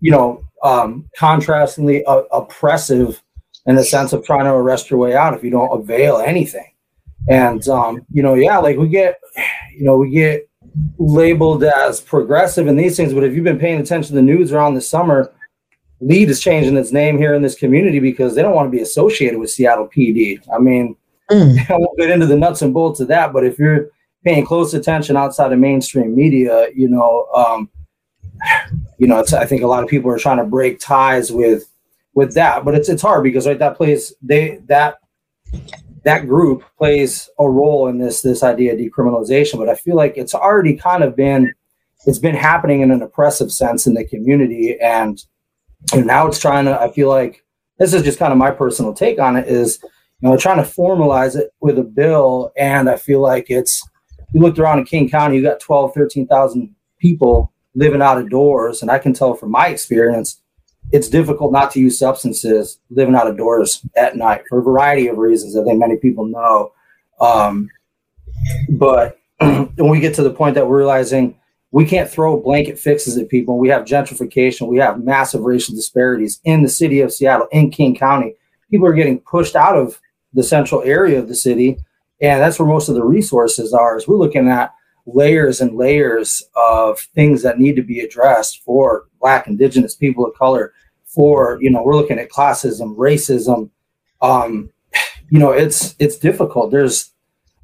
you 0.00 0.10
know, 0.10 0.44
um, 0.62 1.08
contrastingly 1.18 2.02
uh, 2.06 2.22
oppressive 2.32 3.22
in 3.66 3.76
the 3.76 3.84
sense 3.84 4.12
of 4.12 4.24
trying 4.24 4.44
to 4.44 4.52
arrest 4.52 4.90
your 4.90 4.98
way 4.98 5.14
out 5.14 5.34
if 5.34 5.44
you 5.44 5.50
don't 5.50 5.80
avail 5.80 6.18
anything. 6.18 6.72
And 7.28 7.66
um, 7.68 8.04
you 8.12 8.22
know, 8.22 8.34
yeah, 8.34 8.58
like 8.58 8.76
we 8.76 8.88
get, 8.88 9.20
you 9.76 9.84
know, 9.84 9.96
we 9.96 10.10
get 10.10 10.48
labeled 10.98 11.62
as 11.64 12.00
progressive 12.00 12.66
in 12.66 12.76
these 12.76 12.96
things, 12.96 13.12
but 13.12 13.24
if 13.24 13.34
you've 13.34 13.44
been 13.44 13.58
paying 13.58 13.80
attention 13.80 14.08
to 14.08 14.14
the 14.14 14.22
news 14.22 14.52
around 14.52 14.74
the 14.74 14.80
summer, 14.80 15.32
LEAD 16.00 16.30
is 16.30 16.40
changing 16.40 16.76
its 16.76 16.92
name 16.92 17.16
here 17.16 17.34
in 17.34 17.42
this 17.42 17.54
community 17.54 18.00
because 18.00 18.34
they 18.34 18.42
don't 18.42 18.54
want 18.54 18.66
to 18.66 18.76
be 18.76 18.82
associated 18.82 19.38
with 19.38 19.50
Seattle 19.50 19.88
PD. 19.88 20.40
I 20.52 20.58
mean, 20.58 20.96
mm. 21.30 21.58
I 21.70 21.76
won't 21.76 21.98
get 21.98 22.10
into 22.10 22.26
the 22.26 22.36
nuts 22.36 22.62
and 22.62 22.74
bolts 22.74 23.00
of 23.00 23.08
that, 23.08 23.32
but 23.32 23.44
if 23.44 23.58
you're 23.58 23.90
paying 24.24 24.44
close 24.44 24.74
attention 24.74 25.16
outside 25.16 25.52
of 25.52 25.58
mainstream 25.58 26.14
media, 26.14 26.68
you 26.74 26.88
know, 26.88 27.26
um, 27.34 27.70
you 28.98 29.06
know, 29.06 29.24
I 29.36 29.46
think 29.46 29.62
a 29.62 29.66
lot 29.66 29.82
of 29.82 29.88
people 29.88 30.10
are 30.10 30.18
trying 30.18 30.38
to 30.38 30.44
break 30.44 30.80
ties 30.80 31.32
with 31.32 31.64
with 32.14 32.34
that, 32.34 32.64
but 32.64 32.74
it's 32.74 32.88
it's 32.88 33.02
hard 33.02 33.22
because 33.24 33.46
right 33.46 33.58
that 33.58 33.76
plays 33.76 34.14
they 34.22 34.60
that 34.66 34.98
that 36.04 36.26
group 36.26 36.64
plays 36.76 37.30
a 37.38 37.48
role 37.48 37.88
in 37.88 37.98
this 37.98 38.22
this 38.22 38.42
idea 38.42 38.72
of 38.72 38.78
decriminalization. 38.78 39.58
But 39.58 39.68
I 39.68 39.74
feel 39.74 39.96
like 39.96 40.16
it's 40.16 40.34
already 40.34 40.74
kind 40.76 41.02
of 41.02 41.16
been 41.16 41.52
it's 42.06 42.18
been 42.18 42.34
happening 42.34 42.80
in 42.80 42.90
an 42.90 43.02
oppressive 43.02 43.52
sense 43.52 43.86
in 43.86 43.94
the 43.94 44.04
community, 44.04 44.78
and 44.80 45.24
and 45.92 46.06
now 46.06 46.26
it's 46.26 46.38
trying 46.38 46.64
to. 46.66 46.80
I 46.80 46.90
feel 46.90 47.08
like 47.08 47.44
this 47.78 47.94
is 47.94 48.02
just 48.02 48.18
kind 48.18 48.32
of 48.32 48.38
my 48.38 48.50
personal 48.50 48.92
take 48.92 49.18
on 49.18 49.36
it. 49.36 49.46
Is 49.48 49.78
you 50.20 50.28
know 50.28 50.36
trying 50.36 50.62
to 50.62 50.68
formalize 50.68 51.36
it 51.36 51.50
with 51.60 51.78
a 51.78 51.84
bill, 51.84 52.52
and 52.56 52.90
I 52.90 52.96
feel 52.96 53.20
like 53.20 53.50
it's 53.50 53.88
you 54.32 54.40
looked 54.40 54.58
around 54.58 54.78
in 54.78 54.84
King 54.84 55.08
County, 55.08 55.36
you 55.36 55.42
got 55.42 55.60
12, 55.60 55.94
13,000 55.94 56.74
people 56.98 57.52
living 57.74 58.02
out 58.02 58.18
of 58.18 58.30
doors. 58.30 58.82
And 58.82 58.90
I 58.90 58.98
can 58.98 59.12
tell 59.12 59.34
from 59.34 59.50
my 59.50 59.68
experience, 59.68 60.40
it's 60.90 61.08
difficult 61.08 61.52
not 61.52 61.70
to 61.72 61.80
use 61.80 61.98
substances 61.98 62.78
living 62.90 63.14
out 63.14 63.26
of 63.26 63.36
doors 63.36 63.82
at 63.96 64.16
night 64.16 64.42
for 64.48 64.58
a 64.58 64.62
variety 64.62 65.08
of 65.08 65.18
reasons. 65.18 65.56
I 65.56 65.64
think 65.64 65.78
many 65.78 65.96
people 65.96 66.26
know. 66.26 66.72
Um, 67.20 67.70
but 68.68 69.18
when 69.38 69.88
we 69.88 70.00
get 70.00 70.14
to 70.16 70.22
the 70.22 70.32
point 70.32 70.54
that 70.54 70.66
we're 70.66 70.78
realizing 70.78 71.38
we 71.70 71.86
can't 71.86 72.10
throw 72.10 72.38
blanket 72.38 72.78
fixes 72.78 73.16
at 73.16 73.30
people, 73.30 73.58
we 73.58 73.68
have 73.68 73.84
gentrification, 73.84 74.68
we 74.68 74.76
have 74.78 75.02
massive 75.02 75.42
racial 75.42 75.74
disparities 75.74 76.40
in 76.44 76.62
the 76.62 76.68
city 76.68 77.00
of 77.00 77.12
Seattle, 77.12 77.48
in 77.50 77.70
King 77.70 77.94
County. 77.94 78.34
People 78.70 78.86
are 78.86 78.92
getting 78.92 79.20
pushed 79.20 79.56
out 79.56 79.76
of 79.76 79.98
the 80.34 80.42
central 80.42 80.82
area 80.82 81.18
of 81.18 81.28
the 81.28 81.34
city 81.34 81.78
and 82.22 82.40
that's 82.40 82.58
where 82.58 82.68
most 82.68 82.88
of 82.88 82.94
the 82.94 83.04
resources 83.04 83.74
are. 83.74 83.96
Is 83.96 84.08
we're 84.08 84.16
looking 84.16 84.48
at 84.48 84.72
layers 85.04 85.60
and 85.60 85.76
layers 85.76 86.42
of 86.56 87.00
things 87.00 87.42
that 87.42 87.58
need 87.58 87.76
to 87.76 87.82
be 87.82 88.00
addressed 88.00 88.62
for 88.62 89.08
Black, 89.20 89.46
Indigenous 89.46 89.94
people 89.94 90.24
of 90.24 90.34
color, 90.34 90.72
for 91.04 91.58
you 91.60 91.70
know 91.70 91.82
we're 91.82 91.96
looking 91.96 92.18
at 92.18 92.30
classism, 92.30 92.96
racism. 92.96 93.70
Um, 94.22 94.70
you 95.30 95.38
know, 95.38 95.50
it's 95.50 95.96
it's 95.98 96.16
difficult. 96.16 96.70
There's 96.70 97.10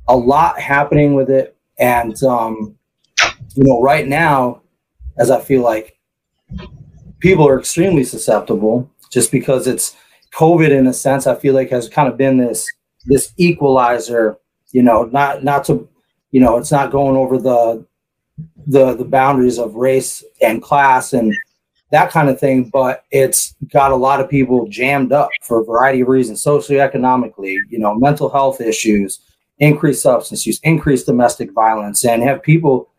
a 0.08 0.16
lot 0.16 0.58
happening 0.58 1.14
with 1.14 1.30
it, 1.30 1.56
and 1.78 2.20
um, 2.22 2.76
you 3.54 3.64
know, 3.64 3.80
right 3.82 4.06
now, 4.06 4.62
as 5.18 5.30
I 5.30 5.40
feel 5.40 5.62
like 5.62 5.98
people 7.18 7.46
are 7.46 7.58
extremely 7.58 8.04
susceptible, 8.04 8.90
just 9.10 9.30
because 9.30 9.66
it's 9.66 9.96
COVID 10.34 10.70
in 10.70 10.86
a 10.86 10.92
sense. 10.92 11.26
I 11.26 11.34
feel 11.34 11.54
like 11.54 11.70
has 11.70 11.88
kind 11.88 12.08
of 12.10 12.16
been 12.16 12.38
this 12.38 12.66
this 13.06 13.32
equalizer. 13.36 14.38
You 14.72 14.82
know, 14.82 15.04
not 15.04 15.44
not 15.44 15.64
to 15.66 15.88
you 16.30 16.40
know, 16.40 16.58
it's 16.58 16.72
not 16.72 16.92
going 16.92 17.16
over 17.16 17.38
the 17.38 17.84
the 18.66 18.94
the 18.94 19.04
boundaries 19.04 19.58
of 19.58 19.74
race 19.74 20.22
and 20.40 20.62
class 20.62 21.12
and 21.12 21.34
that 21.90 22.10
kind 22.10 22.28
of 22.28 22.38
thing, 22.38 22.64
but 22.64 23.04
it's 23.10 23.54
got 23.72 23.92
a 23.92 23.96
lot 23.96 24.20
of 24.20 24.28
people 24.28 24.68
jammed 24.68 25.12
up 25.12 25.30
for 25.42 25.60
a 25.60 25.64
variety 25.64 26.02
of 26.02 26.08
reasons, 26.08 26.44
socioeconomically, 26.44 27.56
you 27.70 27.78
know, 27.78 27.94
mental 27.94 28.28
health 28.28 28.60
issues, 28.60 29.20
increased 29.58 30.02
substance 30.02 30.46
use, 30.46 30.60
increased 30.62 31.06
domestic 31.06 31.52
violence, 31.52 32.04
and 32.04 32.22
have 32.22 32.42
people 32.42 32.90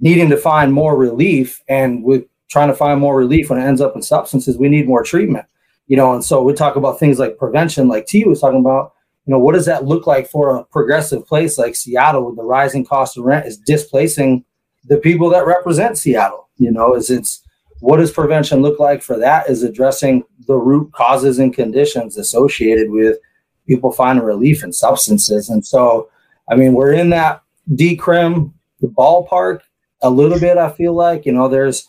needing 0.00 0.30
to 0.30 0.36
find 0.36 0.72
more 0.72 0.96
relief. 0.96 1.60
And 1.68 2.04
with 2.04 2.24
trying 2.48 2.68
to 2.68 2.74
find 2.74 3.00
more 3.00 3.16
relief 3.16 3.50
when 3.50 3.58
it 3.58 3.64
ends 3.64 3.80
up 3.80 3.96
in 3.96 4.02
substances, 4.02 4.56
we 4.56 4.68
need 4.68 4.86
more 4.86 5.02
treatment, 5.02 5.46
you 5.88 5.96
know. 5.96 6.14
And 6.14 6.24
so 6.24 6.40
we 6.40 6.52
talk 6.52 6.76
about 6.76 7.00
things 7.00 7.18
like 7.18 7.38
prevention, 7.38 7.88
like 7.88 8.06
T 8.06 8.24
was 8.24 8.40
talking 8.40 8.60
about. 8.60 8.92
You 9.26 9.32
know, 9.32 9.38
what 9.38 9.54
does 9.54 9.66
that 9.66 9.84
look 9.84 10.06
like 10.06 10.28
for 10.28 10.56
a 10.56 10.64
progressive 10.64 11.26
place 11.26 11.58
like 11.58 11.74
Seattle, 11.74 12.26
with 12.26 12.36
the 12.36 12.44
rising 12.44 12.84
cost 12.84 13.18
of 13.18 13.24
rent 13.24 13.46
is 13.46 13.58
displacing 13.58 14.44
the 14.84 14.98
people 14.98 15.28
that 15.30 15.46
represent 15.46 15.98
Seattle? 15.98 16.48
You 16.58 16.70
know, 16.70 16.94
is 16.94 17.10
it's 17.10 17.42
what 17.80 17.98
does 17.98 18.10
prevention 18.10 18.62
look 18.62 18.78
like 18.78 19.02
for 19.02 19.18
that 19.18 19.48
is 19.48 19.62
addressing 19.62 20.24
the 20.46 20.56
root 20.56 20.92
causes 20.92 21.38
and 21.38 21.54
conditions 21.54 22.16
associated 22.16 22.90
with 22.90 23.18
people 23.66 23.92
finding 23.92 24.24
relief 24.24 24.62
in 24.64 24.72
substances 24.72 25.48
and 25.48 25.66
so 25.66 26.08
i 26.50 26.54
mean 26.54 26.72
we're 26.72 26.92
in 26.92 27.10
that 27.10 27.42
decrim 27.74 28.52
the 28.80 28.86
ballpark 28.86 29.60
a 30.02 30.10
little 30.10 30.38
bit 30.38 30.56
i 30.56 30.70
feel 30.70 30.94
like 30.94 31.26
you 31.26 31.32
know 31.32 31.48
there's 31.48 31.88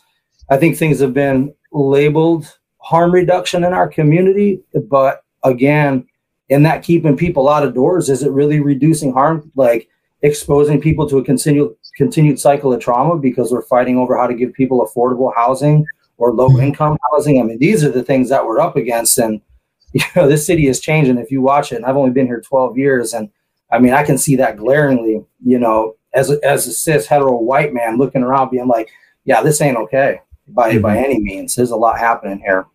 i 0.50 0.56
think 0.56 0.76
things 0.76 1.00
have 1.00 1.14
been 1.14 1.54
labeled 1.72 2.58
harm 2.78 3.12
reduction 3.12 3.64
in 3.64 3.72
our 3.72 3.88
community 3.88 4.60
but 4.88 5.22
again 5.44 6.06
in 6.48 6.62
that 6.62 6.82
keeping 6.82 7.16
people 7.16 7.48
out 7.48 7.62
of 7.62 7.74
doors 7.74 8.08
is 8.08 8.22
it 8.22 8.30
really 8.30 8.60
reducing 8.60 9.12
harm 9.12 9.50
like 9.54 9.88
exposing 10.22 10.80
people 10.80 11.08
to 11.08 11.18
a 11.18 11.24
continued 11.24 11.74
continued 11.96 12.38
cycle 12.38 12.72
of 12.72 12.80
trauma 12.80 13.16
because 13.16 13.52
we're 13.52 13.62
fighting 13.62 13.98
over 13.98 14.16
how 14.16 14.26
to 14.26 14.34
give 14.34 14.52
people 14.52 14.86
affordable 14.86 15.34
housing 15.34 15.84
or 16.18 16.32
low 16.32 16.48
mm-hmm. 16.48 16.66
income 16.66 16.98
housing. 17.10 17.40
I 17.40 17.44
mean, 17.44 17.58
these 17.58 17.84
are 17.84 17.90
the 17.90 18.04
things 18.04 18.28
that 18.28 18.44
we're 18.44 18.60
up 18.60 18.76
against. 18.76 19.18
And, 19.18 19.40
you 19.92 20.04
know, 20.14 20.28
this 20.28 20.46
city 20.46 20.68
is 20.68 20.80
changing. 20.80 21.18
If 21.18 21.30
you 21.30 21.40
watch 21.40 21.72
it, 21.72 21.76
and 21.76 21.84
I've 21.86 21.96
only 21.96 22.10
been 22.10 22.26
here 22.26 22.40
12 22.40 22.76
years, 22.78 23.14
and 23.14 23.30
I 23.70 23.78
mean, 23.78 23.92
I 23.92 24.04
can 24.04 24.16
see 24.16 24.36
that 24.36 24.56
glaringly, 24.56 25.24
you 25.44 25.58
know, 25.58 25.96
as 26.14 26.30
a, 26.30 26.38
as 26.44 26.66
a 26.66 26.72
cis 26.72 27.06
hetero 27.06 27.36
white 27.36 27.74
man 27.74 27.98
looking 27.98 28.22
around 28.22 28.50
being 28.50 28.68
like, 28.68 28.90
yeah, 29.24 29.42
this 29.42 29.60
ain't 29.60 29.76
okay 29.76 30.20
by, 30.48 30.72
mm-hmm. 30.72 30.82
by 30.82 30.98
any 30.98 31.18
means. 31.18 31.54
There's 31.54 31.70
a 31.70 31.76
lot 31.76 31.98
happening 31.98 32.38
here. 32.38 32.66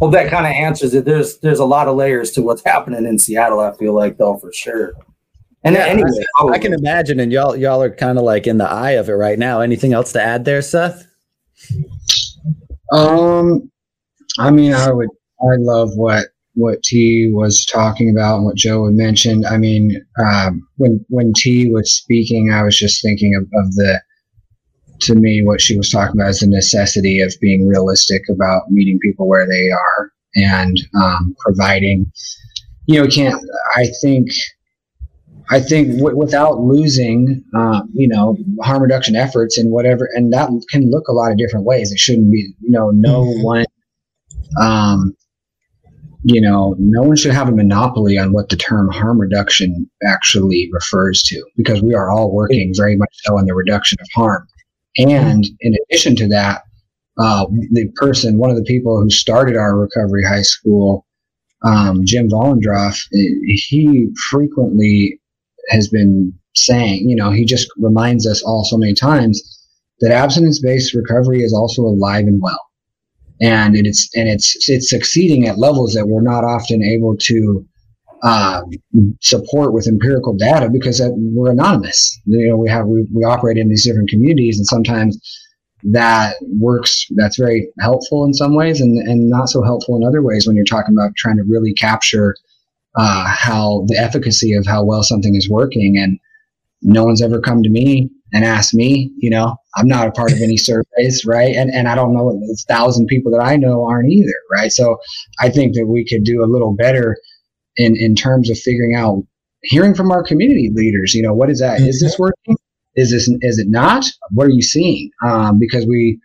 Hope 0.00 0.12
that 0.12 0.30
kind 0.30 0.46
of 0.46 0.52
answers 0.52 0.94
it. 0.94 1.04
There's 1.04 1.38
there's 1.38 1.58
a 1.58 1.64
lot 1.64 1.88
of 1.88 1.96
layers 1.96 2.30
to 2.32 2.42
what's 2.42 2.62
happening 2.64 3.04
in 3.04 3.18
Seattle. 3.18 3.60
I 3.60 3.72
feel 3.76 3.94
like 3.94 4.16
though 4.16 4.36
for 4.36 4.52
sure. 4.52 4.92
And 5.64 5.74
yeah, 5.74 5.86
anyway, 5.86 6.10
I, 6.40 6.46
I 6.46 6.58
can 6.58 6.72
imagine, 6.72 7.18
and 7.18 7.32
y'all 7.32 7.56
y'all 7.56 7.82
are 7.82 7.94
kind 7.94 8.16
of 8.16 8.24
like 8.24 8.46
in 8.46 8.58
the 8.58 8.70
eye 8.70 8.92
of 8.92 9.08
it 9.08 9.14
right 9.14 9.38
now. 9.38 9.60
Anything 9.60 9.92
else 9.92 10.12
to 10.12 10.22
add 10.22 10.44
there, 10.44 10.62
Seth? 10.62 11.04
Um, 12.92 13.70
I 14.38 14.50
mean, 14.50 14.72
I 14.72 14.92
would, 14.92 15.08
I 15.40 15.56
love 15.58 15.90
what 15.96 16.26
what 16.54 16.82
T 16.82 17.30
was 17.32 17.64
talking 17.66 18.10
about 18.10 18.36
and 18.36 18.44
what 18.44 18.56
Joe 18.56 18.86
had 18.86 18.94
mentioned. 18.94 19.46
I 19.46 19.56
mean, 19.58 20.00
um, 20.24 20.66
when 20.76 21.04
when 21.08 21.32
T 21.34 21.68
was 21.70 21.92
speaking, 21.92 22.52
I 22.52 22.62
was 22.62 22.78
just 22.78 23.02
thinking 23.02 23.34
of, 23.34 23.42
of 23.42 23.74
the, 23.74 24.00
to 25.00 25.14
me, 25.14 25.42
what 25.44 25.60
she 25.60 25.76
was 25.76 25.90
talking 25.90 26.20
about 26.20 26.30
is 26.30 26.40
the 26.40 26.46
necessity 26.46 27.20
of 27.20 27.32
being 27.40 27.66
realistic 27.66 28.22
about 28.28 28.70
meeting 28.70 28.98
people 29.00 29.28
where 29.28 29.46
they 29.46 29.70
are 29.70 30.12
and 30.34 30.76
um, 31.00 31.36
providing. 31.38 32.10
You 32.86 33.02
know, 33.02 33.08
can't. 33.08 33.40
I 33.76 33.88
think 34.00 34.30
I 35.50 35.60
think 35.60 35.96
w- 35.96 36.16
without 36.16 36.60
losing, 36.60 37.42
uh, 37.56 37.82
you 37.94 38.08
know, 38.08 38.36
harm 38.62 38.82
reduction 38.82 39.16
efforts 39.16 39.56
and 39.56 39.70
whatever, 39.70 40.08
and 40.14 40.32
that 40.32 40.50
can 40.70 40.90
look 40.90 41.08
a 41.08 41.12
lot 41.12 41.32
of 41.32 41.38
different 41.38 41.64
ways. 41.64 41.90
It 41.90 41.98
shouldn't 41.98 42.30
be, 42.30 42.52
you 42.60 42.70
know, 42.70 42.90
no 42.90 43.22
mm-hmm. 43.22 43.42
one, 43.42 43.66
um, 44.60 45.16
you 46.24 46.40
know, 46.40 46.76
no 46.78 47.02
one 47.02 47.16
should 47.16 47.32
have 47.32 47.48
a 47.48 47.52
monopoly 47.52 48.18
on 48.18 48.32
what 48.32 48.50
the 48.50 48.56
term 48.56 48.90
harm 48.90 49.20
reduction 49.20 49.88
actually 50.06 50.68
refers 50.72 51.22
to, 51.24 51.42
because 51.56 51.82
we 51.82 51.94
are 51.94 52.10
all 52.10 52.32
working 52.32 52.72
very 52.76 52.96
much 52.96 53.10
so 53.12 53.38
on 53.38 53.46
the 53.46 53.54
reduction 53.54 53.96
of 54.00 54.06
harm. 54.14 54.46
And 54.98 55.46
in 55.60 55.74
addition 55.84 56.16
to 56.16 56.28
that, 56.28 56.62
uh, 57.18 57.46
the 57.72 57.88
person, 57.96 58.38
one 58.38 58.50
of 58.50 58.56
the 58.56 58.64
people 58.64 59.00
who 59.00 59.10
started 59.10 59.56
our 59.56 59.76
recovery 59.76 60.24
high 60.24 60.42
school, 60.42 61.06
um, 61.62 62.04
Jim 62.04 62.28
Vollendroff, 62.28 62.98
he 63.10 64.08
frequently 64.30 65.20
has 65.70 65.88
been 65.88 66.32
saying. 66.54 67.08
You 67.08 67.16
know, 67.16 67.30
he 67.30 67.44
just 67.44 67.68
reminds 67.78 68.26
us 68.26 68.42
all 68.42 68.64
so 68.64 68.76
many 68.76 68.94
times 68.94 69.42
that 70.00 70.12
abstinence-based 70.12 70.94
recovery 70.94 71.42
is 71.42 71.52
also 71.52 71.82
alive 71.82 72.26
and 72.26 72.40
well, 72.40 72.60
and 73.40 73.76
it's 73.76 74.08
and 74.16 74.28
it's 74.28 74.68
it's 74.68 74.90
succeeding 74.90 75.48
at 75.48 75.58
levels 75.58 75.94
that 75.94 76.06
we're 76.06 76.22
not 76.22 76.44
often 76.44 76.82
able 76.82 77.16
to 77.16 77.66
um, 78.22 78.70
support 79.20 79.72
with 79.72 79.86
empirical 79.86 80.34
data 80.34 80.68
because 80.70 81.00
we're 81.04 81.52
anonymous. 81.52 82.20
You 82.26 82.48
know, 82.48 82.56
we 82.56 82.68
have 82.68 82.86
we, 82.86 83.06
we 83.12 83.24
operate 83.24 83.56
in 83.56 83.68
these 83.68 83.84
different 83.84 84.08
communities, 84.08 84.58
and 84.58 84.66
sometimes 84.66 85.18
that 85.84 86.36
works. 86.58 87.06
That's 87.16 87.38
very 87.38 87.68
helpful 87.80 88.24
in 88.24 88.34
some 88.34 88.54
ways, 88.54 88.80
and 88.80 88.98
and 89.08 89.28
not 89.30 89.48
so 89.48 89.62
helpful 89.62 89.96
in 89.96 90.04
other 90.04 90.22
ways 90.22 90.46
when 90.46 90.56
you're 90.56 90.64
talking 90.64 90.94
about 90.94 91.16
trying 91.16 91.36
to 91.36 91.44
really 91.44 91.72
capture 91.72 92.34
uh, 92.96 93.26
how 93.28 93.84
the 93.86 93.96
efficacy 93.96 94.52
of 94.54 94.66
how 94.66 94.84
well 94.84 95.02
something 95.02 95.34
is 95.34 95.48
working. 95.48 95.96
And 95.96 96.18
no 96.82 97.04
one's 97.04 97.22
ever 97.22 97.40
come 97.40 97.62
to 97.62 97.70
me 97.70 98.10
and 98.32 98.44
asked 98.44 98.74
me, 98.74 99.10
you 99.16 99.30
know, 99.30 99.56
I'm 99.76 99.88
not 99.88 100.06
a 100.06 100.12
part 100.12 100.32
of 100.32 100.40
any 100.42 100.56
surveys, 100.56 101.24
right? 101.24 101.54
And 101.54 101.70
and 101.70 101.88
I 101.88 101.94
don't 101.94 102.14
know 102.14 102.32
the 102.32 102.64
thousand 102.68 103.06
people 103.06 103.30
that 103.32 103.42
I 103.42 103.56
know 103.56 103.86
aren't 103.86 104.10
either, 104.10 104.34
right? 104.50 104.72
So 104.72 104.98
I 105.40 105.48
think 105.48 105.74
that 105.74 105.86
we 105.86 106.04
could 106.04 106.24
do 106.24 106.42
a 106.42 106.46
little 106.46 106.74
better 106.74 107.16
in 107.78 107.96
in 107.96 108.14
terms 108.14 108.50
of 108.50 108.58
figuring 108.58 108.94
out 108.94 109.24
hearing 109.62 109.94
from 109.94 110.10
our 110.10 110.22
community 110.22 110.70
leaders, 110.72 111.14
you 111.14 111.22
know, 111.22 111.32
what 111.32 111.50
is 111.50 111.60
that? 111.60 111.80
Is 111.80 112.00
this 112.00 112.14
mm-hmm. 112.14 112.24
working? 112.24 112.56
Is 112.96 113.10
this 113.10 113.28
is 113.40 113.58
it 113.58 113.68
not? 113.68 114.04
What 114.32 114.46
are 114.46 114.50
you 114.50 114.62
seeing? 114.62 115.10
Um, 115.24 115.58
because 115.58 115.86
we 115.86 116.20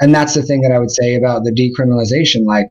and 0.00 0.14
that's 0.14 0.34
the 0.34 0.42
thing 0.42 0.60
that 0.62 0.72
I 0.72 0.78
would 0.78 0.90
say 0.90 1.14
about 1.14 1.44
the 1.44 1.52
decriminalization. 1.52 2.44
Like 2.44 2.68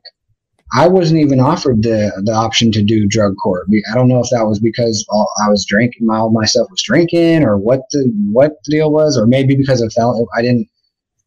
I 0.74 0.88
wasn't 0.88 1.20
even 1.20 1.40
offered 1.40 1.82
the 1.82 2.12
the 2.24 2.32
option 2.32 2.70
to 2.72 2.82
do 2.82 3.06
drug 3.06 3.34
court. 3.42 3.66
I 3.90 3.94
don't 3.94 4.08
know 4.08 4.20
if 4.20 4.30
that 4.30 4.46
was 4.46 4.60
because 4.60 5.04
I 5.42 5.48
was 5.48 5.64
drinking, 5.64 6.08
all 6.10 6.30
myself 6.30 6.68
was 6.70 6.82
drinking, 6.82 7.44
or 7.44 7.56
what 7.56 7.82
the 7.92 8.12
what 8.32 8.52
the 8.64 8.72
deal 8.72 8.92
was, 8.92 9.16
or 9.16 9.26
maybe 9.26 9.56
because 9.56 9.80
of 9.80 9.92
fel- 9.92 10.28
I 10.36 10.42
didn't. 10.42 10.68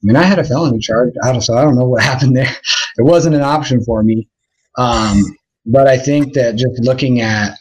I 0.01 0.05
mean, 0.05 0.16
I 0.16 0.24
had 0.24 0.39
a 0.39 0.45
felony 0.45 0.80
charge, 0.80 1.14
so 1.41 1.57
I 1.57 1.62
don't 1.62 1.76
know 1.76 1.88
what 1.88 2.03
happened 2.12 2.36
there. 2.36 2.55
It 2.97 3.03
wasn't 3.03 3.36
an 3.36 3.41
option 3.41 3.84
for 3.84 4.03
me. 4.03 4.30
Um, 4.78 5.24
but 5.72 5.88
I 5.88 5.97
think 5.97 6.34
that 6.34 6.55
just 6.55 6.80
looking 6.80 7.22
at 7.22 7.57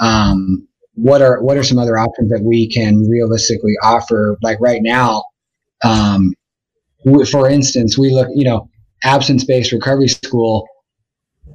um, 0.00 0.66
what 0.94 1.22
are 1.22 1.42
what 1.42 1.56
are 1.56 1.62
some 1.62 1.78
other 1.78 1.98
options 1.98 2.30
that 2.30 2.42
we 2.42 2.68
can 2.68 3.08
realistically 3.08 3.74
offer, 3.82 4.36
like 4.42 4.58
right 4.60 4.80
now. 4.82 5.24
Um, 5.84 6.34
for 7.30 7.48
instance, 7.48 7.98
we 7.98 8.12
look, 8.12 8.28
you 8.34 8.44
know, 8.44 8.68
absence 9.02 9.44
based 9.44 9.72
recovery 9.72 10.08
school 10.08 10.66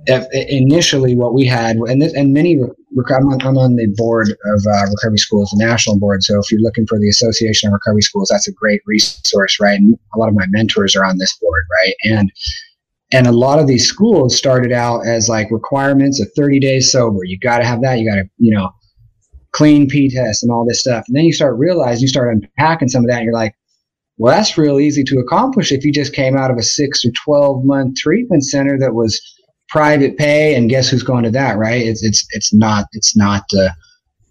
if, 0.08 0.26
initially 0.50 1.16
what 1.16 1.34
we 1.34 1.46
had, 1.46 1.78
and 1.78 2.02
this, 2.02 2.14
and 2.14 2.34
many, 2.34 2.56
I'm 2.56 3.28
on, 3.28 3.42
I'm 3.42 3.58
on 3.58 3.76
the 3.76 3.88
board 3.96 4.30
of 4.30 4.66
uh, 4.68 4.86
recovery 4.90 5.18
schools, 5.18 5.50
the 5.50 5.64
national 5.64 6.00
board. 6.00 6.24
So 6.24 6.40
if 6.40 6.52
you're 6.52 6.62
looking 6.62 6.86
for 6.88 7.00
the 7.00 7.10
Association 7.10 7.70
of 7.70 7.74
Recovery 7.74 8.02
Schools, 8.02 8.30
that's 8.32 8.48
a 8.48 8.54
great 8.54 8.82
resource, 8.86 9.60
right? 9.60 9.80
And 9.80 9.98
a 10.14 10.20
lot 10.20 10.30
of 10.30 10.36
my 10.36 10.46
mentors 10.50 10.96
are 10.96 11.06
on 11.06 11.18
this 11.18 11.36
board, 11.38 11.64
right? 11.82 11.96
And 12.04 12.32
and 13.12 13.28
a 13.28 13.32
lot 13.32 13.60
of 13.60 13.68
these 13.68 13.88
schools 13.88 14.36
started 14.36 14.72
out 14.72 15.06
as 15.06 15.30
like 15.30 15.52
requirements 15.52 16.20
of 16.20 16.30
30 16.36 16.60
days 16.60 16.92
sober. 16.92 17.24
You 17.24 17.38
got 17.38 17.60
to 17.60 17.66
have 17.66 17.82
that. 17.82 18.00
You 18.00 18.10
got 18.10 18.16
to, 18.16 18.30
you 18.38 18.54
know, 18.54 18.72
clean 19.52 19.88
P 19.88 20.10
test 20.10 20.44
and 20.44 20.52
all 20.52 20.66
this 20.66 20.82
stuff. 20.82 21.06
And 21.08 21.16
then 21.16 21.24
you 21.24 21.34
start 21.34 21.58
realizing, 21.58 22.02
you 22.02 22.08
start 22.08 22.34
unpacking 22.34 22.90
some 22.90 23.04
of 23.04 23.10
that, 23.10 23.18
and 23.18 23.26
you're 23.26 23.34
like, 23.34 23.56
well, 24.18 24.36
that's 24.36 24.58
real 24.58 24.80
easy 24.80 25.04
to 25.04 25.20
accomplish 25.20 25.72
if 25.72 25.86
you 25.86 25.92
just 25.92 26.14
came 26.14 26.38
out 26.38 26.52
of 26.52 26.58
a 26.58 26.64
six 26.64 27.06
or 27.06 27.12
12 27.24 27.66
month 27.66 27.98
treatment 27.98 28.46
center 28.46 28.78
that 28.80 28.96
was 28.96 29.22
private 29.70 30.18
pay, 30.18 30.56
and 30.56 30.70
guess 30.70 30.90
who's 30.90 31.04
going 31.04 31.24
to 31.24 31.32
that, 31.32 31.58
right? 31.58 31.86
It's 31.86 32.04
it's 32.04 32.26
it's 32.32 32.54
not 32.54 32.86
it's 32.94 33.16
not 33.16 33.44
the 33.52 33.74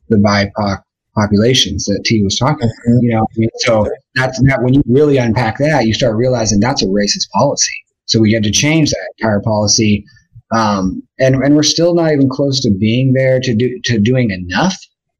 the 0.08 0.16
BIPOC 0.16 0.82
populations 1.14 1.84
that 1.86 2.02
T 2.04 2.22
was 2.22 2.36
talking. 2.36 2.68
About, 2.68 3.02
you 3.02 3.14
know, 3.14 3.26
so 3.58 3.86
that's 4.14 4.40
that 4.42 4.62
when 4.62 4.74
you 4.74 4.82
really 4.86 5.16
unpack 5.16 5.58
that, 5.58 5.86
you 5.86 5.94
start 5.94 6.16
realizing 6.16 6.60
that's 6.60 6.82
a 6.82 6.86
racist 6.86 7.28
policy. 7.32 7.72
So 8.06 8.20
we 8.20 8.32
had 8.32 8.42
to 8.44 8.50
change 8.50 8.90
that 8.90 9.08
entire 9.18 9.40
policy. 9.40 10.04
Um, 10.54 11.02
and, 11.18 11.36
and 11.36 11.56
we're 11.56 11.62
still 11.62 11.94
not 11.94 12.12
even 12.12 12.28
close 12.28 12.60
to 12.60 12.70
being 12.70 13.12
there 13.12 13.40
to 13.40 13.54
do, 13.54 13.80
to 13.84 13.98
doing 13.98 14.30
enough. 14.30 14.76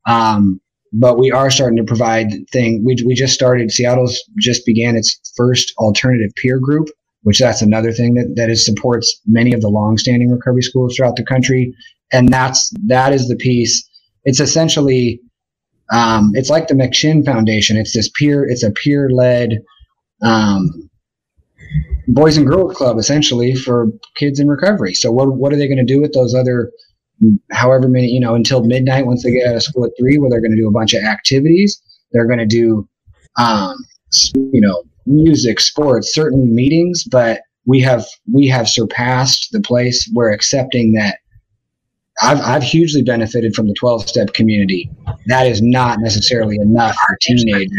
Um, 0.06 0.60
but 0.92 1.18
we 1.18 1.32
are 1.32 1.50
starting 1.50 1.76
to 1.78 1.84
provide 1.84 2.28
thing. 2.52 2.84
We, 2.84 2.96
we 3.04 3.14
just 3.14 3.34
started, 3.34 3.72
Seattle's 3.72 4.20
just 4.38 4.64
began 4.64 4.96
its 4.96 5.18
first 5.36 5.72
alternative 5.78 6.30
peer 6.36 6.60
group, 6.60 6.88
which 7.22 7.40
that's 7.40 7.62
another 7.62 7.90
thing 7.90 8.14
that, 8.14 8.34
that 8.36 8.50
is 8.50 8.64
supports 8.64 9.20
many 9.26 9.52
of 9.52 9.60
the 9.60 9.68
longstanding 9.68 10.30
recovery 10.30 10.62
schools 10.62 10.94
throughout 10.94 11.16
the 11.16 11.24
country. 11.24 11.74
And 12.12 12.28
that's, 12.28 12.70
that 12.86 13.12
is 13.12 13.28
the 13.28 13.36
piece. 13.36 13.82
It's 14.24 14.40
essentially, 14.40 15.20
um, 15.92 16.32
it's 16.34 16.50
like 16.50 16.68
the 16.68 16.74
McShin 16.74 17.24
Foundation. 17.24 17.76
It's 17.76 17.92
this 17.92 18.10
peer, 18.10 18.44
it's 18.44 18.62
a 18.62 18.70
peer 18.70 19.10
led, 19.10 19.58
um, 20.22 20.88
boys 22.08 22.36
and 22.36 22.46
girls 22.46 22.76
club 22.76 22.98
essentially 22.98 23.54
for 23.54 23.88
kids 24.16 24.38
in 24.38 24.48
recovery. 24.48 24.94
So 24.94 25.10
what, 25.10 25.34
what 25.36 25.52
are 25.52 25.56
they 25.56 25.68
going 25.68 25.84
to 25.84 25.84
do 25.84 26.00
with 26.00 26.12
those 26.12 26.34
other 26.34 26.70
however 27.52 27.88
many, 27.88 28.08
you 28.08 28.20
know, 28.20 28.34
until 28.34 28.64
midnight 28.64 29.06
once 29.06 29.22
they 29.22 29.32
get 29.32 29.48
out 29.48 29.56
of 29.56 29.62
school 29.62 29.84
at 29.84 29.92
three, 29.98 30.18
where 30.18 30.30
they're 30.30 30.40
going 30.40 30.50
to 30.50 30.60
do 30.60 30.68
a 30.68 30.72
bunch 30.72 30.94
of 30.94 31.02
activities. 31.04 31.80
They're 32.12 32.26
going 32.26 32.38
to 32.38 32.46
do, 32.46 32.88
um, 33.38 33.76
you 34.34 34.60
know, 34.60 34.82
music, 35.06 35.60
sports, 35.60 36.14
certainly 36.14 36.46
meetings, 36.46 37.04
but 37.04 37.42
we 37.66 37.80
have 37.80 38.04
we 38.32 38.46
have 38.48 38.68
surpassed 38.68 39.48
the 39.52 39.60
place 39.60 40.08
where 40.12 40.30
accepting 40.30 40.92
that 40.94 41.18
I've 42.22 42.40
I've 42.40 42.62
hugely 42.62 43.02
benefited 43.02 43.54
from 43.54 43.66
the 43.66 43.74
12 43.74 44.08
step 44.08 44.32
community. 44.34 44.90
That 45.26 45.46
is 45.46 45.60
not 45.60 45.98
necessarily 46.00 46.56
enough 46.56 46.94
for 46.94 47.18
teenagers. 47.22 47.70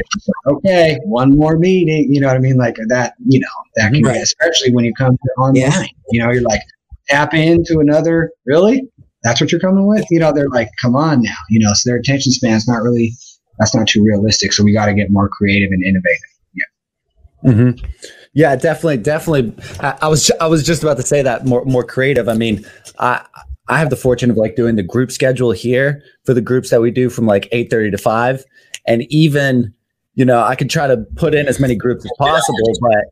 Okay, 0.47 0.99
one 1.03 1.37
more 1.37 1.57
meeting, 1.57 2.13
you 2.13 2.19
know 2.19 2.27
what 2.27 2.35
I 2.35 2.39
mean? 2.39 2.57
Like 2.57 2.75
that, 2.87 3.13
you 3.25 3.39
know, 3.39 3.47
that 3.75 3.93
can 3.93 4.03
right. 4.03 4.21
especially 4.21 4.73
when 4.73 4.85
you 4.85 4.93
come 4.93 5.15
to 5.15 5.29
online. 5.37 5.55
Yeah. 5.55 5.83
You 6.11 6.23
know, 6.23 6.31
you're 6.31 6.41
like 6.41 6.61
tap 7.07 7.33
into 7.33 7.79
another 7.79 8.31
really? 8.45 8.89
that's 9.25 9.41
what 9.41 9.51
you're 9.51 9.59
coming 9.59 9.87
with 9.87 10.05
you 10.09 10.19
know 10.19 10.31
they're 10.31 10.49
like 10.49 10.69
come 10.81 10.95
on 10.95 11.21
now 11.21 11.35
you 11.49 11.59
know 11.59 11.73
so 11.73 11.89
their 11.89 11.97
attention 11.97 12.31
span's 12.31 12.67
not 12.67 12.81
really 12.81 13.11
that's 13.59 13.75
not 13.75 13.87
too 13.87 14.03
realistic 14.03 14.53
so 14.53 14.63
we 14.63 14.71
got 14.71 14.85
to 14.85 14.93
get 14.93 15.09
more 15.09 15.27
creative 15.27 15.71
and 15.71 15.83
innovative 15.83 16.29
yeah 16.53 17.51
mm-hmm. 17.51 17.85
yeah 18.33 18.55
definitely 18.55 18.97
definitely 18.97 19.53
I, 19.79 19.97
I, 20.03 20.07
was 20.07 20.31
i 20.39 20.47
was 20.47 20.63
just 20.63 20.83
about 20.83 20.97
to 20.97 21.03
say 21.03 21.23
that 21.23 21.45
more 21.45 21.65
more 21.65 21.83
creative 21.83 22.29
i 22.29 22.35
mean 22.35 22.65
i 22.99 23.25
i 23.67 23.77
have 23.77 23.89
the 23.89 23.95
fortune 23.95 24.29
of 24.29 24.37
like 24.37 24.55
doing 24.55 24.75
the 24.75 24.83
group 24.83 25.11
schedule 25.11 25.51
here 25.51 26.03
for 26.23 26.33
the 26.33 26.41
groups 26.41 26.69
that 26.69 26.81
we 26.81 26.91
do 26.91 27.09
from 27.09 27.25
like 27.25 27.47
8 27.51 27.69
30 27.69 27.91
to 27.91 27.97
5 27.97 28.45
and 28.87 29.03
even 29.09 29.73
you 30.15 30.25
know 30.25 30.43
i 30.43 30.55
could 30.55 30.69
try 30.69 30.87
to 30.87 30.97
put 31.15 31.33
in 31.35 31.47
as 31.47 31.59
many 31.59 31.75
groups 31.75 32.05
as 32.05 32.11
possible 32.17 32.73
but 32.81 33.05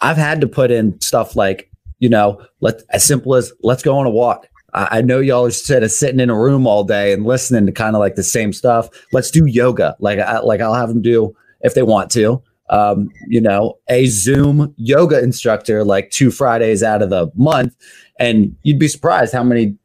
i've 0.00 0.16
had 0.16 0.40
to 0.40 0.46
put 0.46 0.70
in 0.70 1.00
stuff 1.00 1.36
like 1.36 1.70
you 1.98 2.08
know 2.08 2.40
let 2.60 2.82
as 2.90 3.04
simple 3.04 3.34
as 3.34 3.52
let's 3.62 3.82
go 3.82 3.96
on 3.98 4.06
a 4.06 4.10
walk 4.10 4.48
I 4.74 5.02
know 5.02 5.20
y'all 5.20 5.44
are 5.44 5.76
of 5.84 5.90
sitting 5.92 6.18
in 6.18 6.30
a 6.30 6.38
room 6.38 6.66
all 6.66 6.82
day 6.82 7.12
and 7.12 7.24
listening 7.24 7.64
to 7.66 7.72
kind 7.72 7.94
of 7.94 8.00
like 8.00 8.16
the 8.16 8.24
same 8.24 8.52
stuff. 8.52 8.88
Let's 9.12 9.30
do 9.30 9.46
yoga. 9.46 9.94
Like, 10.00 10.18
I, 10.18 10.40
like 10.40 10.60
I'll 10.60 10.74
have 10.74 10.88
them 10.88 11.00
do 11.00 11.34
if 11.60 11.74
they 11.74 11.84
want 11.84 12.10
to. 12.12 12.42
Um, 12.70 13.10
you 13.28 13.40
know, 13.40 13.78
a 13.88 14.06
Zoom 14.06 14.74
yoga 14.76 15.22
instructor 15.22 15.84
like 15.84 16.10
two 16.10 16.32
Fridays 16.32 16.82
out 16.82 17.02
of 17.02 17.10
the 17.10 17.30
month, 17.36 17.76
and 18.18 18.56
you'd 18.62 18.80
be 18.80 18.88
surprised 18.88 19.32
how 19.32 19.44
many 19.44 19.76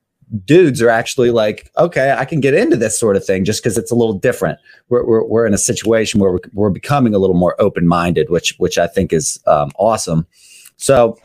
dudes 0.45 0.81
are 0.81 0.89
actually 0.89 1.31
like, 1.31 1.71
okay, 1.77 2.15
I 2.17 2.25
can 2.25 2.39
get 2.39 2.53
into 2.53 2.75
this 2.75 2.99
sort 2.99 3.15
of 3.15 3.25
thing 3.25 3.45
just 3.45 3.63
because 3.63 3.77
it's 3.77 3.91
a 3.91 3.95
little 3.95 4.13
different. 4.13 4.59
We're, 4.89 5.05
we're, 5.05 5.25
we're 5.25 5.45
in 5.45 5.53
a 5.53 5.59
situation 5.59 6.19
where 6.19 6.31
we're, 6.33 6.39
we're 6.53 6.69
becoming 6.69 7.15
a 7.15 7.19
little 7.19 7.35
more 7.35 7.59
open 7.59 7.87
minded, 7.87 8.29
which 8.29 8.55
which 8.57 8.77
I 8.77 8.87
think 8.87 9.13
is 9.13 9.39
um, 9.47 9.71
awesome. 9.77 10.27
So 10.77 11.17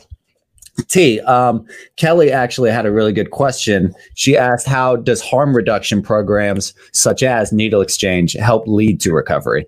T. 0.88 1.20
Um, 1.20 1.66
Kelly 1.96 2.32
actually 2.32 2.70
had 2.70 2.86
a 2.86 2.92
really 2.92 3.12
good 3.12 3.30
question. 3.30 3.94
She 4.14 4.36
asked, 4.36 4.66
"How 4.66 4.96
does 4.96 5.20
harm 5.20 5.54
reduction 5.54 6.02
programs 6.02 6.74
such 6.92 7.22
as 7.22 7.52
needle 7.52 7.80
exchange 7.80 8.32
help 8.34 8.66
lead 8.66 9.00
to 9.02 9.12
recovery?" 9.12 9.66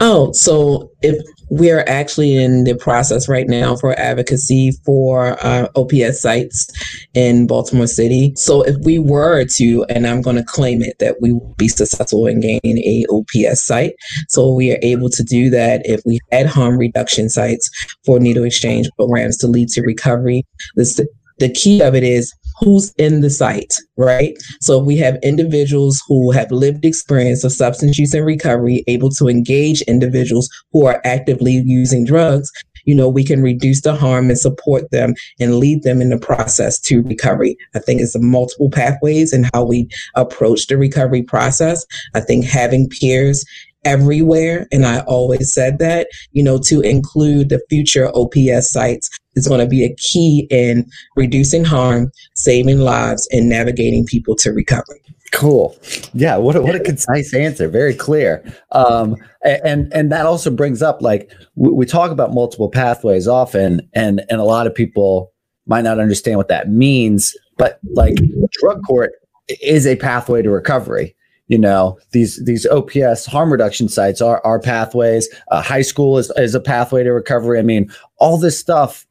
Oh, 0.00 0.32
so 0.32 0.90
if 1.02 1.16
we 1.50 1.70
are 1.70 1.84
actually 1.88 2.36
in 2.36 2.64
the 2.64 2.74
process 2.74 3.28
right 3.28 3.46
now 3.48 3.76
for 3.76 3.98
advocacy 3.98 4.72
for 4.84 5.36
uh, 5.44 5.68
OPS 5.76 6.20
sites 6.20 6.68
in 7.14 7.46
Baltimore 7.46 7.86
City. 7.86 8.32
So 8.36 8.62
if 8.62 8.76
we 8.84 8.98
were 8.98 9.44
to, 9.56 9.84
and 9.88 10.06
I'm 10.06 10.22
going 10.22 10.36
to 10.36 10.44
claim 10.44 10.82
it, 10.82 10.98
that 10.98 11.16
we 11.20 11.32
will 11.32 11.54
be 11.56 11.68
successful 11.68 12.26
in 12.26 12.40
gaining 12.40 12.78
a 12.78 13.04
OPS 13.10 13.64
site. 13.64 13.94
So 14.28 14.52
we 14.52 14.72
are 14.72 14.78
able 14.82 15.08
to 15.10 15.22
do 15.22 15.48
that 15.50 15.82
if 15.84 16.00
we 16.04 16.18
had 16.32 16.46
harm 16.46 16.78
reduction 16.78 17.28
sites 17.28 17.70
for 18.04 18.18
needle 18.18 18.44
exchange 18.44 18.88
programs 18.96 19.36
to 19.38 19.46
lead 19.46 19.68
to 19.70 19.82
recovery. 19.82 20.44
This, 20.74 21.00
the 21.38 21.48
key 21.48 21.80
of 21.80 21.94
it 21.94 22.02
is 22.02 22.34
who's 22.58 22.92
in 22.98 23.20
the 23.20 23.30
site, 23.30 23.74
right? 23.96 24.36
So 24.60 24.78
we 24.78 24.96
have 24.98 25.18
individuals 25.22 26.02
who 26.08 26.30
have 26.30 26.50
lived 26.50 26.84
experience 26.84 27.44
of 27.44 27.52
substance 27.52 27.98
use 27.98 28.14
and 28.14 28.24
recovery, 28.24 28.84
able 28.86 29.10
to 29.10 29.28
engage 29.28 29.82
individuals 29.82 30.48
who 30.72 30.86
are 30.86 31.00
actively 31.04 31.62
using 31.64 32.04
drugs. 32.04 32.50
You 32.84 32.94
know, 32.94 33.08
we 33.08 33.24
can 33.24 33.42
reduce 33.42 33.82
the 33.82 33.94
harm 33.94 34.30
and 34.30 34.38
support 34.38 34.90
them 34.92 35.14
and 35.40 35.56
lead 35.56 35.82
them 35.82 36.00
in 36.00 36.08
the 36.08 36.18
process 36.18 36.78
to 36.82 37.02
recovery. 37.02 37.56
I 37.74 37.80
think 37.80 38.00
it's 38.00 38.16
multiple 38.18 38.70
pathways 38.70 39.32
and 39.32 39.50
how 39.52 39.64
we 39.64 39.88
approach 40.14 40.68
the 40.68 40.78
recovery 40.78 41.22
process. 41.22 41.84
I 42.14 42.20
think 42.20 42.44
having 42.44 42.88
peers 42.88 43.44
everywhere. 43.84 44.66
And 44.72 44.84
I 44.84 45.00
always 45.00 45.52
said 45.54 45.78
that, 45.78 46.08
you 46.32 46.42
know, 46.42 46.58
to 46.66 46.80
include 46.80 47.48
the 47.48 47.62
future 47.70 48.10
OPS 48.14 48.70
sites 48.70 49.08
is 49.36 49.46
going 49.46 49.60
to 49.60 49.66
be 49.66 49.84
a 49.84 49.94
key 49.94 50.48
in 50.50 50.90
reducing 51.14 51.64
harm, 51.64 52.10
saving 52.34 52.80
lives, 52.80 53.28
and 53.30 53.48
navigating 53.48 54.04
people 54.04 54.34
to 54.36 54.50
recovery. 54.50 55.00
Cool. 55.32 55.76
Yeah. 56.14 56.36
What 56.36 56.56
a, 56.56 56.62
what 56.62 56.74
a 56.74 56.80
concise 56.80 57.34
answer. 57.34 57.68
Very 57.68 57.94
clear. 57.94 58.42
Um, 58.72 59.16
and 59.44 59.92
and 59.92 60.10
that 60.10 60.24
also 60.24 60.50
brings 60.50 60.82
up 60.82 61.02
like 61.02 61.30
we, 61.56 61.70
we 61.70 61.86
talk 61.86 62.10
about 62.10 62.32
multiple 62.32 62.70
pathways 62.70 63.28
often, 63.28 63.88
and 63.92 64.24
and 64.30 64.40
a 64.40 64.44
lot 64.44 64.66
of 64.66 64.74
people 64.74 65.32
might 65.66 65.82
not 65.82 65.98
understand 66.00 66.38
what 66.38 66.48
that 66.48 66.70
means. 66.70 67.36
But 67.58 67.80
like 67.92 68.16
drug 68.52 68.82
court 68.84 69.12
is 69.60 69.86
a 69.86 69.96
pathway 69.96 70.42
to 70.42 70.50
recovery 70.50 71.14
you 71.48 71.58
know 71.58 71.98
these 72.12 72.44
these 72.44 72.66
ops 72.66 73.26
harm 73.26 73.52
reduction 73.52 73.88
sites 73.88 74.20
are 74.20 74.44
are 74.44 74.58
pathways 74.58 75.28
uh, 75.50 75.62
high 75.62 75.82
school 75.82 76.18
is, 76.18 76.30
is 76.36 76.54
a 76.54 76.60
pathway 76.60 77.02
to 77.02 77.12
recovery 77.12 77.58
i 77.58 77.62
mean 77.62 77.90
all 78.18 78.36
this 78.36 78.58
stuff 78.58 79.06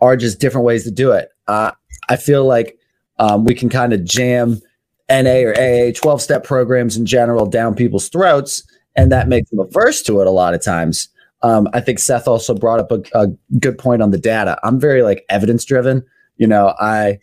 are 0.00 0.16
just 0.16 0.40
different 0.40 0.64
ways 0.64 0.84
to 0.84 0.90
do 0.90 1.12
it. 1.12 1.30
Uh, 1.46 1.72
i 2.08 2.16
feel 2.16 2.44
like 2.44 2.78
um, 3.18 3.44
we 3.44 3.54
can 3.54 3.68
kind 3.68 3.92
of 3.92 4.04
jam 4.04 4.60
na 5.08 5.42
or 5.42 5.54
aa 5.58 5.92
12 5.92 6.22
step 6.22 6.44
programs 6.44 6.96
in 6.96 7.04
general 7.04 7.46
down 7.46 7.74
people's 7.74 8.08
throats 8.08 8.62
and 8.96 9.12
that 9.12 9.28
makes 9.28 9.50
them 9.50 9.60
averse 9.60 10.02
to 10.02 10.20
it 10.20 10.26
a 10.26 10.30
lot 10.30 10.54
of 10.54 10.62
times. 10.62 11.08
Um, 11.42 11.68
i 11.72 11.80
think 11.80 11.98
seth 11.98 12.28
also 12.28 12.54
brought 12.54 12.80
up 12.80 12.92
a, 12.92 13.02
a, 13.14 13.28
good 13.58 13.78
point 13.78 14.02
on 14.02 14.10
the 14.10 14.18
data. 14.18 14.58
I'm 14.62 14.78
very 14.78 15.02
like 15.02 15.24
evidence 15.28 15.64
driven 15.64 16.04
you 16.36 16.46
know 16.46 16.74
i 16.78 17.18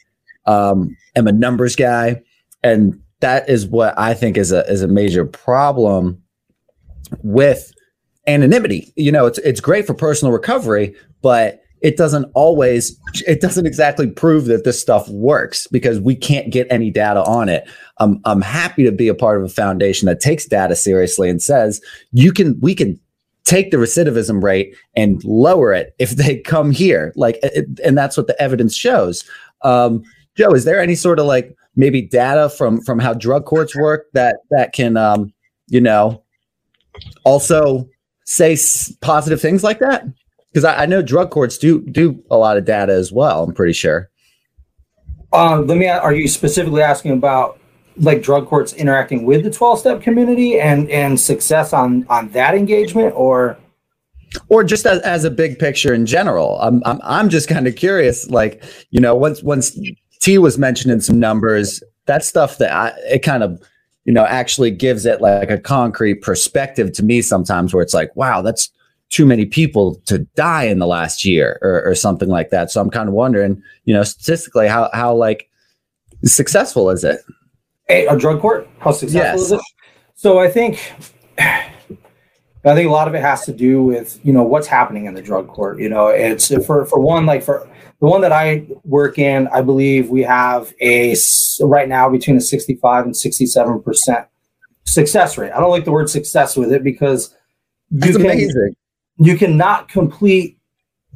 um, 0.46 0.96
am 1.16 1.28
a 1.28 1.32
numbers 1.32 1.76
guy 1.76 2.22
and 2.64 3.00
that 3.20 3.50
is 3.50 3.66
what 3.68 3.98
I 3.98 4.14
think 4.14 4.38
is 4.38 4.52
a 4.52 4.70
is 4.72 4.82
a 4.82 4.88
major 4.88 5.26
problem 5.26 6.22
with 7.24 7.74
anonymity. 8.28 8.94
You 8.96 9.12
know, 9.12 9.26
it's 9.26 9.40
it's 9.40 9.60
great 9.60 9.88
for 9.88 9.94
personal 9.94 10.32
recovery, 10.32 10.96
but 11.22 11.62
it 11.82 11.98
doesn't 11.98 12.26
always 12.34 13.00
it 13.28 13.42
doesn't 13.42 13.66
exactly 13.66 14.10
prove 14.10 14.46
that 14.46 14.64
this 14.64 14.80
stuff 14.80 15.08
works 15.10 15.68
because 15.68 16.00
we 16.00 16.16
can't 16.16 16.52
get 16.52 16.68
any 16.70 16.90
data 16.90 17.24
on 17.24 17.50
it. 17.50 17.70
I'm 18.00 18.20
I'm 18.26 18.42
happy 18.42 18.84
to 18.84 18.92
be 18.92 19.08
a 19.08 19.16
part 19.16 19.38
of 19.38 19.44
a 19.44 19.50
foundation 19.50 20.08
that 20.08 20.20
takes 20.20 20.46
data 20.46 20.76
seriously 20.76 21.30
and 21.30 21.42
says 21.42 21.82
you 22.12 22.32
can 22.32 22.60
we 22.62 22.74
can 22.74 23.00
take 23.44 23.72
the 23.72 23.78
recidivism 23.78 24.44
rate 24.44 24.76
and 24.96 25.24
lower 25.24 25.74
it 25.74 25.96
if 26.00 26.12
they 26.12 26.40
come 26.40 26.72
here. 26.72 27.14
Like 27.16 27.40
and 27.84 27.98
that's 27.98 28.18
what 28.18 28.28
the 28.28 28.42
evidence 28.42 28.76
shows. 28.76 29.24
Um, 29.62 30.04
Joe, 30.36 30.52
is 30.52 30.66
there 30.66 30.82
any 30.82 30.96
sort 30.96 31.20
of 31.20 31.26
like 31.26 31.56
maybe 31.76 32.02
data 32.02 32.50
from 32.50 32.82
from 32.82 33.00
how 33.00 33.14
drug 33.14 33.46
courts 33.46 33.76
work 33.76 34.08
that 34.14 34.38
that 34.52 34.74
can 34.74 34.98
um, 34.98 35.34
you 35.68 35.82
know 35.82 36.24
also 37.24 37.88
say 38.26 38.54
s- 38.54 38.92
positive 39.02 39.40
things 39.40 39.64
like 39.64 39.80
that? 39.80 40.06
Because 40.52 40.64
I, 40.64 40.84
I, 40.84 40.86
know 40.86 41.02
drug 41.02 41.30
courts 41.30 41.58
do 41.58 41.82
do 41.82 42.24
a 42.32 42.38
lot 42.38 42.58
of 42.58 42.66
data 42.66 42.94
as 42.94 43.12
well. 43.12 43.44
I'm 43.44 43.54
pretty 43.54 43.74
sure. 43.74 44.10
Um, 45.34 45.68
let 45.68 45.78
me. 45.78 45.88
Are 45.88 46.14
you 46.14 46.28
specifically 46.28 46.82
asking 46.82 47.12
about 47.12 47.60
like 47.98 48.22
drug 48.22 48.48
courts 48.48 48.74
interacting 48.74 49.26
with 49.26 49.44
the 49.44 49.52
12 49.52 49.80
step 49.80 50.02
community 50.02 50.60
and 50.60 50.90
and 50.90 51.20
success 51.20 51.74
on 51.74 52.06
on 52.10 52.30
that 52.30 52.56
engagement, 52.56 53.14
or? 53.16 53.58
or 54.50 54.62
just 54.62 54.86
as, 54.86 55.00
as 55.04 55.24
a 55.24 55.32
big 55.32 55.58
picture 55.58 55.94
in 55.94 56.06
general 56.06 56.60
i'm 56.60 56.84
i'm, 56.86 57.00
I'm 57.02 57.30
just 57.30 57.48
kind 57.48 57.66
of 57.66 57.78
curious 57.78 58.30
like 58.30 58.62
you 58.92 59.00
know 59.00 59.16
once 59.16 59.42
once 59.42 59.80
T 60.20 60.38
was 60.38 60.58
mentioning 60.58 61.00
some 61.00 61.20
numbers. 61.20 61.82
That 62.06 62.24
stuff 62.24 62.58
that 62.58 62.72
I, 62.72 62.90
it 63.10 63.20
kind 63.20 63.44
of, 63.44 63.62
you 64.06 64.14
know, 64.14 64.26
actually 64.26 64.72
gives 64.72 65.06
it 65.06 65.22
like 65.22 65.50
a 65.50 65.58
concrete 65.58 66.22
perspective 66.22 66.92
to 66.94 67.04
me 67.04 67.22
sometimes 67.22 67.74
where 67.74 67.84
it's 67.84 67.94
like, 67.94 68.16
wow, 68.16 68.42
that's, 68.42 68.70
too 69.10 69.26
many 69.26 69.46
people 69.46 69.96
to 70.06 70.20
die 70.36 70.64
in 70.64 70.80
the 70.80 70.88
last 70.88 71.24
year 71.24 71.60
or, 71.62 71.84
or 71.84 71.96
something 71.96 72.30
like 72.30 72.50
that. 72.50 72.72
So 72.72 72.82
I'm 72.82 72.90
kind 72.90 73.08
of 73.08 73.14
wondering, 73.14 73.62
you 73.86 73.94
know, 73.94 74.04
statistically, 74.04 74.68
how 74.68 74.90
how 74.94 75.16
like 75.16 75.50
successful 76.24 76.90
is 76.90 77.04
it? 77.04 77.22
A, 77.90 78.06
a 78.08 78.18
drug 78.18 78.42
court? 78.42 78.68
How 78.80 78.92
successful 78.92 79.40
yes. 79.40 79.42
is 79.42 79.52
it? 79.54 79.62
So 80.16 80.40
I 80.40 80.50
think 80.50 80.94
I 81.40 82.76
think 82.76 82.90
a 82.90 82.92
lot 82.92 83.08
of 83.08 83.16
it 83.16 83.22
has 83.22 83.46
to 83.46 83.54
do 83.54 83.82
with 83.82 84.20
you 84.24 84.34
know 84.34 84.44
what's 84.44 84.68
happening 84.68 85.06
in 85.06 85.14
the 85.14 85.22
drug 85.22 85.48
court. 85.48 85.80
You 85.80 85.90
know, 85.90 86.08
it's 86.08 86.48
for 86.66 86.86
for 86.86 87.00
one 87.00 87.26
like 87.26 87.44
for 87.44 87.70
the 88.00 88.08
one 88.08 88.22
that 88.22 88.32
I 88.32 88.68
work 88.84 89.18
in, 89.18 89.48
I 89.48 89.62
believe 89.62 90.10
we 90.10 90.22
have 90.24 90.74
a 90.82 91.16
right 91.62 91.88
now 91.88 92.10
between 92.10 92.38
a 92.38 92.42
65 92.42 93.06
and 93.06 93.16
67 93.16 93.82
percent 93.82 94.28
success 94.86 95.38
rate. 95.38 95.52
I 95.52 95.60
don't 95.60 95.72
like 95.72 95.86
the 95.86 95.92
word 95.92 96.10
success 96.10 96.56
with 96.58 96.72
it 96.72 96.84
because 96.84 97.34
you 97.90 98.00
That's 98.00 98.18
can 98.18 98.26
amazing. 98.26 98.76
You 99.20 99.38
cannot 99.38 99.90
complete 99.90 100.60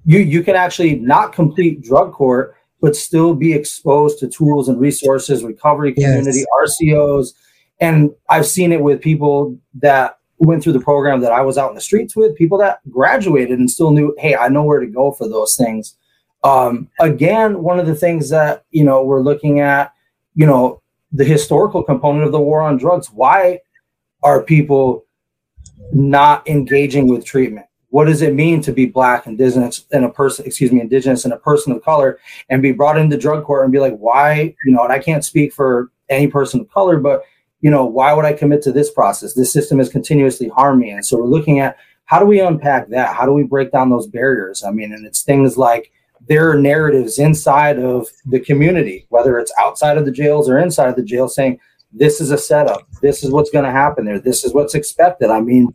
you 0.06 0.20
you 0.20 0.44
can 0.44 0.56
actually 0.56 0.96
not 0.96 1.34
complete 1.34 1.82
drug 1.84 2.12
court 2.14 2.56
but 2.82 2.96
still 2.96 3.34
be 3.36 3.54
exposed 3.54 4.20
to 4.20 4.28
tools 4.28 4.68
and 4.68 4.80
resources, 4.80 5.44
recovery 5.44 5.94
community, 5.94 6.44
yes. 6.60 6.80
RCOs. 6.82 7.34
And 7.80 8.12
I've 8.28 8.48
seen 8.48 8.72
it 8.72 8.82
with 8.82 9.02
people 9.02 9.58
that 9.76 10.18
went 10.40 10.64
through 10.64 10.74
the 10.74 10.80
program 10.80 11.22
that 11.22 11.32
I 11.32 11.42
was 11.42 11.58
out 11.58 11.70
in 11.70 11.76
the 11.76 11.82
streets 11.82 12.16
with, 12.16 12.36
people 12.36 12.58
that 12.58 12.80
graduated 12.90 13.60
and 13.60 13.70
still 13.70 13.92
knew, 13.92 14.16
hey, 14.18 14.36
I 14.36 14.50
know 14.50 14.64
where 14.64 14.80
to 14.80 14.88
go 14.88 15.12
for 15.12 15.30
those 15.30 15.56
things. 15.56 15.96
Um, 16.44 16.90
again, 17.00 17.62
one 17.62 17.80
of 17.80 17.86
the 17.86 17.96
things 17.96 18.30
that, 18.30 18.66
you 18.72 18.84
know, 18.84 19.04
we're 19.04 19.22
looking 19.22 19.60
at, 19.60 19.94
you 20.34 20.48
know, 20.48 20.82
the 21.12 21.24
historical 21.26 21.84
component 21.84 22.24
of 22.24 22.32
the 22.32 22.40
war 22.40 22.62
on 22.62 22.78
drugs. 22.78 23.12
Why 23.12 23.60
are 24.24 24.42
people 24.42 25.06
not 25.94 26.48
engaging 26.48 27.08
with 27.08 27.26
treatment? 27.26 27.68
What 27.92 28.06
does 28.06 28.22
it 28.22 28.34
mean 28.34 28.62
to 28.64 28.72
be 28.72 28.86
black, 28.86 29.28
indigenous, 29.28 29.86
and 29.92 30.04
a 30.04 30.10
person, 30.10 30.46
excuse 30.46 30.72
me, 30.72 30.82
indigenous 30.82 31.24
and 31.24 31.34
a 31.34 31.38
person 31.38 31.72
of 31.72 31.84
color, 31.84 32.20
and 32.50 32.62
be 32.62 32.72
brought 32.72 32.98
into 32.98 33.18
drug 33.18 33.46
court 33.46 33.64
and 33.64 33.72
be 33.72 33.80
like, 33.80 33.96
why, 33.98 34.56
you 34.66 34.74
know, 34.74 34.84
and 34.84 34.92
I 34.92 35.00
can't 35.00 35.24
speak 35.24 35.54
for 35.54 35.92
any 36.10 36.28
person 36.28 36.62
of 36.62 36.70
color, 36.70 37.00
but 37.00 37.24
you 37.62 37.70
know, 37.70 37.86
why 37.86 38.14
would 38.14 38.26
I 38.26 38.34
commit 38.34 38.62
to 38.64 38.72
this 38.72 38.92
process? 38.92 39.34
This 39.34 39.54
system 39.54 39.80
is 39.80 39.90
continuously 39.90 40.50
harming. 40.50 40.92
And 40.94 41.06
so 41.06 41.18
we're 41.18 41.28
looking 41.28 41.60
at 41.60 41.78
how 42.06 42.20
do 42.20 42.26
we 42.26 42.42
unpack 42.42 42.90
that? 42.90 43.16
How 43.16 43.26
do 43.26 43.34
we 43.34 43.44
break 43.44 43.72
down 43.72 43.90
those 43.90 44.08
barriers? 44.08 44.64
I 44.64 44.72
mean, 44.72 44.94
and 44.94 45.06
it's 45.06 45.22
things 45.24 45.58
like 45.58 45.92
there 46.28 46.50
are 46.50 46.60
narratives 46.60 47.20
inside 47.20 47.80
of 47.80 48.08
the 48.26 48.40
community, 48.40 49.06
whether 49.10 49.40
it's 49.40 49.54
outside 49.60 49.98
of 49.98 50.06
the 50.06 50.12
jails 50.12 50.50
or 50.50 50.60
inside 50.60 50.90
of 50.90 50.96
the 50.96 51.04
jail, 51.04 51.28
saying 51.28 51.60
this 51.94 52.20
is 52.20 52.32
a 52.32 52.38
setup, 52.38 52.88
this 53.02 53.24
is 53.24 53.32
what's 53.32 53.52
going 53.52 53.66
to 53.66 53.72
happen 53.72 54.06
there, 54.06 54.20
this 54.20 54.44
is 54.44 54.54
what's 54.54 54.76
expected. 54.76 55.30
I 55.30 55.42
mean, 55.42 55.74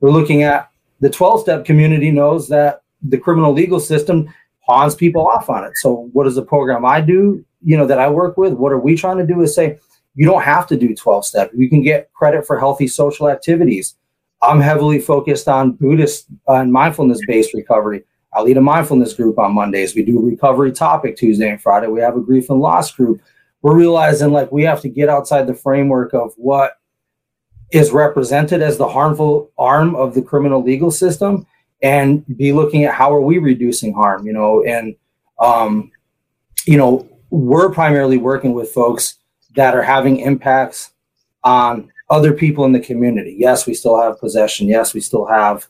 we're 0.00 0.10
looking 0.10 0.42
at 0.42 0.67
the 1.00 1.10
12 1.10 1.40
step 1.40 1.64
community 1.64 2.10
knows 2.10 2.48
that 2.48 2.82
the 3.02 3.18
criminal 3.18 3.52
legal 3.52 3.80
system 3.80 4.32
pawns 4.66 4.94
people 4.94 5.26
off 5.26 5.48
on 5.48 5.64
it. 5.64 5.72
So, 5.76 6.08
what 6.12 6.24
does 6.24 6.34
the 6.34 6.44
program 6.44 6.84
I 6.84 7.00
do, 7.00 7.44
you 7.62 7.76
know, 7.76 7.86
that 7.86 7.98
I 7.98 8.08
work 8.08 8.36
with, 8.36 8.52
what 8.52 8.72
are 8.72 8.78
we 8.78 8.96
trying 8.96 9.18
to 9.18 9.26
do 9.26 9.40
is 9.40 9.54
say, 9.54 9.78
you 10.14 10.26
don't 10.26 10.42
have 10.42 10.66
to 10.66 10.76
do 10.76 10.94
12 10.94 11.24
step. 11.24 11.50
You 11.54 11.68
can 11.68 11.82
get 11.82 12.12
credit 12.12 12.46
for 12.46 12.58
healthy 12.58 12.88
social 12.88 13.28
activities. 13.28 13.94
I'm 14.42 14.60
heavily 14.60 15.00
focused 15.00 15.48
on 15.48 15.72
Buddhist 15.72 16.26
uh, 16.48 16.54
and 16.54 16.72
mindfulness 16.72 17.20
based 17.26 17.54
recovery. 17.54 18.04
I 18.32 18.42
lead 18.42 18.56
a 18.56 18.60
mindfulness 18.60 19.14
group 19.14 19.38
on 19.38 19.54
Mondays. 19.54 19.94
We 19.94 20.04
do 20.04 20.20
recovery 20.20 20.72
topic 20.72 21.16
Tuesday 21.16 21.48
and 21.48 21.60
Friday. 21.60 21.86
We 21.86 22.00
have 22.00 22.16
a 22.16 22.20
grief 22.20 22.50
and 22.50 22.60
loss 22.60 22.92
group. 22.92 23.22
We're 23.62 23.76
realizing 23.76 24.32
like 24.32 24.52
we 24.52 24.64
have 24.64 24.80
to 24.82 24.88
get 24.88 25.08
outside 25.08 25.46
the 25.46 25.54
framework 25.54 26.14
of 26.14 26.34
what 26.36 26.74
is 27.72 27.90
represented 27.90 28.62
as 28.62 28.78
the 28.78 28.88
harmful 28.88 29.50
arm 29.58 29.94
of 29.94 30.14
the 30.14 30.22
criminal 30.22 30.62
legal 30.62 30.90
system 30.90 31.46
and 31.82 32.24
be 32.36 32.52
looking 32.52 32.84
at 32.84 32.94
how 32.94 33.14
are 33.14 33.20
we 33.20 33.38
reducing 33.38 33.92
harm, 33.92 34.26
you 34.26 34.32
know, 34.32 34.62
and 34.64 34.96
um, 35.38 35.90
you 36.66 36.76
know, 36.76 37.08
we're 37.30 37.70
primarily 37.70 38.18
working 38.18 38.52
with 38.52 38.70
folks 38.70 39.16
that 39.54 39.74
are 39.74 39.82
having 39.82 40.20
impacts 40.20 40.92
on 41.44 41.90
other 42.10 42.32
people 42.32 42.64
in 42.64 42.72
the 42.72 42.80
community. 42.80 43.36
Yes, 43.38 43.66
we 43.66 43.74
still 43.74 44.00
have 44.00 44.18
possession. 44.18 44.66
Yes, 44.66 44.94
we 44.94 45.00
still 45.00 45.26
have 45.26 45.66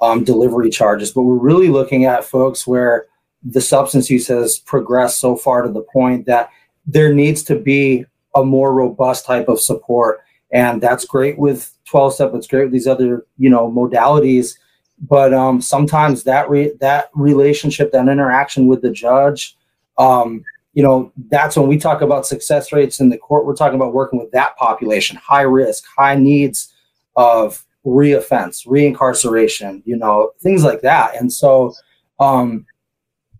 um, 0.00 0.24
delivery 0.24 0.70
charges, 0.70 1.12
but 1.12 1.22
we're 1.22 1.34
really 1.34 1.68
looking 1.68 2.04
at 2.04 2.24
folks 2.24 2.66
where 2.66 3.06
the 3.42 3.60
substance 3.60 4.10
use 4.10 4.28
has 4.28 4.58
progressed 4.58 5.20
so 5.20 5.36
far 5.36 5.62
to 5.62 5.70
the 5.70 5.84
point 5.92 6.26
that 6.26 6.50
there 6.86 7.12
needs 7.12 7.42
to 7.44 7.56
be 7.56 8.04
a 8.34 8.44
more 8.44 8.72
robust 8.72 9.26
type 9.26 9.48
of 9.48 9.60
support. 9.60 10.20
And 10.52 10.80
that's 10.80 11.04
great 11.04 11.38
with 11.38 11.72
12 11.86 12.14
step. 12.14 12.32
It's 12.34 12.46
great 12.46 12.64
with 12.64 12.72
these 12.72 12.86
other, 12.86 13.26
you 13.38 13.50
know, 13.50 13.70
modalities. 13.70 14.56
But 15.00 15.32
um, 15.32 15.60
sometimes 15.60 16.24
that 16.24 16.50
re- 16.50 16.74
that 16.80 17.10
relationship, 17.14 17.92
that 17.92 18.08
interaction 18.08 18.66
with 18.66 18.82
the 18.82 18.90
judge, 18.90 19.56
um, 19.98 20.44
you 20.72 20.82
know, 20.82 21.12
that's 21.30 21.56
when 21.56 21.68
we 21.68 21.78
talk 21.78 22.00
about 22.00 22.26
success 22.26 22.72
rates 22.72 23.00
in 23.00 23.08
the 23.08 23.18
court. 23.18 23.46
We're 23.46 23.56
talking 23.56 23.76
about 23.76 23.94
working 23.94 24.18
with 24.18 24.30
that 24.32 24.56
population, 24.56 25.16
high 25.16 25.42
risk, 25.42 25.84
high 25.96 26.16
needs 26.16 26.72
of 27.16 27.64
reoffense, 27.84 28.66
reincarceration, 28.66 29.82
you 29.84 29.96
know, 29.96 30.32
things 30.40 30.62
like 30.62 30.82
that. 30.82 31.16
And 31.16 31.32
so, 31.32 31.74
um, 32.18 32.66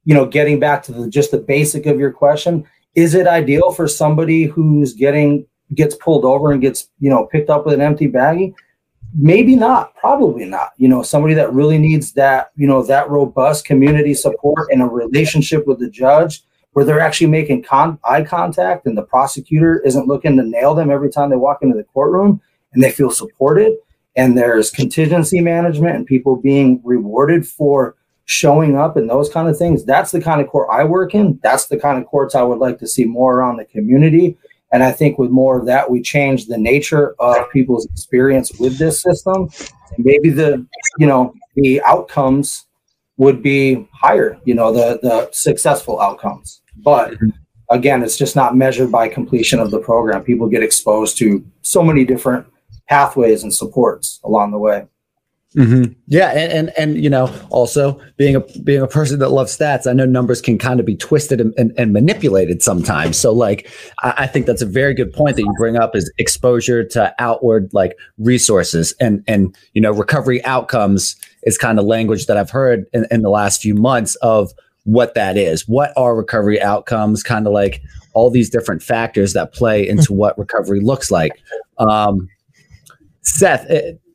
you 0.05 0.15
know, 0.15 0.27
getting 0.27 0.59
back 0.59 0.83
to 0.85 0.93
the 0.93 1.09
just 1.09 1.31
the 1.31 1.39
basic 1.39 1.87
of 1.87 1.99
your 2.01 2.11
question, 2.11 2.67
is 2.95 3.15
it 3.15 3.27
ideal 3.27 3.71
for 3.73 3.87
somebody 3.87 4.45
who's 4.45 4.95
getting 4.95 5.47
gets 5.75 5.95
pulled 5.97 6.25
over 6.25 6.53
and 6.53 6.61
gets 6.61 6.89
you 6.99 7.11
know 7.11 7.27
picked 7.27 7.51
up 7.51 7.65
with 7.65 7.75
an 7.75 7.81
empty 7.81 8.09
baggie? 8.09 8.55
Maybe 9.19 9.57
not, 9.57 9.97
probably 9.97 10.45
not. 10.45 10.71
You 10.77 10.89
know, 10.89 11.03
somebody 11.03 11.35
that 11.35 11.53
really 11.53 11.79
needs 11.79 12.13
that 12.13 12.51
you 12.57 12.67
know 12.67 12.83
that 12.85 13.11
robust 13.11 13.65
community 13.65 14.15
support 14.15 14.69
and 14.71 14.83
a 14.83 14.87
relationship 14.87 15.67
with 15.67 15.79
the 15.79 15.91
judge 15.91 16.43
where 16.73 16.85
they're 16.85 17.01
actually 17.01 17.27
making 17.27 17.63
con- 17.63 17.99
eye 18.05 18.23
contact 18.23 18.87
and 18.87 18.97
the 18.97 19.03
prosecutor 19.03 19.81
isn't 19.81 20.07
looking 20.07 20.37
to 20.37 20.43
nail 20.43 20.75
them 20.75 20.91
every 20.91 21.11
time 21.11 21.31
they 21.31 21.37
walk 21.37 21.59
into 21.63 21.77
the 21.77 21.85
courtroom 21.85 22.41
and 22.73 22.83
they 22.83 22.91
feel 22.91 23.11
supported 23.11 23.77
and 24.17 24.37
there's 24.37 24.71
contingency 24.71 25.41
management 25.41 25.97
and 25.97 26.07
people 26.07 26.37
being 26.37 26.81
rewarded 26.85 27.47
for 27.47 27.97
showing 28.25 28.77
up 28.77 28.97
and 28.97 29.11
those 29.11 29.29
kind 29.29 29.49
of 29.49 29.59
things 29.59 29.85
that's 29.85 30.13
the 30.13 30.21
kind 30.21 30.41
of 30.41 30.47
court 30.47 30.69
i 30.71 30.85
work 30.85 31.15
in 31.15 31.39
that's 31.43 31.67
the 31.67 31.79
kind 31.79 31.99
of 31.99 32.07
courts 32.07 32.37
i 32.37 32.43
would 32.43 32.59
like 32.59 32.79
to 32.79 32.87
see 32.87 33.05
more 33.05 33.37
around 33.37 33.57
the 33.57 33.65
community 33.65 34.37
and 34.73 34.83
i 34.83 34.91
think 34.93 35.19
with 35.19 35.31
more 35.31 35.59
of 35.59 35.67
that 35.67 35.91
we 35.91 36.01
change 36.01 36.47
the 36.47 36.59
nature 36.59 37.15
of 37.19 37.51
people's 37.51 37.87
experience 37.87 38.53
with 38.59 38.79
this 38.79 39.03
system 39.03 39.49
and 39.97 40.05
maybe 40.05 40.31
the 40.31 40.67
you 40.99 41.07
know 41.07 41.35
the 41.57 41.81
outcomes 41.83 42.67
would 43.17 43.43
be 43.43 43.89
higher 43.93 44.39
you 44.45 44.55
know 44.55 44.73
the 44.73 44.99
the 45.03 45.29
successful 45.33 46.01
outcomes 46.01 46.63
but 46.83 47.15
again, 47.71 48.03
it's 48.03 48.17
just 48.17 48.37
not 48.37 48.57
measured 48.57 48.93
by 48.93 49.09
completion 49.09 49.61
of 49.61 49.71
the 49.71 49.79
program. 49.79 50.23
People 50.23 50.49
get 50.49 50.63
exposed 50.63 51.17
to 51.19 51.45
so 51.63 51.83
many 51.83 52.05
different 52.05 52.47
pathways 52.89 53.43
and 53.43 53.55
supports 53.55 54.21
along 54.25 54.51
the 54.51 54.59
way. 54.59 54.87
Mm-hmm. 55.57 55.93
Yeah, 56.07 56.29
and, 56.29 56.53
and 56.53 56.73
and 56.79 57.03
you 57.03 57.11
know, 57.11 57.29
also 57.51 58.01
being 58.17 58.37
a 58.37 58.41
being 58.63 58.83
a 58.83 58.87
person 58.87 59.19
that 59.19 59.31
loves 59.31 59.57
stats, 59.57 59.85
I 59.89 59.93
know 59.93 60.07
numbers 60.07 60.41
can 60.41 60.59
kind 60.59 60.79
of 60.79 60.87
be 60.87 60.95
twisted 60.95 61.41
and, 61.41 61.53
and, 61.59 61.73
and 61.77 61.93
manipulated 61.93 62.63
sometimes. 62.63 63.19
So, 63.19 63.33
like, 63.33 63.69
I, 64.01 64.15
I, 64.19 64.27
think 64.29 64.47
that's 64.47 64.63
a 64.63 64.67
very 64.67 64.95
good 64.95 65.13
point 65.13 65.35
that 65.35 65.43
you 65.43 65.53
bring 65.59 65.77
up 65.77 65.97
is 65.97 66.13
exposure 66.19 66.85
to 66.91 67.13
outward 67.19 67.69
like 67.73 67.97
resources 68.17 68.95
and 69.01 69.25
and 69.27 69.57
you 69.73 69.81
know, 69.81 69.91
recovery 69.91 70.45
outcomes 70.45 71.17
is 71.43 71.59
kind 71.59 71.81
of 71.81 71.85
language 71.85 72.27
that 72.27 72.37
I've 72.37 72.51
heard 72.51 72.87
in, 72.93 73.07
in 73.11 73.23
the 73.23 73.31
last 73.31 73.61
few 73.61 73.75
months 73.75 74.15
of 74.17 74.53
what 74.85 75.15
that 75.15 75.37
is. 75.37 75.67
What 75.67 75.93
are 75.97 76.15
recovery 76.15 76.63
outcomes? 76.63 77.25
Kind 77.25 77.49
of 77.49 77.53
like 77.53 77.83
all 78.13 78.31
these 78.31 78.51
different 78.51 78.85
factors 78.85 79.33
that 79.33 79.53
play 79.53 79.87
into 79.87 80.13
what 80.13 80.39
recovery 80.39 80.81
looks 80.81 81.11
like. 81.11 81.33
Um, 81.79 82.29
Seth, 83.23 83.67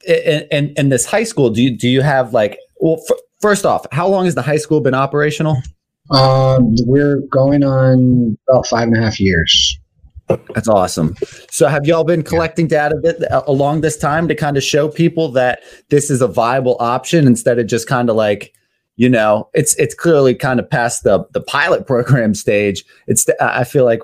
in, 0.07 0.73
in 0.77 0.89
this 0.89 1.05
high 1.05 1.23
school, 1.23 1.49
do 1.49 1.61
you 1.61 1.75
do 1.75 1.89
you 1.89 2.01
have 2.01 2.33
like 2.33 2.59
well? 2.77 3.01
F- 3.09 3.17
first 3.41 3.65
off, 3.65 3.85
how 3.91 4.07
long 4.07 4.25
has 4.25 4.35
the 4.35 4.41
high 4.41 4.57
school 4.57 4.81
been 4.81 4.93
operational? 4.93 5.57
Um, 6.11 6.75
we're 6.85 7.21
going 7.31 7.63
on 7.63 8.37
about 8.47 8.67
five 8.67 8.87
and 8.87 8.97
a 8.97 9.01
half 9.01 9.19
years. 9.19 9.79
That's 10.27 10.67
awesome. 10.67 11.15
So, 11.51 11.67
have 11.67 11.85
y'all 11.85 12.03
been 12.03 12.23
collecting 12.23 12.67
data 12.67 12.95
uh, 13.31 13.41
along 13.47 13.81
this 13.81 13.97
time 13.97 14.27
to 14.27 14.35
kind 14.35 14.57
of 14.57 14.63
show 14.63 14.89
people 14.89 15.29
that 15.33 15.59
this 15.89 16.09
is 16.09 16.21
a 16.21 16.27
viable 16.27 16.77
option 16.79 17.27
instead 17.27 17.59
of 17.59 17.67
just 17.67 17.87
kind 17.87 18.09
of 18.09 18.15
like 18.15 18.53
you 18.95 19.09
know 19.09 19.49
it's 19.53 19.75
it's 19.75 19.93
clearly 19.93 20.33
kind 20.33 20.59
of 20.59 20.69
past 20.69 21.03
the 21.03 21.23
the 21.33 21.41
pilot 21.41 21.85
program 21.87 22.33
stage 22.33 22.85
it's 23.07 23.25
i 23.41 23.63
feel 23.63 23.83
like 23.83 24.01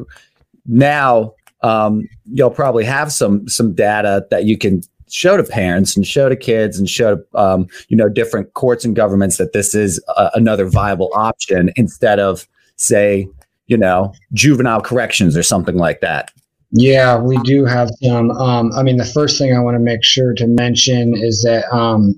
now 0.65 1.33
um, 1.63 2.07
you'll 2.25 2.49
probably 2.49 2.83
have 2.83 3.11
some 3.11 3.47
some 3.47 3.73
data 3.73 4.25
that 4.31 4.45
you 4.45 4.57
can 4.57 4.81
show 5.11 5.37
to 5.37 5.43
parents 5.43 5.95
and 5.95 6.05
show 6.05 6.29
to 6.29 6.35
kids 6.35 6.79
and 6.79 6.89
show 6.89 7.15
to 7.15 7.39
um, 7.39 7.67
you 7.89 7.97
know 7.97 8.09
different 8.09 8.53
courts 8.53 8.85
and 8.85 8.95
governments 8.95 9.37
that 9.37 9.53
this 9.53 9.75
is 9.75 10.03
another 10.35 10.65
viable 10.65 11.09
option 11.13 11.71
instead 11.75 12.19
of 12.19 12.47
say 12.75 13.27
you 13.67 13.77
know 13.77 14.13
juvenile 14.33 14.81
corrections 14.81 15.37
or 15.37 15.43
something 15.43 15.77
like 15.77 16.01
that. 16.01 16.31
Yeah 16.71 17.17
we 17.17 17.37
do 17.39 17.65
have 17.65 17.89
some 18.01 18.31
um, 18.31 18.71
i 18.77 18.81
mean 18.81 18.95
the 18.95 19.03
first 19.05 19.37
thing 19.37 19.53
i 19.53 19.59
want 19.59 19.75
to 19.75 19.79
make 19.79 20.05
sure 20.05 20.33
to 20.33 20.47
mention 20.47 21.13
is 21.17 21.43
that 21.43 21.65
um, 21.75 22.15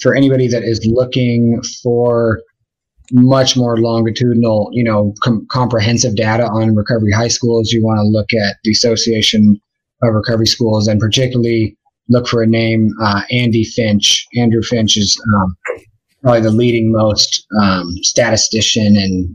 for 0.00 0.14
anybody 0.14 0.48
that 0.48 0.62
is 0.62 0.80
looking 0.86 1.62
for 1.82 2.42
much 3.12 3.56
more 3.56 3.78
longitudinal, 3.78 4.70
you 4.72 4.82
know, 4.82 5.14
com- 5.22 5.46
comprehensive 5.50 6.16
data 6.16 6.44
on 6.44 6.74
recovery 6.74 7.12
high 7.12 7.28
schools, 7.28 7.72
you 7.72 7.84
want 7.84 7.98
to 7.98 8.04
look 8.04 8.32
at 8.32 8.56
the 8.64 8.70
Association 8.70 9.60
of 10.02 10.14
Recovery 10.14 10.46
Schools 10.46 10.88
and 10.88 10.98
particularly 10.98 11.76
look 12.08 12.26
for 12.28 12.42
a 12.42 12.46
name, 12.46 12.90
uh, 13.00 13.22
Andy 13.30 13.64
Finch. 13.64 14.26
Andrew 14.36 14.62
Finch 14.62 14.96
is 14.96 15.20
um, 15.34 15.56
probably 16.22 16.40
the 16.40 16.50
leading 16.50 16.92
most 16.92 17.46
um, 17.60 17.94
statistician 18.02 18.96
and 18.96 19.34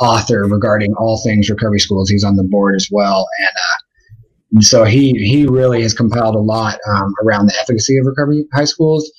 author 0.00 0.44
regarding 0.46 0.94
all 0.94 1.20
things 1.22 1.50
recovery 1.50 1.80
schools. 1.80 2.08
He's 2.08 2.24
on 2.24 2.36
the 2.36 2.44
board 2.44 2.76
as 2.76 2.88
well, 2.90 3.26
and 3.40 4.58
uh, 4.58 4.62
so 4.62 4.84
he 4.84 5.12
he 5.12 5.46
really 5.46 5.82
has 5.82 5.94
compiled 5.94 6.34
a 6.34 6.40
lot 6.40 6.78
um, 6.88 7.12
around 7.24 7.46
the 7.46 7.58
efficacy 7.60 7.98
of 7.98 8.06
recovery 8.06 8.46
high 8.52 8.64
schools. 8.64 9.10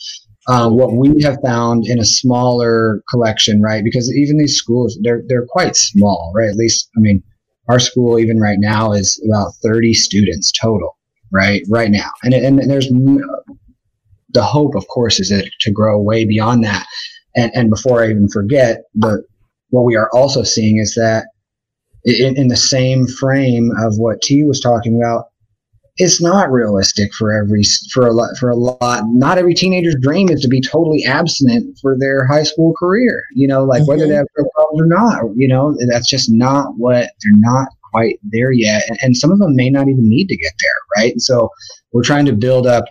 Uh, 0.47 0.67
what 0.67 0.93
we 0.93 1.21
have 1.21 1.37
found 1.43 1.85
in 1.85 1.99
a 1.99 2.05
smaller 2.05 3.03
collection, 3.09 3.61
right? 3.61 3.83
Because 3.83 4.11
even 4.15 4.37
these 4.37 4.55
schools, 4.55 4.97
they're 5.03 5.21
they're 5.27 5.45
quite 5.47 5.75
small, 5.75 6.31
right? 6.35 6.49
At 6.49 6.55
least, 6.55 6.89
I 6.97 7.01
mean, 7.01 7.21
our 7.69 7.79
school 7.79 8.17
even 8.17 8.39
right 8.39 8.57
now 8.59 8.91
is 8.93 9.21
about 9.29 9.53
30 9.61 9.93
students 9.93 10.51
total, 10.51 10.97
right? 11.31 11.63
Right 11.69 11.91
now, 11.91 12.09
and 12.23 12.33
and 12.33 12.69
there's 12.69 12.89
the 14.31 14.43
hope, 14.43 14.75
of 14.75 14.87
course, 14.87 15.19
is 15.19 15.29
that 15.29 15.49
to 15.61 15.71
grow 15.71 15.99
way 15.99 16.25
beyond 16.25 16.63
that. 16.63 16.85
And 17.35 17.51
and 17.53 17.69
before 17.69 18.03
I 18.03 18.09
even 18.09 18.29
forget, 18.29 18.83
the 18.95 19.23
what 19.69 19.85
we 19.85 19.95
are 19.95 20.09
also 20.13 20.43
seeing 20.43 20.77
is 20.77 20.95
that 20.95 21.27
in, 22.03 22.37
in 22.37 22.47
the 22.47 22.57
same 22.57 23.07
frame 23.07 23.71
of 23.79 23.97
what 23.97 24.21
T 24.21 24.43
was 24.43 24.59
talking 24.59 24.99
about, 25.01 25.25
it's 25.97 26.21
not 26.21 26.51
realistic 26.51 27.13
for 27.13 27.31
every 27.31 27.63
for 27.91 28.07
a 28.07 28.13
lot 28.13 28.35
for 28.37 28.49
a 28.49 28.55
lot. 28.55 29.03
Not 29.07 29.37
every 29.37 29.53
teenager's 29.53 29.97
dream 30.01 30.29
is 30.29 30.41
to 30.41 30.47
be 30.47 30.61
totally 30.61 31.03
abstinent 31.05 31.77
for 31.81 31.97
their 31.99 32.25
high 32.25 32.43
school 32.43 32.73
career. 32.79 33.23
You 33.33 33.47
know, 33.47 33.63
like 33.63 33.81
mm-hmm. 33.81 33.89
whether 33.89 34.07
they 34.07 34.15
have 34.15 34.27
problems 34.55 34.81
or 34.81 34.85
not. 34.85 35.23
You 35.35 35.47
know, 35.47 35.75
that's 35.89 36.09
just 36.09 36.31
not 36.31 36.73
what 36.77 37.11
they're 37.21 37.37
not 37.37 37.67
quite 37.91 38.19
there 38.23 38.51
yet, 38.51 38.83
and, 38.87 38.97
and 39.01 39.17
some 39.17 39.31
of 39.31 39.39
them 39.39 39.55
may 39.55 39.69
not 39.69 39.87
even 39.87 40.07
need 40.07 40.27
to 40.27 40.37
get 40.37 40.53
there, 40.59 41.03
right? 41.03 41.11
And 41.11 41.21
so 41.21 41.49
we're 41.91 42.03
trying 42.03 42.25
to 42.25 42.33
build 42.33 42.67
up 42.67 42.85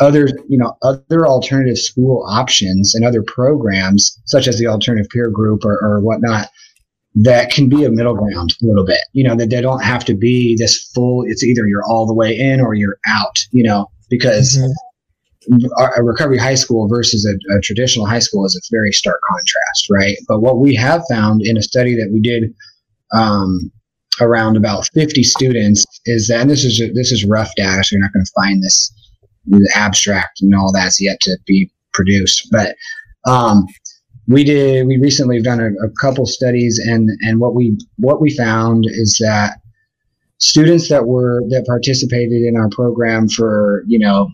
other 0.00 0.28
you 0.48 0.56
know 0.56 0.76
other 0.82 1.26
alternative 1.26 1.78
school 1.78 2.24
options 2.26 2.94
and 2.94 3.04
other 3.04 3.22
programs 3.22 4.18
such 4.24 4.48
as 4.48 4.58
the 4.58 4.66
alternative 4.66 5.08
peer 5.10 5.30
group 5.30 5.64
or, 5.64 5.78
or 5.82 6.00
whatnot 6.00 6.48
that 7.14 7.50
can 7.50 7.68
be 7.68 7.84
a 7.84 7.90
middle 7.90 8.14
ground 8.14 8.54
a 8.62 8.66
little 8.66 8.84
bit 8.84 9.00
you 9.12 9.22
know 9.22 9.36
that 9.36 9.50
they 9.50 9.60
don't 9.60 9.82
have 9.82 10.04
to 10.04 10.14
be 10.14 10.56
this 10.56 10.90
full 10.94 11.24
it's 11.26 11.44
either 11.44 11.66
you're 11.66 11.84
all 11.84 12.06
the 12.06 12.14
way 12.14 12.36
in 12.36 12.60
or 12.60 12.74
you're 12.74 12.98
out 13.06 13.38
you 13.50 13.62
know 13.62 13.90
because 14.08 14.58
mm-hmm. 15.50 15.66
a 15.96 16.02
recovery 16.02 16.38
high 16.38 16.54
school 16.54 16.88
versus 16.88 17.26
a, 17.26 17.34
a, 17.54 17.60
traditional 17.60 18.06
high 18.06 18.18
school 18.18 18.44
is 18.46 18.56
a 18.56 18.62
very 18.74 18.92
stark 18.92 19.20
contrast 19.28 19.86
right 19.90 20.16
but 20.28 20.40
what 20.40 20.58
we 20.58 20.74
have 20.74 21.02
found 21.10 21.42
in 21.42 21.56
a 21.56 21.62
study 21.62 21.94
that 21.94 22.10
we 22.12 22.20
did 22.20 22.54
um, 23.12 23.70
around 24.20 24.56
about 24.56 24.88
50 24.94 25.22
students 25.22 25.84
is 26.06 26.28
that 26.28 26.42
and 26.42 26.50
this 26.50 26.64
is 26.64 26.78
this 26.94 27.12
is 27.12 27.24
rough 27.24 27.54
data 27.56 27.82
so 27.82 27.94
you're 27.94 28.02
not 28.02 28.12
going 28.12 28.24
to 28.24 28.32
find 28.34 28.62
this 28.62 28.92
abstract 29.74 30.40
and 30.42 30.54
all 30.54 30.72
that's 30.72 31.00
yet 31.00 31.20
to 31.20 31.36
be 31.46 31.70
produced. 31.92 32.48
But 32.50 32.76
um, 33.26 33.66
we 34.28 34.44
did 34.44 34.86
we 34.86 34.96
recently 34.96 35.36
have 35.36 35.44
done 35.44 35.60
a, 35.60 35.68
a, 35.84 35.90
couple 36.00 36.26
studies 36.26 36.78
and 36.78 37.10
and 37.22 37.40
what 37.40 37.54
we 37.54 37.76
what 37.96 38.20
we 38.20 38.34
found 38.36 38.84
is 38.86 39.18
that 39.20 39.58
students 40.38 40.88
that 40.88 41.06
were 41.06 41.42
that 41.48 41.66
participated 41.66 42.42
in 42.42 42.56
our 42.56 42.68
program 42.70 43.28
for 43.28 43.84
you 43.86 43.98
know 43.98 44.30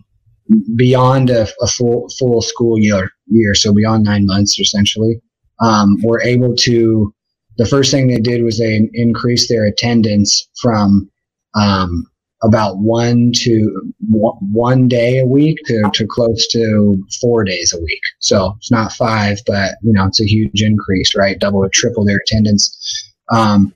beyond 0.75 1.29
a, 1.29 1.47
a 1.61 1.67
full 1.67 2.07
full 2.19 2.41
school 2.41 2.79
year 2.79 3.09
year 3.27 3.53
so 3.53 3.73
beyond 3.73 4.03
nine 4.03 4.25
months 4.25 4.59
essentially 4.59 5.19
um, 5.61 5.97
were 6.03 6.21
able 6.21 6.55
to 6.55 7.13
the 7.57 7.65
first 7.65 7.91
thing 7.91 8.07
they 8.07 8.19
did 8.19 8.43
was 8.43 8.57
they 8.57 8.89
increased 8.93 9.49
their 9.49 9.65
attendance 9.65 10.47
from 10.61 11.09
um, 11.55 12.05
about 12.43 12.77
one 12.77 13.31
to 13.33 13.93
one 14.09 14.87
day 14.87 15.19
a 15.19 15.25
week 15.25 15.57
to, 15.65 15.89
to 15.93 16.05
close 16.05 16.47
to 16.49 17.03
four 17.19 17.43
days 17.43 17.73
a 17.73 17.81
week. 17.81 18.01
So 18.19 18.53
it's 18.57 18.71
not 18.71 18.91
five, 18.91 19.39
but 19.47 19.75
you 19.81 19.91
know 19.91 20.05
it's 20.05 20.21
a 20.21 20.27
huge 20.27 20.61
increase, 20.61 21.15
right? 21.15 21.39
Double 21.39 21.59
or 21.59 21.69
triple 21.69 22.05
their 22.05 22.21
attendance. 22.25 23.13
Um, 23.31 23.73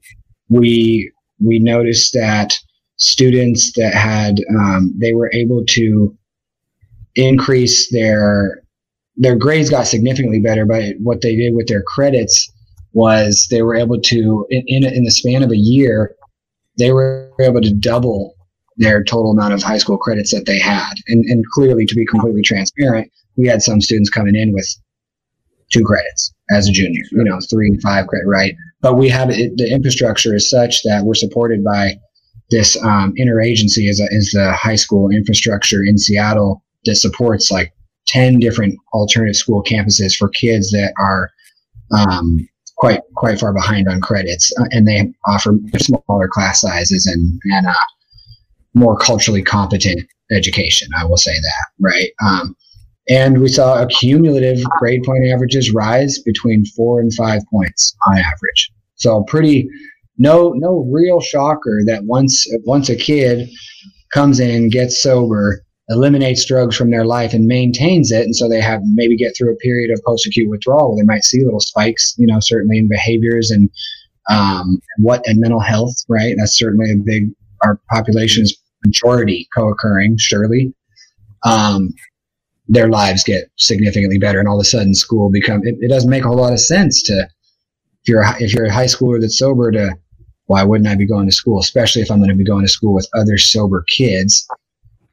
we 0.49 1.11
we 1.39 1.59
noticed 1.59 2.13
that 2.13 2.53
students 2.97 3.71
that 3.73 3.95
had 3.95 4.35
um, 4.59 4.93
they 4.97 5.15
were 5.15 5.31
able 5.33 5.63
to 5.65 6.15
increase 7.15 7.91
their 7.91 8.61
their 9.17 9.35
grades 9.35 9.69
got 9.69 9.87
significantly 9.87 10.39
better, 10.39 10.65
but 10.65 10.83
what 10.99 11.21
they 11.21 11.35
did 11.35 11.55
with 11.55 11.67
their 11.67 11.83
credits 11.83 12.51
was 12.93 13.47
they 13.49 13.61
were 13.61 13.75
able 13.75 13.99
to 13.99 14.45
in 14.49 14.63
in, 14.67 14.83
in 14.83 15.03
the 15.03 15.11
span 15.11 15.43
of 15.43 15.51
a 15.51 15.57
year 15.57 16.15
they 16.77 16.91
were 16.91 17.31
able 17.39 17.61
to 17.61 17.73
double 17.73 18.35
their 18.77 19.03
total 19.03 19.31
amount 19.31 19.53
of 19.53 19.61
high 19.61 19.77
school 19.77 19.97
credits 19.97 20.31
that 20.31 20.45
they 20.45 20.59
had. 20.59 20.93
And, 21.07 21.25
and 21.25 21.45
clearly, 21.53 21.85
to 21.85 21.95
be 21.95 22.05
completely 22.05 22.41
transparent, 22.41 23.11
we 23.35 23.47
had 23.47 23.61
some 23.61 23.81
students 23.81 24.09
coming 24.09 24.35
in 24.35 24.53
with 24.53 24.67
two 25.71 25.83
credits 25.83 26.33
as 26.49 26.67
a 26.67 26.71
junior, 26.71 27.03
you 27.11 27.23
know, 27.23 27.39
three 27.49 27.67
and 27.67 27.81
five 27.81 28.07
credit, 28.07 28.27
right? 28.27 28.55
But 28.81 28.95
we 28.95 29.07
have 29.09 29.29
it, 29.29 29.55
the 29.57 29.71
infrastructure 29.71 30.35
is 30.35 30.49
such 30.49 30.83
that 30.83 31.03
we're 31.03 31.13
supported 31.13 31.63
by 31.63 31.97
this 32.49 32.81
um, 32.83 33.13
interagency 33.17 33.89
is, 33.89 34.01
a, 34.01 34.07
is 34.09 34.31
the 34.31 34.51
high 34.51 34.75
school 34.75 35.09
infrastructure 35.09 35.83
in 35.83 35.97
Seattle 35.97 36.63
that 36.85 36.95
supports 36.95 37.51
like 37.51 37.73
10 38.07 38.39
different 38.39 38.77
alternative 38.93 39.35
school 39.35 39.63
campuses 39.63 40.15
for 40.15 40.27
kids 40.29 40.71
that 40.71 40.93
are 40.99 41.29
um, 41.97 42.45
quite 42.81 43.01
quite 43.15 43.39
far 43.39 43.53
behind 43.53 43.87
on 43.87 44.01
credits, 44.01 44.51
uh, 44.59 44.65
and 44.71 44.87
they 44.87 45.13
offer 45.27 45.55
smaller 45.77 46.27
class 46.27 46.59
sizes 46.61 47.05
and 47.05 47.39
and 47.45 47.67
uh, 47.67 47.73
more 48.73 48.97
culturally 48.97 49.43
competent 49.43 50.01
education. 50.31 50.89
I 50.97 51.05
will 51.05 51.17
say 51.17 51.31
that, 51.33 51.67
right? 51.79 52.09
Um, 52.25 52.55
and 53.07 53.39
we 53.39 53.49
saw 53.49 53.81
a 53.81 53.87
cumulative 53.87 54.63
grade 54.79 55.03
point 55.03 55.25
averages 55.27 55.71
rise 55.71 56.19
between 56.19 56.65
four 56.65 56.99
and 56.99 57.13
five 57.13 57.41
points 57.51 57.95
on 58.07 58.17
average. 58.17 58.71
So 58.95 59.23
pretty, 59.23 59.67
no, 60.17 60.53
no 60.55 60.87
real 60.91 61.21
shocker 61.21 61.81
that 61.85 62.05
once 62.05 62.47
once 62.65 62.89
a 62.89 62.95
kid 62.95 63.47
comes 64.11 64.39
in, 64.39 64.69
gets 64.69 65.01
sober, 65.01 65.63
eliminates 65.89 66.45
drugs 66.45 66.75
from 66.75 66.91
their 66.91 67.05
life, 67.05 67.33
and 67.33 67.45
maintains 67.47 68.11
it, 68.11 68.23
and 68.23 68.35
so 68.35 68.47
they 68.47 68.61
have 68.61 68.81
maybe 68.93 69.17
get 69.17 69.33
through 69.37 69.51
a 69.51 69.57
period 69.57 69.91
of 69.91 70.01
post 70.05 70.25
acute 70.25 70.49
withdrawal. 70.49 70.89
Where 70.89 71.03
they 71.03 71.07
might 71.07 71.23
see 71.23 71.43
little 71.43 71.59
spikes, 71.59 72.15
you 72.17 72.27
know, 72.27 72.39
certainly 72.39 72.77
in 72.77 72.87
behaviors 72.87 73.51
and 73.51 73.69
um, 74.29 74.79
what 74.97 75.21
and 75.27 75.39
mental 75.39 75.59
health, 75.59 75.95
right? 76.07 76.35
That's 76.37 76.57
certainly 76.57 76.91
a 76.91 76.95
big. 76.95 77.29
Our 77.63 77.79
population 77.91 78.43
is 78.43 78.57
majority 78.83 79.47
co-occurring, 79.53 80.17
surely, 80.17 80.73
um, 81.45 81.93
their 82.67 82.89
lives 82.89 83.23
get 83.23 83.49
significantly 83.57 84.17
better, 84.17 84.39
and 84.39 84.47
all 84.47 84.59
of 84.59 84.63
a 84.63 84.69
sudden, 84.69 84.93
school 84.93 85.29
become. 85.29 85.61
It, 85.63 85.75
it 85.79 85.89
doesn't 85.89 86.09
make 86.09 86.23
a 86.23 86.27
whole 86.27 86.37
lot 86.37 86.53
of 86.53 86.59
sense 86.59 87.01
to 87.03 87.27
if 88.03 88.07
you're 88.07 88.21
a, 88.21 88.41
if 88.41 88.53
you're 88.53 88.65
a 88.65 88.73
high 88.73 88.85
schooler 88.85 89.19
that's 89.19 89.37
sober 89.37 89.71
to 89.71 89.95
why 90.45 90.63
wouldn't 90.63 90.89
I 90.89 90.95
be 90.95 91.07
going 91.07 91.27
to 91.27 91.31
school, 91.31 91.59
especially 91.59 92.01
if 92.01 92.11
I'm 92.11 92.19
going 92.19 92.29
to 92.29 92.35
be 92.35 92.43
going 92.43 92.65
to 92.65 92.71
school 92.71 92.93
with 92.93 93.07
other 93.15 93.37
sober 93.37 93.85
kids. 93.87 94.47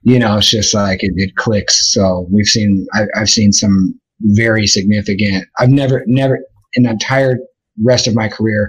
You 0.03 0.18
know, 0.18 0.38
it's 0.38 0.51
just 0.51 0.74
like 0.74 1.03
it, 1.03 1.12
it 1.16 1.36
clicks. 1.36 1.92
So 1.92 2.26
we've 2.30 2.46
seen 2.46 2.86
I, 2.94 3.07
I've 3.16 3.30
seen 3.30 3.53
some 3.53 3.99
very 4.20 4.66
significant. 4.66 5.46
I've 5.59 5.70
never 5.70 6.05
never 6.07 6.40
in 6.74 6.84
the 6.84 6.90
entire 6.90 7.38
rest 7.84 8.07
of 8.07 8.14
my 8.14 8.28
career 8.28 8.68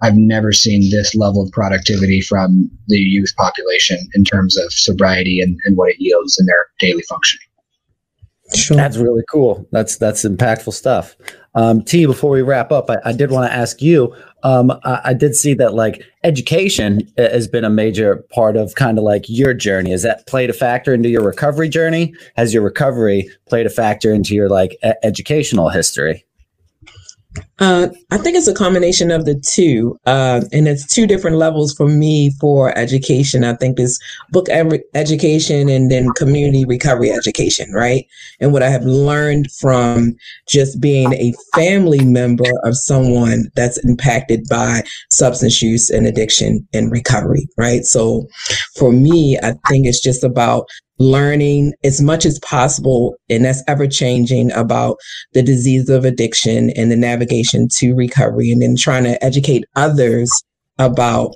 I've 0.00 0.16
never 0.16 0.52
seen 0.52 0.90
this 0.90 1.14
level 1.14 1.42
of 1.42 1.50
productivity 1.50 2.20
from 2.20 2.70
the 2.86 2.98
youth 2.98 3.34
population 3.36 3.98
in 4.14 4.24
terms 4.24 4.56
of 4.56 4.72
sobriety 4.72 5.40
and, 5.40 5.58
and 5.64 5.76
what 5.76 5.90
it 5.90 5.96
yields 5.98 6.38
in 6.38 6.46
their 6.46 6.66
daily 6.78 7.02
functioning. 7.08 7.47
Sure. 8.54 8.76
That's 8.76 8.96
really 8.96 9.24
cool. 9.30 9.66
That's 9.72 9.96
that's 9.96 10.24
impactful 10.24 10.72
stuff. 10.72 11.16
Um, 11.54 11.82
T, 11.82 12.06
before 12.06 12.30
we 12.30 12.42
wrap 12.42 12.70
up, 12.72 12.88
I, 12.88 12.98
I 13.04 13.12
did 13.12 13.30
want 13.30 13.50
to 13.50 13.54
ask 13.54 13.82
you. 13.82 14.14
Um, 14.42 14.70
I, 14.84 15.00
I, 15.06 15.14
did 15.14 15.34
see 15.34 15.54
that 15.54 15.74
like 15.74 16.04
education 16.22 17.00
has 17.18 17.48
been 17.48 17.64
a 17.64 17.70
major 17.70 18.24
part 18.32 18.56
of 18.56 18.76
kind 18.76 18.96
of 18.96 19.02
like 19.02 19.24
your 19.28 19.52
journey. 19.54 19.90
Has 19.90 20.04
that 20.04 20.26
played 20.28 20.50
a 20.50 20.52
factor 20.52 20.94
into 20.94 21.08
your 21.08 21.24
recovery 21.24 21.68
journey? 21.68 22.14
Has 22.36 22.54
your 22.54 22.62
recovery 22.62 23.28
played 23.48 23.66
a 23.66 23.70
factor 23.70 24.12
into 24.12 24.34
your 24.34 24.48
like 24.48 24.78
e- 24.84 24.92
educational 25.02 25.68
history? 25.70 26.24
Uh, 27.58 27.88
I 28.10 28.18
think 28.18 28.36
it's 28.36 28.46
a 28.46 28.54
combination 28.54 29.10
of 29.10 29.24
the 29.24 29.34
two, 29.34 29.98
uh, 30.06 30.42
and 30.52 30.68
it's 30.68 30.86
two 30.86 31.06
different 31.06 31.36
levels 31.36 31.74
for 31.74 31.88
me 31.88 32.30
for 32.40 32.76
education. 32.78 33.44
I 33.44 33.54
think 33.54 33.78
it's 33.78 33.98
book 34.30 34.48
education 34.94 35.68
and 35.68 35.90
then 35.90 36.12
community 36.16 36.64
recovery 36.64 37.10
education, 37.10 37.72
right? 37.72 38.06
And 38.40 38.52
what 38.52 38.62
I 38.62 38.70
have 38.70 38.84
learned 38.84 39.50
from 39.52 40.14
just 40.48 40.80
being 40.80 41.12
a 41.14 41.34
family 41.54 42.04
member 42.04 42.50
of 42.64 42.76
someone 42.76 43.50
that's 43.56 43.84
impacted 43.84 44.44
by 44.48 44.82
substance 45.10 45.60
use 45.60 45.90
and 45.90 46.06
addiction 46.06 46.66
and 46.72 46.90
recovery, 46.90 47.48
right? 47.58 47.84
So 47.84 48.26
for 48.76 48.92
me, 48.92 49.36
I 49.38 49.54
think 49.68 49.86
it's 49.86 50.00
just 50.00 50.22
about 50.22 50.66
learning 50.98 51.72
as 51.84 52.00
much 52.00 52.26
as 52.26 52.38
possible, 52.40 53.14
and 53.30 53.44
that's 53.44 53.62
ever 53.68 53.86
changing 53.86 54.52
about 54.52 54.96
the 55.32 55.42
disease 55.42 55.88
of 55.88 56.04
addiction 56.04 56.70
and 56.70 56.90
the 56.90 56.96
navigation 56.96 57.68
to 57.78 57.94
recovery, 57.94 58.50
and 58.50 58.60
then 58.62 58.76
trying 58.76 59.04
to 59.04 59.22
educate 59.24 59.64
others 59.76 60.30
about 60.78 61.34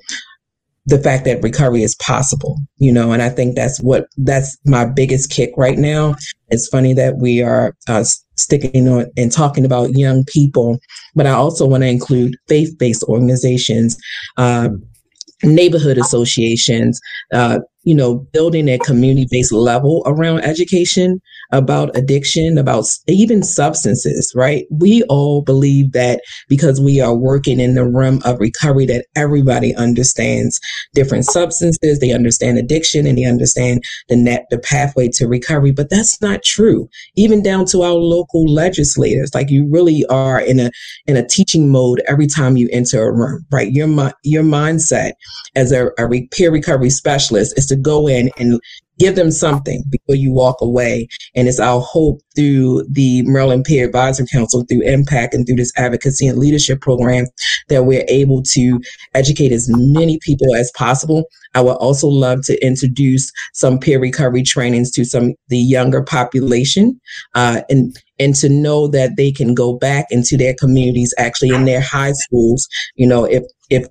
the 0.87 0.99
fact 0.99 1.25
that 1.25 1.43
recovery 1.43 1.85
is 1.85 1.95
possible, 1.97 2.59
you 2.79 2.93
know, 2.93 3.13
and 3.13 3.23
I 3.23 3.29
think 3.29 3.55
that's 3.55 3.81
what 3.81 4.07
that's 4.17 4.57
my 4.65 4.85
biggest 4.85 5.31
kick 5.31 5.53
right 5.57 5.79
now. 5.79 6.17
It's 6.49 6.67
funny 6.67 6.93
that 6.95 7.19
we 7.19 7.41
are 7.41 7.77
uh, 7.89 8.05
sticking 8.37 8.89
on 8.89 9.07
and 9.17 9.31
talking 9.31 9.65
about 9.65 9.95
young 9.95 10.25
people, 10.25 10.81
but 11.15 11.27
I 11.27 11.31
also 11.31 11.67
want 11.67 11.85
to 11.85 11.89
include 11.89 12.37
faith 12.49 12.77
based 12.79 13.05
organizations. 13.05 13.97
Uh, 14.37 14.71
neighborhood 15.45 15.99
associations, 15.99 17.01
uh, 17.33 17.59
you 17.85 17.95
know, 17.95 18.17
building 18.33 18.69
a 18.69 18.79
community 18.79 19.27
based 19.31 19.53
level 19.53 20.03
around 20.07 20.41
education 20.41 21.21
about 21.53 21.95
addiction, 21.97 22.57
about 22.57 22.87
even 23.07 23.43
substances, 23.43 24.33
right? 24.35 24.65
We 24.71 25.03
all 25.05 25.43
believe 25.43 25.93
that 25.93 26.23
because 26.49 26.81
we 26.81 27.01
are 27.01 27.15
working 27.15 27.61
in 27.61 27.75
the 27.75 27.85
realm 27.85 28.21
of 28.25 28.41
recovery, 28.41 28.87
that 28.87 29.07
everybody 29.17 29.75
understands 29.75 30.59
different 30.95 31.27
substances, 31.27 31.99
they 31.99 32.13
understand 32.13 32.59
addiction, 32.59 33.07
and 33.07 33.19
they 33.19 33.25
understand 33.25 33.83
the 34.09 34.17
net, 34.17 34.47
the 34.51 34.59
pathway 34.59 35.09
to 35.09 35.27
recovery. 35.27 35.73
But 35.73 35.91
that's 35.91 36.21
not 36.23 36.43
true. 36.43 36.89
Even 37.17 37.43
down 37.43 37.67
to 37.67 37.83
our 37.83 37.93
local 37.93 38.47
legislators, 38.47 39.35
like 39.35 39.51
you 39.51 39.69
really 39.71 40.05
are 40.09 40.41
in 40.41 40.59
a 40.59 40.71
in 41.07 41.17
a 41.17 41.27
teaching 41.27 41.71
mode 41.71 42.03
every 42.09 42.27
time 42.27 42.57
you 42.57 42.69
enter 42.73 43.03
a 43.03 43.13
room, 43.13 43.45
right? 43.51 43.73
Your 43.73 43.89
your 44.23 44.43
mindset 44.43 45.13
as 45.55 45.73
a, 45.73 45.89
a 45.99 46.29
peer 46.31 46.51
recovery 46.51 46.91
specialist 46.91 47.59
is 47.59 47.67
to 47.73 47.81
go 47.81 48.07
in 48.07 48.31
and 48.39 48.61
give 48.99 49.17
them 49.17 49.31
something 49.31 49.83
before 49.91 50.15
you 50.15 50.33
walk 50.33 50.57
away. 50.61 51.09
And 51.35 51.49
it's 51.49 51.59
our 51.59 51.81
hope 51.81 52.21
through 52.37 52.87
the 52.89 53.23
Maryland 53.23 53.65
Peer 53.65 53.87
Advisory 53.87 54.27
Council, 54.33 54.65
through 54.69 54.83
Impact, 54.83 55.35
and 55.35 55.47
through 55.47 55.57
this 55.57 55.73
advocacy 55.77 56.27
and 56.27 56.39
leadership 56.39 56.81
program 56.81 57.25
that 57.69 57.85
we're 57.85 58.05
able 58.09 58.43
to 58.43 58.81
educate 59.15 59.51
as 59.51 59.67
many 59.69 60.19
people 60.23 60.55
as 60.55 60.71
possible. 60.77 61.25
I 61.55 61.63
would 61.63 61.77
also 61.77 62.07
love 62.07 62.45
to 62.47 62.65
introduce 62.65 63.31
some 63.55 63.79
peer 63.79 64.01
recovery 64.01 64.43
trainings 64.43 64.91
to 64.93 65.05
some 65.05 65.35
the 65.49 65.59
younger 65.59 66.03
population, 66.03 67.01
uh, 67.35 67.63
and 67.69 67.97
and 68.19 68.35
to 68.37 68.49
know 68.49 68.87
that 68.89 69.17
they 69.17 69.33
can 69.33 69.55
go 69.55 69.77
back 69.77 70.07
into 70.11 70.37
their 70.37 70.55
communities, 70.55 71.13
actually 71.19 71.51
in 71.51 71.65
their 71.65 71.81
high 71.81 72.13
schools. 72.13 72.69
You 72.95 73.09
know, 73.09 73.25
if 73.25 73.43
if 73.69 73.87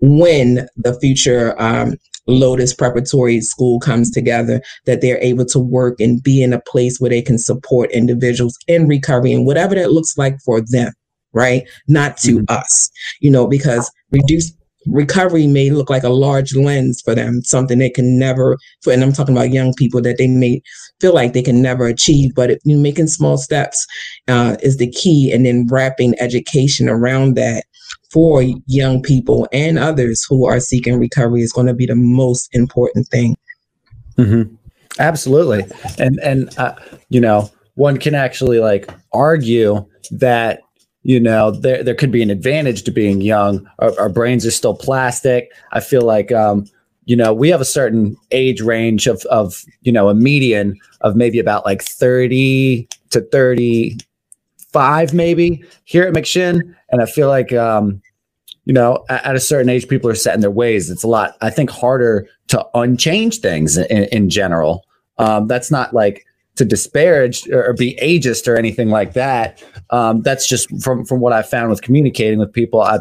when 0.00 0.66
the 0.76 0.98
future 1.00 1.54
um, 1.60 1.94
Lotus 2.28 2.74
Preparatory 2.74 3.40
School 3.40 3.80
comes 3.80 4.10
together, 4.10 4.60
that 4.86 5.00
they're 5.00 5.22
able 5.22 5.46
to 5.46 5.58
work 5.58 5.98
and 5.98 6.22
be 6.22 6.42
in 6.42 6.52
a 6.52 6.60
place 6.60 7.00
where 7.00 7.10
they 7.10 7.22
can 7.22 7.38
support 7.38 7.90
individuals 7.90 8.56
in 8.68 8.86
recovery 8.86 9.32
and 9.32 9.46
whatever 9.46 9.74
that 9.74 9.92
looks 9.92 10.16
like 10.16 10.36
for 10.44 10.60
them, 10.60 10.92
right? 11.32 11.68
Not 11.88 12.18
to 12.18 12.38
mm-hmm. 12.38 12.54
us, 12.54 12.90
you 13.20 13.30
know, 13.30 13.46
because 13.46 13.90
reduced 14.12 14.54
recovery 14.86 15.46
may 15.46 15.70
look 15.70 15.90
like 15.90 16.02
a 16.02 16.08
large 16.08 16.54
lens 16.54 17.00
for 17.04 17.14
them, 17.14 17.42
something 17.42 17.78
they 17.78 17.90
can 17.90 18.18
never, 18.18 18.56
for, 18.82 18.92
and 18.92 19.02
I'm 19.02 19.12
talking 19.12 19.36
about 19.36 19.52
young 19.52 19.74
people 19.74 20.00
that 20.02 20.18
they 20.18 20.28
may 20.28 20.62
feel 21.00 21.14
like 21.14 21.32
they 21.32 21.42
can 21.42 21.60
never 21.60 21.86
achieve, 21.86 22.34
but 22.34 22.50
it, 22.50 22.60
you 22.64 22.76
know, 22.76 22.82
making 22.82 23.08
small 23.08 23.36
steps 23.36 23.86
uh, 24.28 24.56
is 24.62 24.76
the 24.76 24.90
key. 24.90 25.32
And 25.32 25.44
then 25.44 25.66
wrapping 25.68 26.14
education 26.20 26.88
around 26.88 27.34
that 27.34 27.64
for 28.10 28.42
young 28.66 29.02
people 29.02 29.48
and 29.52 29.78
others 29.78 30.24
who 30.28 30.46
are 30.46 30.60
seeking 30.60 30.98
recovery 30.98 31.42
is 31.42 31.52
going 31.52 31.66
to 31.66 31.74
be 31.74 31.86
the 31.86 31.94
most 31.94 32.48
important 32.52 33.06
thing. 33.08 33.36
Mm-hmm. 34.16 34.54
Absolutely, 34.98 35.64
and 35.98 36.18
and 36.24 36.56
uh, 36.58 36.74
you 37.08 37.20
know 37.20 37.50
one 37.74 37.98
can 37.98 38.14
actually 38.14 38.58
like 38.58 38.90
argue 39.12 39.86
that 40.10 40.60
you 41.02 41.20
know 41.20 41.52
there 41.52 41.84
there 41.84 41.94
could 41.94 42.10
be 42.10 42.22
an 42.22 42.30
advantage 42.30 42.82
to 42.84 42.90
being 42.90 43.20
young. 43.20 43.68
Our, 43.78 43.98
our 44.00 44.08
brains 44.08 44.44
are 44.44 44.50
still 44.50 44.74
plastic. 44.74 45.52
I 45.72 45.80
feel 45.80 46.02
like 46.02 46.32
um, 46.32 46.66
you 47.04 47.14
know 47.14 47.32
we 47.32 47.48
have 47.50 47.60
a 47.60 47.66
certain 47.66 48.16
age 48.32 48.60
range 48.60 49.06
of 49.06 49.22
of 49.26 49.62
you 49.82 49.92
know 49.92 50.08
a 50.08 50.14
median 50.14 50.76
of 51.02 51.14
maybe 51.14 51.38
about 51.38 51.64
like 51.64 51.82
thirty 51.82 52.88
to 53.10 53.20
thirty 53.20 53.98
five 54.72 55.14
maybe 55.14 55.64
here 55.84 56.04
at 56.04 56.14
McShin 56.14 56.74
and 56.90 57.02
I 57.02 57.06
feel 57.06 57.28
like, 57.28 57.52
um, 57.52 58.02
you 58.64 58.74
know, 58.74 59.04
at, 59.08 59.24
at, 59.24 59.36
a 59.36 59.40
certain 59.40 59.68
age, 59.68 59.88
people 59.88 60.10
are 60.10 60.14
set 60.14 60.34
in 60.34 60.40
their 60.40 60.50
ways. 60.50 60.90
It's 60.90 61.02
a 61.02 61.08
lot, 61.08 61.36
I 61.40 61.50
think, 61.50 61.70
harder 61.70 62.28
to 62.48 62.66
unchange 62.74 63.38
things 63.38 63.78
in, 63.78 64.04
in 64.12 64.28
general. 64.28 64.84
Um, 65.16 65.46
that's 65.46 65.70
not 65.70 65.94
like 65.94 66.26
to 66.56 66.64
disparage 66.64 67.48
or, 67.48 67.68
or, 67.68 67.72
be 67.72 67.96
ageist 68.02 68.46
or 68.46 68.56
anything 68.56 68.90
like 68.90 69.14
that. 69.14 69.62
Um, 69.90 70.22
that's 70.22 70.46
just 70.46 70.68
from 70.82 71.04
from 71.04 71.20
what 71.20 71.32
I 71.32 71.42
found 71.42 71.70
with 71.70 71.82
communicating 71.82 72.38
with 72.38 72.52
people. 72.52 72.82
I, 72.82 72.98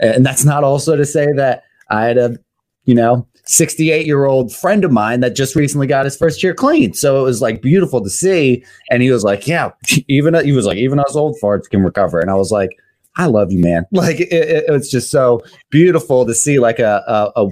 and 0.00 0.26
that's 0.26 0.44
not 0.44 0.64
also 0.64 0.96
to 0.96 1.06
say 1.06 1.30
that 1.32 1.64
I 1.90 2.04
had 2.04 2.18
a, 2.18 2.36
you 2.84 2.94
know, 2.94 3.26
68 3.46 4.06
year 4.06 4.24
old 4.24 4.54
friend 4.54 4.84
of 4.84 4.92
mine 4.92 5.20
that 5.20 5.36
just 5.36 5.54
recently 5.54 5.86
got 5.86 6.04
his 6.04 6.16
first 6.16 6.42
year 6.42 6.54
clean. 6.54 6.94
So 6.94 7.20
it 7.20 7.24
was 7.24 7.42
like 7.42 7.60
beautiful 7.60 8.02
to 8.02 8.10
see. 8.10 8.64
And 8.90 9.02
he 9.02 9.10
was 9.10 9.24
like, 9.24 9.46
yeah, 9.46 9.70
even 10.08 10.34
he 10.44 10.52
was 10.52 10.66
like, 10.66 10.78
even 10.78 10.98
us 10.98 11.16
old 11.16 11.36
farts 11.42 11.68
can 11.68 11.82
recover. 11.82 12.20
And 12.20 12.30
I 12.30 12.34
was 12.34 12.50
like, 12.50 12.70
I 13.16 13.26
love 13.26 13.52
you, 13.52 13.60
man. 13.60 13.86
Like 13.92 14.20
it, 14.20 14.32
it, 14.32 14.64
it's 14.68 14.90
just 14.90 15.10
so 15.10 15.42
beautiful 15.70 16.26
to 16.26 16.34
see 16.34 16.58
like 16.58 16.78
a, 16.78 17.02
a, 17.06 17.44
a, 17.44 17.50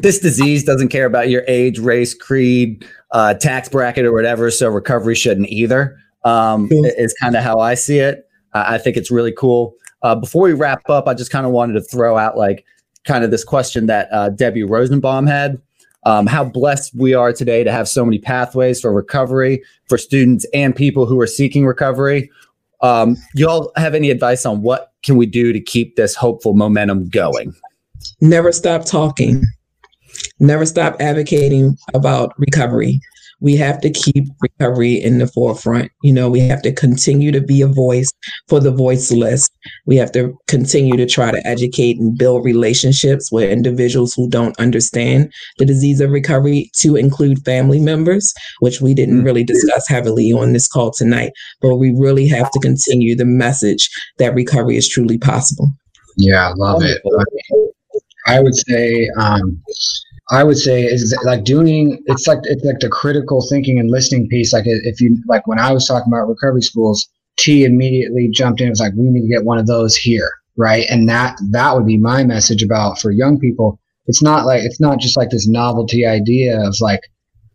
this 0.00 0.20
disease 0.20 0.64
doesn't 0.64 0.88
care 0.88 1.06
about 1.06 1.28
your 1.28 1.44
age, 1.48 1.78
race, 1.78 2.14
creed, 2.14 2.86
uh, 3.10 3.34
tax 3.34 3.68
bracket, 3.68 4.04
or 4.04 4.12
whatever. 4.12 4.50
So 4.50 4.68
recovery 4.68 5.16
shouldn't 5.16 5.48
either. 5.48 5.98
Um, 6.24 6.68
Is 6.70 7.14
kind 7.14 7.34
of 7.34 7.42
how 7.42 7.58
I 7.60 7.74
see 7.74 7.98
it. 7.98 8.28
Uh, 8.52 8.64
I 8.66 8.78
think 8.78 8.96
it's 8.96 9.10
really 9.10 9.32
cool. 9.32 9.74
Uh, 10.02 10.14
before 10.14 10.42
we 10.42 10.52
wrap 10.52 10.88
up, 10.88 11.08
I 11.08 11.14
just 11.14 11.30
kind 11.30 11.46
of 11.46 11.52
wanted 11.52 11.74
to 11.74 11.82
throw 11.82 12.16
out 12.16 12.36
like 12.36 12.64
kind 13.04 13.24
of 13.24 13.30
this 13.30 13.44
question 13.44 13.86
that 13.86 14.08
uh, 14.12 14.30
Debbie 14.30 14.64
Rosenbaum 14.64 15.26
had. 15.26 15.60
Um, 16.04 16.26
how 16.26 16.44
blessed 16.44 16.94
we 16.94 17.12
are 17.12 17.30
today 17.30 17.62
to 17.62 17.70
have 17.70 17.86
so 17.86 18.06
many 18.06 18.18
pathways 18.18 18.80
for 18.80 18.90
recovery 18.90 19.62
for 19.86 19.98
students 19.98 20.46
and 20.54 20.74
people 20.74 21.04
who 21.04 21.20
are 21.20 21.26
seeking 21.26 21.66
recovery. 21.66 22.30
Um, 22.80 23.16
y'all 23.34 23.70
have 23.76 23.94
any 23.94 24.10
advice 24.10 24.46
on 24.46 24.62
what 24.62 24.92
can 25.02 25.16
we 25.16 25.26
do 25.26 25.52
to 25.52 25.60
keep 25.60 25.96
this 25.96 26.14
hopeful 26.14 26.54
momentum 26.54 27.10
going? 27.10 27.52
Never 28.22 28.50
stop 28.50 28.86
talking. 28.86 29.44
Never 30.38 30.64
stop 30.64 30.96
advocating 31.00 31.76
about 31.92 32.32
recovery 32.38 33.00
we 33.40 33.56
have 33.56 33.80
to 33.80 33.90
keep 33.90 34.26
recovery 34.40 34.94
in 34.94 35.18
the 35.18 35.26
forefront. 35.26 35.90
You 36.02 36.12
know, 36.12 36.28
we 36.28 36.40
have 36.40 36.62
to 36.62 36.72
continue 36.72 37.32
to 37.32 37.40
be 37.40 37.62
a 37.62 37.66
voice 37.66 38.12
for 38.48 38.60
the 38.60 38.70
voiceless. 38.70 39.48
We 39.86 39.96
have 39.96 40.12
to 40.12 40.36
continue 40.46 40.96
to 40.96 41.06
try 41.06 41.30
to 41.30 41.46
educate 41.46 41.98
and 41.98 42.16
build 42.16 42.44
relationships 42.44 43.32
with 43.32 43.50
individuals 43.50 44.14
who 44.14 44.28
don't 44.28 44.58
understand 44.58 45.32
the 45.58 45.64
disease 45.64 46.00
of 46.00 46.10
recovery, 46.10 46.70
to 46.80 46.96
include 46.96 47.44
family 47.44 47.80
members, 47.80 48.32
which 48.60 48.80
we 48.80 48.94
didn't 48.94 49.22
mm. 49.22 49.24
really 49.24 49.44
discuss 49.44 49.88
heavily 49.88 50.32
on 50.32 50.52
this 50.52 50.68
call 50.68 50.90
tonight. 50.90 51.32
But 51.60 51.76
we 51.76 51.94
really 51.96 52.28
have 52.28 52.50
to 52.50 52.60
continue 52.60 53.16
the 53.16 53.24
message 53.24 53.88
that 54.18 54.34
recovery 54.34 54.76
is 54.76 54.88
truly 54.88 55.18
possible. 55.18 55.70
Yeah, 56.16 56.50
I 56.50 56.52
love 56.56 56.82
it. 56.82 57.00
I 58.26 58.40
would 58.40 58.54
say, 58.54 59.08
um, 59.18 59.62
I 60.30 60.44
would 60.44 60.58
say 60.58 60.84
is 60.84 61.16
like 61.24 61.44
doing 61.44 62.02
it's 62.06 62.26
like 62.26 62.38
it's 62.44 62.64
like 62.64 62.78
the 62.78 62.88
critical 62.88 63.44
thinking 63.50 63.78
and 63.78 63.90
listening 63.90 64.28
piece. 64.28 64.52
Like 64.52 64.64
if 64.66 65.00
you 65.00 65.18
like 65.26 65.46
when 65.46 65.58
I 65.58 65.72
was 65.72 65.86
talking 65.86 66.12
about 66.12 66.28
recovery 66.28 66.62
schools, 66.62 67.08
T 67.36 67.64
immediately 67.64 68.28
jumped 68.32 68.60
in. 68.60 68.68
It 68.68 68.70
was 68.70 68.80
like 68.80 68.92
we 68.96 69.10
need 69.10 69.22
to 69.22 69.34
get 69.34 69.44
one 69.44 69.58
of 69.58 69.66
those 69.66 69.96
here, 69.96 70.30
right? 70.56 70.86
And 70.88 71.08
that 71.08 71.36
that 71.50 71.74
would 71.74 71.86
be 71.86 71.98
my 71.98 72.22
message 72.22 72.62
about 72.62 73.00
for 73.00 73.10
young 73.10 73.38
people. 73.40 73.80
It's 74.06 74.22
not 74.22 74.46
like 74.46 74.62
it's 74.62 74.80
not 74.80 75.00
just 75.00 75.16
like 75.16 75.30
this 75.30 75.48
novelty 75.48 76.06
idea 76.06 76.60
of 76.64 76.76
like 76.80 77.00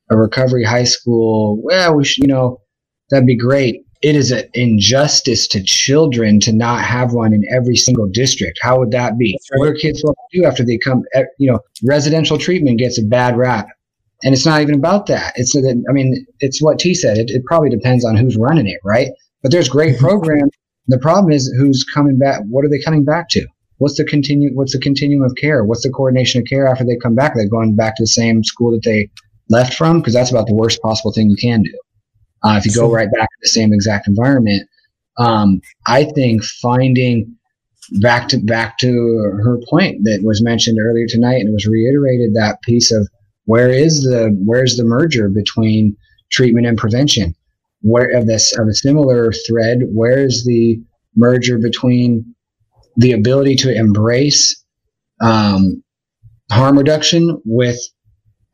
a 0.10 0.18
recovery 0.18 0.64
high 0.64 0.84
school. 0.84 1.60
Well, 1.64 1.96
we 1.96 2.04
should, 2.06 2.24
you 2.24 2.28
know, 2.28 2.62
that'd 3.10 3.26
be 3.26 3.38
great 3.38 3.85
it 4.06 4.16
is 4.16 4.30
an 4.30 4.48
injustice 4.54 5.48
to 5.48 5.64
children 5.64 6.40
to 6.40 6.54
not 6.54 6.86
have 6.86 7.14
one 7.14 7.34
in 7.34 7.44
every 7.52 7.76
single 7.76 8.06
district. 8.08 8.60
How 8.62 8.78
would 8.78 8.92
that 8.92 9.18
be? 9.18 9.36
Right. 9.52 9.58
What 9.58 9.70
are 9.70 9.74
kids 9.74 10.02
supposed 10.02 10.18
to 10.32 10.40
do 10.40 10.46
after 10.46 10.64
they 10.64 10.78
come? 10.78 11.02
Eh, 11.16 11.24
you 11.40 11.52
know, 11.52 11.60
residential 11.84 12.38
treatment 12.38 12.78
gets 12.78 13.00
a 13.00 13.04
bad 13.04 13.36
rap, 13.36 13.66
and 14.24 14.32
it's 14.36 14.46
not 14.46 14.62
even 14.62 14.76
about 14.76 15.08
that. 15.08 15.34
It's 15.38 15.54
that 15.54 15.84
I 15.90 15.92
mean, 15.92 16.24
it's 16.40 16.62
what 16.62 16.78
T 16.78 16.94
said. 16.94 17.18
It, 17.18 17.32
it 17.32 17.44
probably 17.46 17.72
depends 17.72 18.06
on 18.06 18.16
who's 18.16 18.38
running 18.38 18.68
it, 18.68 18.80
right? 18.84 19.10
But 19.42 19.52
there's 19.52 19.68
great 19.68 19.96
mm-hmm. 19.96 20.06
programs. 20.06 20.52
The 20.88 21.00
problem 21.00 21.34
is 21.34 21.52
who's 21.58 21.84
coming 21.84 22.20
back. 22.20 22.42
What 22.48 22.64
are 22.64 22.70
they 22.70 22.80
coming 22.80 23.06
back 23.06 23.30
to? 23.30 23.48
What's 23.80 23.98
the 23.98 24.06
continue? 24.06 24.52
What's 24.54 24.74
the 24.74 24.80
continuum 24.80 25.24
of 25.24 25.34
care? 25.36 25.64
What's 25.64 25.82
the 25.82 25.90
coordination 25.90 26.42
of 26.42 26.48
care 26.48 26.68
after 26.68 26.86
they 26.86 26.96
come 26.96 27.16
back? 27.16 27.34
They're 27.34 27.50
going 27.50 27.76
back 27.76 27.96
to 27.96 28.04
the 28.04 28.08
same 28.08 28.44
school 28.44 28.70
that 28.74 28.84
they 28.84 29.10
left 29.50 29.74
from? 29.74 30.00
Because 30.00 30.14
that's 30.14 30.30
about 30.30 30.46
the 30.46 30.54
worst 30.54 30.80
possible 30.84 31.12
thing 31.12 31.32
you 31.32 31.38
can 31.38 31.64
do. 31.64 31.74
Uh, 32.46 32.58
if 32.58 32.66
you 32.66 32.74
go 32.74 32.92
right 32.92 33.10
back 33.12 33.28
to 33.28 33.38
the 33.42 33.50
same 33.50 33.74
exact 33.74 34.08
environment, 34.08 34.70
um, 35.18 35.60
I 35.88 36.04
think 36.04 36.44
finding 36.44 37.36
back 38.02 38.28
to 38.30 38.38
back 38.38 38.78
to 38.80 38.92
her 39.44 39.58
point 39.70 40.04
that 40.04 40.22
was 40.24 40.42
mentioned 40.44 40.78
earlier 40.80 41.08
tonight 41.08 41.40
and 41.42 41.50
it 41.50 41.54
was 41.54 41.66
reiterated 41.66 42.36
that 42.36 42.62
piece 42.62 42.92
of 42.92 43.10
Where 43.46 43.70
is 43.70 44.04
the 44.04 44.36
where's 44.44 44.76
the 44.78 44.84
merger 44.84 45.30
between 45.30 45.96
treatment 46.32 46.66
and 46.66 46.78
prevention? 46.78 47.36
Where 47.82 48.10
of 48.18 48.26
this 48.26 48.58
of 48.58 48.68
a 48.68 48.74
similar 48.74 49.32
thread, 49.48 49.82
where's 49.94 50.44
the 50.46 50.82
merger 51.16 51.58
between 51.60 52.36
the 52.98 53.12
ability 53.12 53.56
to 53.58 53.74
embrace 53.74 54.64
um, 55.22 55.84
harm 56.52 56.78
reduction 56.78 57.40
with 57.46 57.78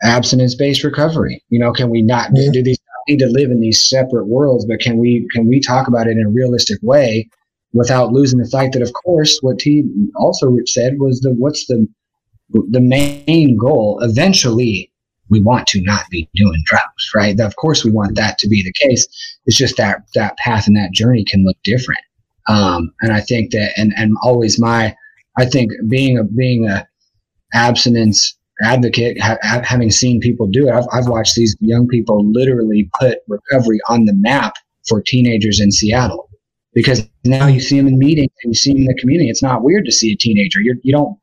abstinence-based 0.04 0.84
recovery? 0.84 1.44
You 1.50 1.60
know, 1.60 1.72
can 1.72 1.90
we 1.90 2.02
not 2.02 2.34
do, 2.34 2.52
do 2.52 2.64
these 2.64 2.80
need 3.08 3.20
to 3.20 3.28
live 3.28 3.52
in 3.52 3.60
these 3.60 3.88
separate 3.88 4.28
worlds, 4.28 4.66
but 4.66 4.80
can 4.80 4.98
we 4.98 5.28
can 5.34 5.48
we 5.48 5.60
talk 5.60 5.88
about 5.88 6.08
it 6.08 6.18
in 6.18 6.26
a 6.26 6.30
realistic 6.30 6.80
way 6.82 7.30
without 7.74 8.12
losing 8.12 8.40
the 8.40 8.50
fact 8.50 8.74
that, 8.74 8.82
of 8.82 8.92
course, 8.94 9.40
what 9.42 9.60
T 9.60 9.84
also 10.16 10.56
said 10.66 11.00
was 11.00 11.22
the 11.22 11.32
what's 11.34 11.66
the 11.68 11.88
the 12.50 12.82
main 12.82 13.58
goal? 13.58 14.00
Eventually 14.02 14.92
we 15.30 15.42
want 15.42 15.66
to 15.66 15.82
not 15.84 16.04
be 16.10 16.30
doing 16.36 16.62
drugs 16.66 17.12
right? 17.16 17.40
Of 17.40 17.56
course 17.56 17.86
we 17.86 17.92
want 17.92 18.16
that 18.16 18.38
to 18.40 18.50
be 18.50 18.62
the 18.64 18.74
case. 18.74 19.08
It's 19.46 19.58
just 19.58 19.78
that 19.78 20.02
that 20.16 20.38
path 20.38 20.68
and 20.68 20.76
that 20.76 20.92
journey 20.92 21.24
can 21.24 21.46
look 21.46 21.58
different. 21.64 22.02
Um, 22.48 22.92
and 23.02 23.14
i 23.14 23.22
think 23.22 23.52
that 23.52 23.72
and 23.78 23.94
and 23.96 24.18
always 24.24 24.60
my 24.60 24.96
i 25.38 25.46
think 25.46 25.72
being 25.88 26.18
a 26.18 26.24
being 26.24 26.68
a 26.68 26.88
abstinence 27.54 28.36
advocate 28.64 29.20
ha- 29.20 29.38
having 29.64 29.92
seen 29.92 30.20
people 30.20 30.48
do 30.48 30.68
it 30.68 30.72
I've, 30.72 30.86
I've 30.92 31.08
watched 31.08 31.36
these 31.36 31.56
young 31.60 31.88
people 31.88 32.26
literally 32.32 32.90
put 33.00 33.20
recovery 33.28 33.80
on 33.88 34.06
the 34.06 34.14
map 34.14 34.54
for 34.88 35.02
teenagers 35.02 35.60
in 35.60 35.72
seattle. 35.72 36.30
Because 36.74 37.06
now 37.26 37.48
you 37.48 37.60
see 37.60 37.78
them 37.78 37.88
in 37.88 38.00
meetings 38.00 38.32
and 38.44 38.52
you 38.52 38.56
see 38.56 38.72
them 38.72 38.82
in 38.84 38.86
the 38.86 38.96
community. 38.96 39.30
It's 39.30 39.44
not 39.44 39.62
weird 39.62 39.86
to 39.86 39.92
see 39.92 40.14
a 40.14 40.16
teenager. 40.16 40.62
You're, 40.62 40.78
you 40.84 40.94
don't 40.94 41.18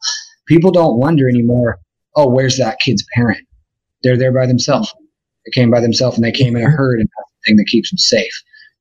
people 0.46 0.70
don't 0.70 0.98
wonder 0.98 1.28
anymore 1.28 1.78
oh 2.16 2.28
where's 2.28 2.58
that 2.58 2.78
kid's 2.80 3.04
parent? 3.14 3.46
They're 4.02 4.18
there 4.18 4.32
by 4.32 4.46
themselves. 4.46 4.94
They 5.46 5.52
came 5.52 5.70
by 5.70 5.80
themselves 5.80 6.16
and 6.16 6.24
they 6.24 6.32
came 6.32 6.54
in 6.56 6.64
a 6.64 6.70
herd 6.70 7.00
and 7.00 7.08
that's 7.08 7.30
the 7.30 7.50
thing 7.50 7.56
that 7.56 7.66
keeps 7.66 7.90
them 7.90 7.98
safe 7.98 8.32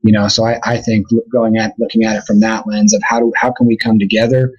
you 0.01 0.11
know? 0.11 0.27
So 0.27 0.45
I, 0.45 0.59
I 0.63 0.77
think 0.77 1.07
going 1.31 1.57
at 1.57 1.73
looking 1.79 2.03
at 2.03 2.15
it 2.15 2.23
from 2.25 2.39
that 2.41 2.67
lens 2.67 2.93
of 2.93 3.01
how 3.03 3.19
do 3.19 3.31
how 3.35 3.51
can 3.51 3.67
we 3.67 3.77
come 3.77 3.99
together? 3.99 4.51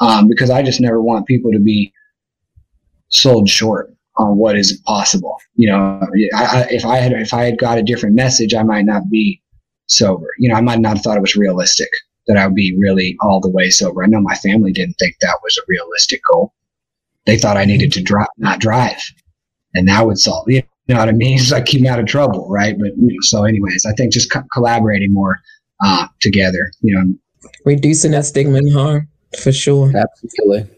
Um, 0.00 0.28
because 0.28 0.48
i 0.48 0.62
just 0.62 0.80
never 0.80 1.02
want 1.02 1.26
people 1.26 1.50
to 1.50 1.58
be 1.58 1.92
sold 3.10 3.48
short 3.48 3.92
on 4.16 4.36
what 4.36 4.56
is 4.56 4.80
possible 4.86 5.36
you 5.54 5.70
know 5.70 6.00
I, 6.34 6.44
I, 6.44 6.66
if 6.70 6.84
i 6.84 6.96
had 6.96 7.12
if 7.12 7.32
i 7.32 7.44
had 7.44 7.58
got 7.58 7.78
a 7.78 7.82
different 7.82 8.16
message 8.16 8.54
i 8.54 8.62
might 8.62 8.84
not 8.84 9.08
be 9.10 9.40
sober 9.86 10.28
you 10.38 10.48
know 10.48 10.56
i 10.56 10.60
might 10.60 10.80
not 10.80 10.96
have 10.96 11.02
thought 11.02 11.16
it 11.16 11.22
was 11.22 11.36
realistic 11.36 11.88
that 12.28 12.36
I 12.36 12.46
would 12.46 12.54
be 12.54 12.76
really 12.78 13.16
all 13.20 13.40
the 13.40 13.48
way 13.48 13.70
sober. 13.70 14.04
I 14.04 14.06
know 14.06 14.20
my 14.20 14.36
family 14.36 14.70
didn't 14.70 14.98
think 14.98 15.16
that 15.20 15.38
was 15.42 15.56
a 15.56 15.66
realistic 15.66 16.20
goal. 16.30 16.52
They 17.24 17.38
thought 17.38 17.56
I 17.56 17.64
needed 17.64 17.92
to 17.94 18.02
drive, 18.02 18.28
not 18.36 18.60
drive, 18.60 19.02
and 19.74 19.88
that 19.88 20.06
would 20.06 20.18
solve. 20.18 20.48
You 20.48 20.62
know 20.88 20.98
what 20.98 21.08
I 21.08 21.12
mean? 21.12 21.38
It's 21.38 21.50
like 21.50 21.66
keep 21.66 21.80
me 21.80 21.88
out 21.88 21.98
of 21.98 22.06
trouble, 22.06 22.48
right? 22.48 22.78
But 22.78 22.96
you 22.96 23.08
know, 23.08 23.16
so, 23.20 23.44
anyways, 23.44 23.84
I 23.86 23.92
think 23.92 24.12
just 24.12 24.30
co- 24.30 24.44
collaborating 24.52 25.12
more 25.12 25.40
uh, 25.84 26.06
together, 26.20 26.70
you 26.80 26.94
know, 26.94 27.14
reducing 27.64 28.12
that 28.12 28.26
stigma 28.26 28.58
and 28.58 28.72
harm 28.72 29.08
for 29.40 29.52
sure. 29.52 29.92
Absolutely. 29.96 30.68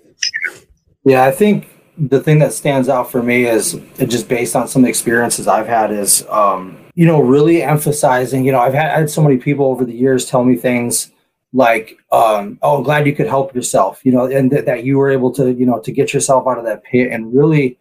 Yeah, 1.05 1.25
I 1.25 1.31
think 1.31 1.69
the 2.09 2.21
thing 2.21 2.39
that 2.39 2.53
stands 2.53 2.89
out 2.89 3.11
for 3.11 3.23
me 3.23 3.45
is 3.45 3.79
just 3.99 4.29
based 4.29 4.57
on 4.57 4.67
some 4.67 4.85
experiences 4.85 5.47
I've 5.47 5.67
had 5.67 5.93
is, 5.93 6.27
um, 6.29 6.79
you 6.95 7.07
know, 7.07 7.21
really 7.21 7.63
emphasizing. 7.63 8.45
You 8.45 8.53
know, 8.53 8.61
I've 8.61 8.75
had, 8.75 8.91
I 8.91 9.01
had 9.01 9.11
so 9.11 9.23
many 9.23 9.37
people 9.37 9.67
over 9.67 9.85
the 9.85 9.95
years 9.95 10.25
tell 10.25 10.43
me 10.43 10.57
things 10.57 11.13
like 11.53 11.99
um, 12.13 12.59
oh 12.63 12.83
glad 12.83 13.07
you 13.07 13.15
could 13.15 13.27
help 13.27 13.55
yourself 13.55 14.01
you 14.05 14.13
know 14.13 14.27
and 14.27 14.51
th- 14.51 14.65
that 14.65 14.85
you 14.85 14.99
were 14.99 15.11
able 15.11 15.33
to 15.33 15.53
you 15.53 15.67
know 15.67 15.81
to 15.81 15.93
get 15.93 16.15
yourself 16.15 16.47
out 16.47 16.59
of 16.59 16.65
that 16.65 16.83
pit 16.85 17.11
and 17.11 17.35
really 17.35 17.77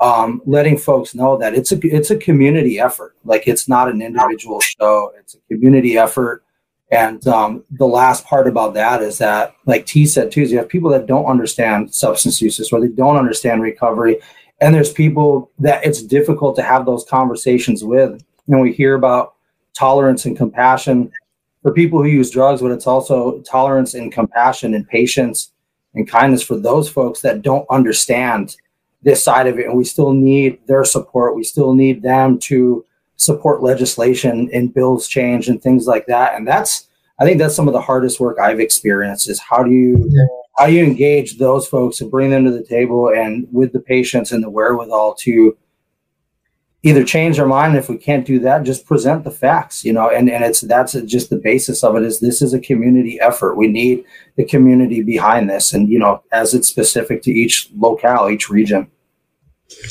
um, 0.00 0.40
letting 0.46 0.76
folks 0.76 1.14
know 1.14 1.36
that 1.36 1.54
it's 1.54 1.72
a 1.72 1.78
it's 1.82 2.10
a 2.10 2.16
community 2.16 2.78
effort 2.78 3.16
like 3.24 3.48
it's 3.48 3.68
not 3.68 3.88
an 3.88 4.00
individual 4.00 4.60
show 4.60 5.12
it's 5.18 5.34
a 5.34 5.38
community 5.52 5.98
effort 5.98 6.44
and 6.90 7.26
um, 7.28 7.64
the 7.70 7.86
last 7.86 8.24
part 8.24 8.48
about 8.48 8.74
that 8.74 9.02
is 9.02 9.18
that 9.18 9.54
like 9.66 9.86
t 9.86 10.06
said 10.06 10.30
too 10.30 10.42
is 10.42 10.52
you 10.52 10.58
have 10.58 10.68
people 10.68 10.90
that 10.90 11.06
don't 11.06 11.26
understand 11.26 11.92
substance 11.94 12.40
uses 12.40 12.72
or 12.72 12.80
they 12.80 12.88
don't 12.88 13.16
understand 13.16 13.62
recovery 13.62 14.18
and 14.60 14.74
there's 14.74 14.92
people 14.92 15.50
that 15.58 15.84
it's 15.84 16.02
difficult 16.02 16.56
to 16.56 16.62
have 16.62 16.86
those 16.86 17.04
conversations 17.04 17.84
with 17.84 18.22
and 18.48 18.60
we 18.60 18.72
hear 18.72 18.94
about 18.94 19.34
tolerance 19.74 20.24
and 20.24 20.36
compassion 20.36 21.10
for 21.62 21.72
people 21.72 22.02
who 22.02 22.08
use 22.08 22.30
drugs, 22.30 22.62
but 22.62 22.70
it's 22.70 22.86
also 22.86 23.40
tolerance 23.42 23.94
and 23.94 24.12
compassion 24.12 24.74
and 24.74 24.88
patience 24.88 25.52
and 25.94 26.08
kindness 26.08 26.42
for 26.42 26.56
those 26.56 26.88
folks 26.88 27.20
that 27.20 27.42
don't 27.42 27.66
understand 27.70 28.56
this 29.02 29.22
side 29.22 29.46
of 29.46 29.58
it. 29.58 29.66
And 29.66 29.76
we 29.76 29.84
still 29.84 30.12
need 30.12 30.58
their 30.66 30.84
support. 30.84 31.36
We 31.36 31.44
still 31.44 31.74
need 31.74 32.02
them 32.02 32.38
to 32.40 32.84
support 33.18 33.62
legislation 33.62 34.48
and 34.52 34.72
bills 34.72 35.06
change 35.06 35.48
and 35.48 35.62
things 35.62 35.86
like 35.86 36.06
that. 36.06 36.34
And 36.34 36.46
that's, 36.46 36.88
I 37.20 37.24
think 37.24 37.38
that's 37.38 37.54
some 37.54 37.68
of 37.68 37.74
the 37.74 37.80
hardest 37.80 38.20
work 38.20 38.38
I've 38.38 38.60
experienced 38.60 39.28
is 39.28 39.40
how 39.40 39.62
do 39.62 39.70
you, 39.70 40.10
how 40.56 40.66
do 40.66 40.72
you 40.72 40.84
engage 40.84 41.36
those 41.36 41.66
folks 41.66 42.00
and 42.00 42.10
bring 42.10 42.30
them 42.30 42.44
to 42.44 42.50
the 42.50 42.64
table 42.64 43.10
and 43.10 43.46
with 43.52 43.72
the 43.72 43.80
patience 43.80 44.32
and 44.32 44.42
the 44.42 44.50
wherewithal 44.50 45.14
to 45.20 45.56
either 46.82 47.04
change 47.04 47.36
their 47.36 47.46
mind. 47.46 47.76
If 47.76 47.88
we 47.88 47.96
can't 47.96 48.26
do 48.26 48.38
that 48.40 48.62
just 48.62 48.86
present 48.86 49.24
the 49.24 49.30
facts 49.30 49.84
you 49.84 49.92
know 49.92 50.10
and 50.10 50.30
and 50.30 50.44
it's 50.44 50.60
that's 50.60 50.92
just 51.02 51.30
the 51.30 51.36
basis 51.36 51.82
of 51.82 51.96
it 51.96 52.02
is 52.02 52.20
this 52.20 52.40
is 52.42 52.54
a 52.54 52.60
community 52.60 53.20
effort. 53.20 53.56
We 53.56 53.68
need 53.68 54.04
the 54.36 54.44
community 54.44 55.02
behind 55.02 55.50
this 55.50 55.72
and 55.72 55.88
you 55.88 55.98
know 55.98 56.22
as 56.32 56.54
it's 56.54 56.68
specific 56.68 57.22
to 57.22 57.32
each 57.32 57.70
locale 57.76 58.30
each 58.30 58.48
region 58.48 58.90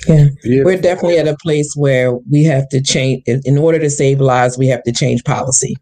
yeah 0.08 0.26
we're 0.44 0.80
definitely 0.80 1.18
at 1.18 1.28
a 1.28 1.38
place 1.42 1.74
where 1.76 2.16
we 2.32 2.44
have 2.44 2.68
to 2.70 2.82
change 2.82 3.22
in 3.26 3.58
order 3.58 3.80
to 3.80 3.90
save 3.90 4.20
lives 4.20 4.58
we 4.58 4.68
have 4.68 4.84
to 4.84 4.92
change 4.92 5.24
policy 5.24 5.76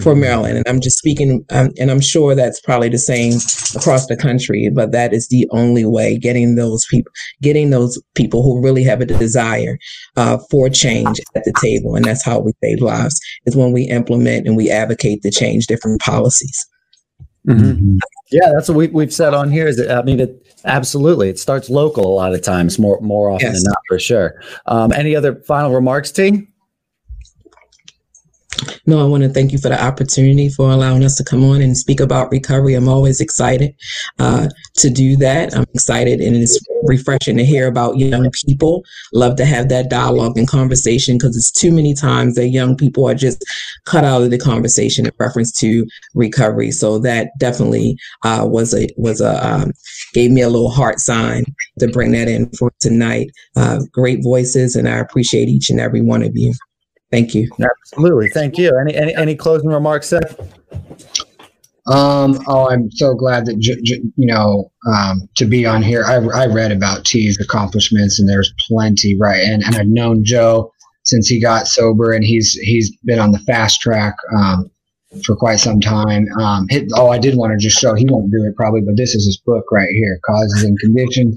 for 0.00 0.12
mm-hmm. 0.12 0.22
Maryland. 0.22 0.56
And 0.56 0.68
I'm 0.68 0.80
just 0.80 0.98
speaking, 0.98 1.44
um, 1.50 1.70
and 1.78 1.90
I'm 1.90 2.00
sure 2.00 2.34
that's 2.34 2.60
probably 2.60 2.88
the 2.88 2.98
same 2.98 3.34
across 3.76 4.06
the 4.06 4.16
country, 4.16 4.70
but 4.74 4.92
that 4.92 5.12
is 5.12 5.28
the 5.28 5.46
only 5.50 5.84
way 5.84 6.16
getting 6.16 6.54
those 6.54 6.86
people, 6.90 7.12
getting 7.42 7.70
those 7.70 8.00
people 8.14 8.42
who 8.42 8.62
really 8.62 8.84
have 8.84 9.00
a 9.00 9.06
desire 9.06 9.78
uh, 10.16 10.38
for 10.50 10.68
change 10.70 11.20
at 11.34 11.44
the 11.44 11.52
table. 11.60 11.94
And 11.94 12.04
that's 12.04 12.24
how 12.24 12.40
we 12.40 12.52
save 12.62 12.80
lives 12.80 13.20
is 13.44 13.56
when 13.56 13.72
we 13.72 13.82
implement 13.84 14.46
and 14.46 14.56
we 14.56 14.70
advocate 14.70 15.22
to 15.22 15.30
change 15.30 15.66
different 15.66 16.00
policies. 16.00 16.66
Mm-hmm. 17.46 17.98
Yeah, 18.30 18.50
that's 18.54 18.68
what 18.68 18.76
we, 18.76 18.88
we've 18.88 19.12
said 19.12 19.34
on 19.34 19.50
here. 19.50 19.66
Is 19.66 19.76
that, 19.76 19.90
I 19.90 20.02
mean, 20.02 20.20
it 20.20 20.46
absolutely 20.64 21.28
it 21.28 21.38
starts 21.38 21.68
local 21.68 22.06
a 22.06 22.14
lot 22.14 22.34
of 22.34 22.42
times, 22.42 22.78
more 22.78 23.00
more 23.00 23.30
often 23.30 23.48
yes. 23.48 23.62
than 23.62 23.70
not, 23.70 23.82
for 23.88 23.98
sure. 23.98 24.40
Um, 24.66 24.92
any 24.92 25.16
other 25.16 25.36
final 25.42 25.72
remarks, 25.72 26.12
team? 26.12 26.51
No, 28.86 29.00
I 29.00 29.08
want 29.08 29.22
to 29.22 29.28
thank 29.28 29.52
you 29.52 29.58
for 29.58 29.68
the 29.68 29.82
opportunity 29.82 30.48
for 30.48 30.70
allowing 30.70 31.04
us 31.04 31.16
to 31.16 31.24
come 31.24 31.44
on 31.44 31.62
and 31.62 31.76
speak 31.76 32.00
about 32.00 32.30
recovery. 32.30 32.74
I'm 32.74 32.88
always 32.88 33.20
excited 33.20 33.74
uh, 34.18 34.48
to 34.74 34.90
do 34.90 35.16
that. 35.16 35.54
I'm 35.54 35.66
excited 35.74 36.20
and 36.20 36.36
it's 36.36 36.58
refreshing 36.84 37.36
to 37.36 37.44
hear 37.44 37.66
about 37.66 37.98
young 37.98 38.30
people. 38.46 38.84
Love 39.12 39.36
to 39.36 39.44
have 39.44 39.68
that 39.68 39.88
dialogue 39.88 40.36
and 40.36 40.48
conversation 40.48 41.16
because 41.16 41.36
it's 41.36 41.50
too 41.50 41.72
many 41.72 41.94
times 41.94 42.34
that 42.34 42.48
young 42.48 42.76
people 42.76 43.08
are 43.08 43.14
just 43.14 43.44
cut 43.84 44.04
out 44.04 44.22
of 44.22 44.30
the 44.30 44.38
conversation 44.38 45.06
in 45.06 45.12
reference 45.18 45.52
to 45.60 45.86
recovery. 46.14 46.70
So 46.70 46.98
that 46.98 47.30
definitely 47.38 47.96
uh, 48.24 48.46
was 48.48 48.74
a 48.74 48.88
was 48.96 49.20
a 49.20 49.46
um, 49.46 49.72
gave 50.12 50.30
me 50.30 50.42
a 50.42 50.48
little 50.48 50.70
heart 50.70 50.98
sign 50.98 51.44
to 51.78 51.88
bring 51.88 52.12
that 52.12 52.28
in 52.28 52.50
for 52.50 52.72
tonight. 52.80 53.30
Uh, 53.56 53.80
great 53.92 54.22
voices, 54.22 54.76
and 54.76 54.88
I 54.88 54.96
appreciate 54.96 55.48
each 55.48 55.70
and 55.70 55.80
every 55.80 56.02
one 56.02 56.22
of 56.22 56.32
you. 56.34 56.52
Thank 57.12 57.34
you. 57.34 57.48
Absolutely. 57.62 58.30
Thank 58.30 58.56
you. 58.56 58.76
Any 58.80 58.94
any, 58.94 59.14
any 59.14 59.36
closing 59.36 59.68
remarks, 59.68 60.08
Seth? 60.08 60.40
Um, 61.86 62.42
oh, 62.46 62.70
I'm 62.70 62.90
so 62.92 63.14
glad 63.14 63.44
that 63.46 63.58
j- 63.58 63.80
j- 63.82 64.02
you 64.16 64.26
know 64.26 64.72
um, 64.88 65.28
to 65.36 65.44
be 65.44 65.66
on 65.66 65.82
here. 65.82 66.04
I, 66.04 66.14
I 66.34 66.46
read 66.46 66.72
about 66.72 67.04
T's 67.04 67.38
accomplishments, 67.38 68.18
and 68.18 68.28
there's 68.28 68.52
plenty, 68.66 69.14
right? 69.16 69.42
And 69.42 69.62
and 69.62 69.76
I've 69.76 69.88
known 69.88 70.24
Joe 70.24 70.72
since 71.02 71.28
he 71.28 71.38
got 71.38 71.66
sober, 71.66 72.12
and 72.12 72.24
he's 72.24 72.52
he's 72.54 72.96
been 73.04 73.18
on 73.18 73.30
the 73.30 73.40
fast 73.40 73.82
track 73.82 74.16
um, 74.34 74.70
for 75.26 75.36
quite 75.36 75.56
some 75.56 75.80
time. 75.80 76.26
Um, 76.40 76.66
hit, 76.70 76.90
oh, 76.94 77.10
I 77.10 77.18
did 77.18 77.36
want 77.36 77.52
to 77.52 77.58
just 77.58 77.78
show 77.78 77.94
he 77.94 78.06
won't 78.08 78.30
do 78.30 78.42
it 78.46 78.56
probably, 78.56 78.80
but 78.80 78.96
this 78.96 79.14
is 79.14 79.26
his 79.26 79.36
book 79.36 79.70
right 79.70 79.90
here, 79.90 80.18
Causes 80.24 80.62
and 80.62 80.78
Conditions. 80.78 81.36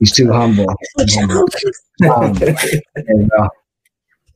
He's 0.00 0.12
too 0.12 0.32
humble. 0.32 0.68
um, 2.10 2.34
there 2.34 2.56
you 2.96 3.28
go. 3.38 3.48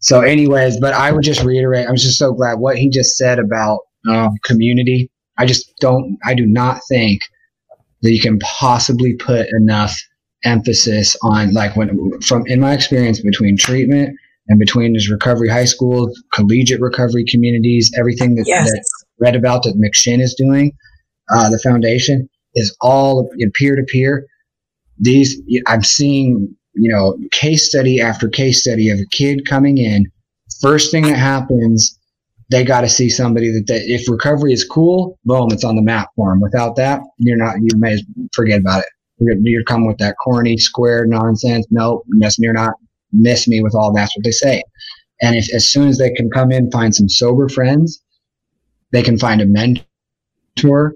So, 0.00 0.20
anyways, 0.22 0.80
but 0.80 0.94
I 0.94 1.12
would 1.12 1.24
just 1.24 1.42
reiterate, 1.42 1.86
I'm 1.88 1.96
just 1.96 2.18
so 2.18 2.32
glad 2.32 2.58
what 2.58 2.78
he 2.78 2.88
just 2.88 3.16
said 3.16 3.38
about 3.38 3.80
um, 4.10 4.34
community. 4.44 5.10
I 5.38 5.46
just 5.46 5.72
don't, 5.80 6.18
I 6.24 6.34
do 6.34 6.46
not 6.46 6.80
think 6.88 7.20
that 8.02 8.12
you 8.12 8.20
can 8.20 8.38
possibly 8.38 9.14
put 9.14 9.46
enough 9.48 9.98
emphasis 10.44 11.14
on, 11.22 11.52
like, 11.52 11.76
when 11.76 12.18
from 12.22 12.46
in 12.46 12.60
my 12.60 12.72
experience 12.72 13.20
between 13.20 13.58
treatment 13.58 14.16
and 14.48 14.58
between 14.58 14.94
his 14.94 15.10
recovery 15.10 15.50
high 15.50 15.66
schools, 15.66 16.18
collegiate 16.32 16.80
recovery 16.80 17.24
communities, 17.24 17.92
everything 17.98 18.36
that, 18.36 18.44
yes. 18.46 18.70
that 18.70 18.84
read 19.18 19.36
about 19.36 19.62
that 19.64 19.74
McShin 19.76 20.20
is 20.20 20.34
doing, 20.34 20.72
uh, 21.30 21.50
the 21.50 21.58
foundation 21.58 22.28
is 22.54 22.74
all 22.80 23.30
peer 23.54 23.76
to 23.76 23.82
peer. 23.82 24.26
These 24.98 25.40
I'm 25.66 25.82
seeing 25.82 26.56
you 26.74 26.90
know, 26.90 27.16
case 27.32 27.68
study 27.68 28.00
after 28.00 28.28
case 28.28 28.60
study 28.60 28.90
of 28.90 28.98
a 28.98 29.06
kid 29.10 29.46
coming 29.46 29.78
in. 29.78 30.06
First 30.60 30.90
thing 30.90 31.04
that 31.04 31.16
happens, 31.16 31.98
they 32.50 32.64
got 32.64 32.82
to 32.82 32.88
see 32.88 33.08
somebody 33.08 33.50
that, 33.50 33.66
they, 33.66 33.78
if 33.78 34.08
recovery 34.08 34.52
is 34.52 34.64
cool, 34.64 35.18
boom, 35.24 35.48
it's 35.52 35.64
on 35.64 35.76
the 35.76 35.82
map 35.82 36.08
for 36.16 36.30
them. 36.30 36.40
Without 36.40 36.76
that, 36.76 37.00
you're 37.18 37.36
not, 37.36 37.56
you 37.60 37.76
may 37.76 37.98
forget 38.34 38.60
about 38.60 38.80
it. 38.80 38.88
You're, 39.18 39.36
you're 39.42 39.64
coming 39.64 39.86
with 39.86 39.98
that 39.98 40.16
corny, 40.22 40.56
square 40.56 41.06
nonsense. 41.06 41.66
Nope, 41.70 42.04
you're 42.38 42.52
not 42.52 42.74
miss 43.12 43.48
me 43.48 43.60
with 43.60 43.74
all 43.74 43.92
that's 43.92 44.16
what 44.16 44.24
they 44.24 44.30
say. 44.30 44.62
And 45.22 45.36
if 45.36 45.52
as 45.54 45.68
soon 45.68 45.88
as 45.88 45.98
they 45.98 46.10
can 46.10 46.30
come 46.30 46.50
in, 46.50 46.70
find 46.70 46.94
some 46.94 47.08
sober 47.08 47.48
friends, 47.48 48.02
they 48.92 49.02
can 49.02 49.18
find 49.18 49.40
a 49.40 49.46
mentor, 49.46 50.94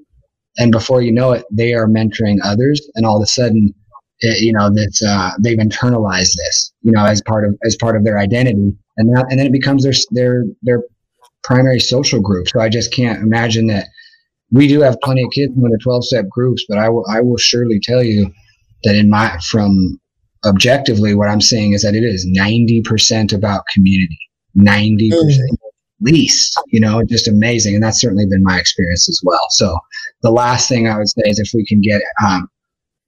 and 0.56 0.72
before 0.72 1.02
you 1.02 1.12
know 1.12 1.32
it, 1.32 1.44
they 1.50 1.74
are 1.74 1.86
mentoring 1.86 2.38
others, 2.42 2.80
and 2.94 3.04
all 3.04 3.16
of 3.16 3.22
a 3.22 3.26
sudden, 3.26 3.74
it, 4.20 4.40
you 4.40 4.52
know 4.52 4.70
that's 4.74 5.02
uh, 5.02 5.32
they've 5.40 5.58
internalized 5.58 6.36
this, 6.36 6.72
you 6.82 6.92
know, 6.92 7.04
as 7.04 7.22
part 7.22 7.44
of 7.44 7.56
as 7.64 7.76
part 7.76 7.96
of 7.96 8.04
their 8.04 8.18
identity, 8.18 8.72
and 8.96 9.16
that 9.16 9.26
and 9.30 9.38
then 9.38 9.46
it 9.46 9.52
becomes 9.52 9.84
their 9.84 9.94
their 10.10 10.44
their 10.62 10.82
primary 11.42 11.80
social 11.80 12.20
group. 12.20 12.48
So 12.48 12.60
I 12.60 12.68
just 12.68 12.92
can't 12.92 13.22
imagine 13.22 13.66
that. 13.68 13.86
We 14.52 14.68
do 14.68 14.80
have 14.82 15.00
plenty 15.02 15.24
of 15.24 15.30
kids 15.32 15.52
in 15.56 15.62
the 15.62 15.78
twelve 15.82 16.04
step 16.04 16.28
groups, 16.28 16.64
but 16.68 16.78
I 16.78 16.88
will 16.88 17.04
I 17.10 17.20
will 17.20 17.38
surely 17.38 17.80
tell 17.80 18.02
you 18.02 18.32
that 18.84 18.94
in 18.94 19.10
my 19.10 19.36
from 19.50 19.98
objectively, 20.44 21.14
what 21.14 21.28
I'm 21.28 21.40
saying 21.40 21.72
is 21.72 21.82
that 21.82 21.94
it 21.94 22.04
is 22.04 22.26
90% 22.26 23.32
about 23.32 23.66
community, 23.72 24.18
90% 24.56 25.10
mm. 25.10 25.56
least, 26.00 26.60
you 26.68 26.80
know, 26.80 27.02
just 27.02 27.28
amazing. 27.28 27.74
And 27.74 27.82
that's 27.82 28.00
certainly 28.00 28.26
been 28.26 28.42
my 28.42 28.58
experience 28.58 29.08
as 29.08 29.20
well. 29.24 29.46
So 29.50 29.78
the 30.22 30.30
last 30.30 30.68
thing 30.68 30.88
I 30.88 30.98
would 30.98 31.08
say 31.08 31.22
is 31.24 31.38
if 31.38 31.50
we 31.54 31.64
can 31.64 31.80
get 31.80 32.02
um, 32.24 32.48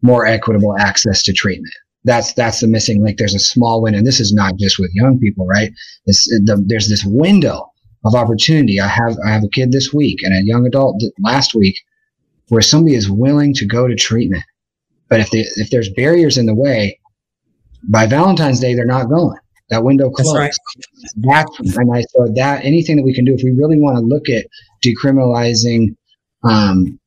more 0.02 0.26
equitable 0.26 0.76
access 0.78 1.22
to 1.24 1.32
treatment. 1.32 1.74
That's 2.04 2.32
that's 2.34 2.60
the 2.60 2.68
missing 2.68 3.02
link. 3.02 3.18
There's 3.18 3.34
a 3.34 3.40
small 3.40 3.82
window, 3.82 3.98
and 3.98 4.06
this 4.06 4.20
is 4.20 4.32
not 4.32 4.56
just 4.56 4.78
with 4.78 4.94
young 4.94 5.18
people, 5.18 5.46
right? 5.46 5.72
The, 6.06 6.64
there's 6.66 6.88
this 6.88 7.04
window 7.04 7.68
of 8.04 8.14
opportunity. 8.14 8.80
I 8.80 8.86
have 8.86 9.16
I 9.26 9.30
have 9.30 9.42
a 9.42 9.48
kid 9.48 9.72
this 9.72 9.92
week 9.92 10.22
and 10.22 10.32
a 10.32 10.46
young 10.46 10.66
adult 10.66 11.02
last 11.20 11.54
week 11.54 11.76
where 12.48 12.62
somebody 12.62 12.94
is 12.94 13.10
willing 13.10 13.52
to 13.54 13.66
go 13.66 13.88
to 13.88 13.96
treatment, 13.96 14.44
but 15.08 15.18
if 15.18 15.30
they, 15.30 15.44
if 15.56 15.70
there's 15.70 15.88
barriers 15.90 16.38
in 16.38 16.46
the 16.46 16.54
way, 16.54 17.00
by 17.88 18.06
Valentine's 18.06 18.60
Day, 18.60 18.74
they're 18.74 18.86
not 18.86 19.08
going. 19.08 19.38
That 19.70 19.82
window 19.82 20.10
closed. 20.10 20.36
That's, 20.36 20.60
right. 21.18 21.46
That's 21.58 21.76
and 21.76 21.92
I 21.92 22.02
thought 22.14 22.36
that 22.36 22.64
anything 22.64 22.96
that 22.96 23.02
we 23.02 23.12
can 23.12 23.24
do 23.24 23.34
if 23.34 23.42
we 23.42 23.50
really 23.50 23.78
want 23.78 23.98
to 23.98 24.04
look 24.04 24.28
at 24.28 24.46
decriminalizing 24.84 25.96
um, 26.44 27.00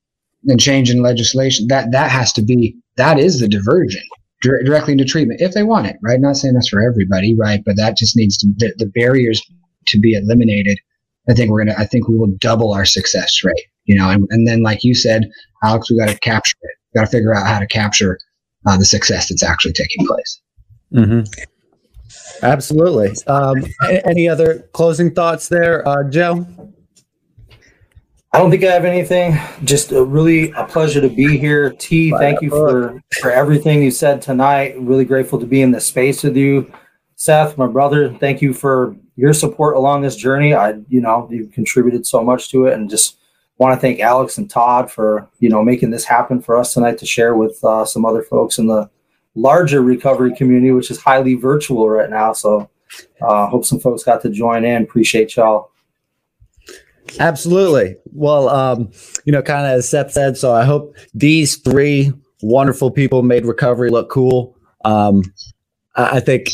and 0.48 0.60
changing 0.60 1.02
legislation, 1.02 1.68
that 1.68 1.92
that 1.92 2.12
has 2.12 2.32
to 2.34 2.42
be 2.42 2.76
that 2.98 3.20
is 3.20 3.40
the 3.40 3.48
diversion 3.48 4.02
dir- 4.42 4.64
directly 4.64 4.94
into 4.94 5.06
treatment 5.06 5.42
if 5.42 5.54
they 5.54 5.64
want 5.64 5.88
it. 5.88 5.98
Right? 6.02 6.20
Not 6.20 6.38
saying 6.38 6.54
that's 6.54 6.70
for 6.70 6.82
everybody, 6.82 7.36
right? 7.36 7.62
But 7.66 7.76
that 7.78 7.98
just 7.98 8.16
needs 8.16 8.38
to 8.38 8.48
the, 8.58 8.74
the 8.78 8.88
barriers 8.88 9.42
to 9.88 10.00
be 10.00 10.14
eliminated. 10.14 10.80
I 11.30 11.34
think 11.34 11.52
we're 11.52 11.66
gonna. 11.66 11.78
I 11.78 11.86
think 11.86 12.08
we 12.08 12.18
will 12.18 12.34
double 12.40 12.74
our 12.74 12.86
success 12.86 13.44
rate. 13.44 13.66
You 13.86 13.98
know, 13.98 14.10
and, 14.10 14.28
and 14.30 14.48
then 14.48 14.62
like 14.62 14.84
you 14.84 14.94
said, 14.94 15.30
Alex, 15.64 15.90
we 15.90 15.98
got 15.98 16.10
to 16.10 16.20
capture 16.20 16.58
it. 16.62 16.76
Got 16.96 17.06
to 17.06 17.12
figure 17.12 17.34
out 17.34 17.48
how 17.48 17.60
to 17.60 17.68
capture 17.68 18.20
uh, 18.66 18.78
the 18.78 18.86
success 18.86 19.30
that's 19.30 19.44
actually 19.44 19.74
taking 19.74 20.06
place. 20.06 20.42
Mm-hmm. 20.94 21.44
Absolutely. 22.44 23.12
Um, 23.28 23.66
any 24.06 24.28
other 24.28 24.68
closing 24.74 25.14
thoughts 25.14 25.50
there, 25.50 25.88
uh, 25.88 26.10
Joe? 26.10 26.46
I 28.32 28.38
don't 28.38 28.52
think 28.52 28.64
I 28.64 28.72
have 28.72 28.86
anything. 28.86 29.40
Just 29.64 29.92
a 29.92 30.04
really 30.04 30.52
a 30.52 30.64
pleasure 30.64 31.02
to 31.02 31.10
be 31.10 31.38
here. 31.38 31.72
T, 31.72 32.12
thank 32.12 32.42
you 32.42 32.50
for 32.52 33.02
for 33.20 33.32
everything 33.32 33.82
you 33.82 33.90
said 33.90 34.22
tonight. 34.22 34.80
Really 34.80 35.06
grateful 35.06 35.40
to 35.40 35.48
be 35.48 35.62
in 35.62 35.72
this 35.72 35.88
space 35.88 36.22
with 36.22 36.38
you. 36.38 36.72
Seth, 37.16 37.58
my 37.58 37.66
brother, 37.66 38.14
thank 38.14 38.42
you 38.42 38.54
for 38.54 38.96
your 39.16 39.34
support 39.34 39.76
along 39.76 40.02
this 40.02 40.16
journey. 40.16 40.54
I, 40.54 40.76
you 40.90 41.02
know, 41.02 41.28
you've 41.32 41.52
contributed 41.52 42.06
so 42.06 42.24
much 42.24 42.50
to 42.52 42.68
it, 42.68 42.74
and 42.74 42.88
just 42.88 43.18
want 43.58 43.74
to 43.74 43.82
thank 43.82 44.00
Alex 44.00 44.38
and 44.38 44.48
Todd 44.48 44.92
for 44.92 45.28
you 45.40 45.50
know 45.50 45.64
making 45.64 45.90
this 45.90 46.06
happen 46.06 46.40
for 46.40 46.56
us 46.56 46.74
tonight 46.74 47.00
to 47.00 47.08
share 47.08 47.36
with 47.36 47.62
uh, 47.64 47.84
some 47.84 48.06
other 48.06 48.22
folks 48.22 48.60
in 48.60 48.68
the 48.68 48.90
larger 49.34 49.82
recovery 49.82 50.36
community, 50.36 50.72
which 50.72 50.92
is 50.92 51.02
highly 51.02 51.34
virtual 51.34 51.90
right 51.90 52.12
now. 52.12 52.34
So, 52.34 52.70
uh, 53.22 53.48
hope 53.48 53.66
some 53.66 53.80
folks 53.80 54.04
got 54.04 54.22
to 54.22 54.30
join 54.30 54.66
in. 54.66 54.84
Appreciate 54.84 55.36
y'all. 55.36 55.72
Absolutely. 57.20 57.96
Well, 58.14 58.50
um, 58.50 58.92
you 59.26 59.32
know, 59.32 59.42
kind 59.42 59.66
of 59.66 59.80
as 59.80 59.90
Seth 59.90 60.12
said, 60.12 60.38
so 60.38 60.54
I 60.54 60.66
hope 60.66 60.96
these 61.14 61.58
three 61.58 62.12
wonderful 62.42 62.92
people 62.92 63.24
made 63.24 63.46
recovery 63.46 63.90
look 63.90 64.10
cool. 64.10 64.56
Um, 64.86 65.24
I 65.96 66.20
think 66.20 66.50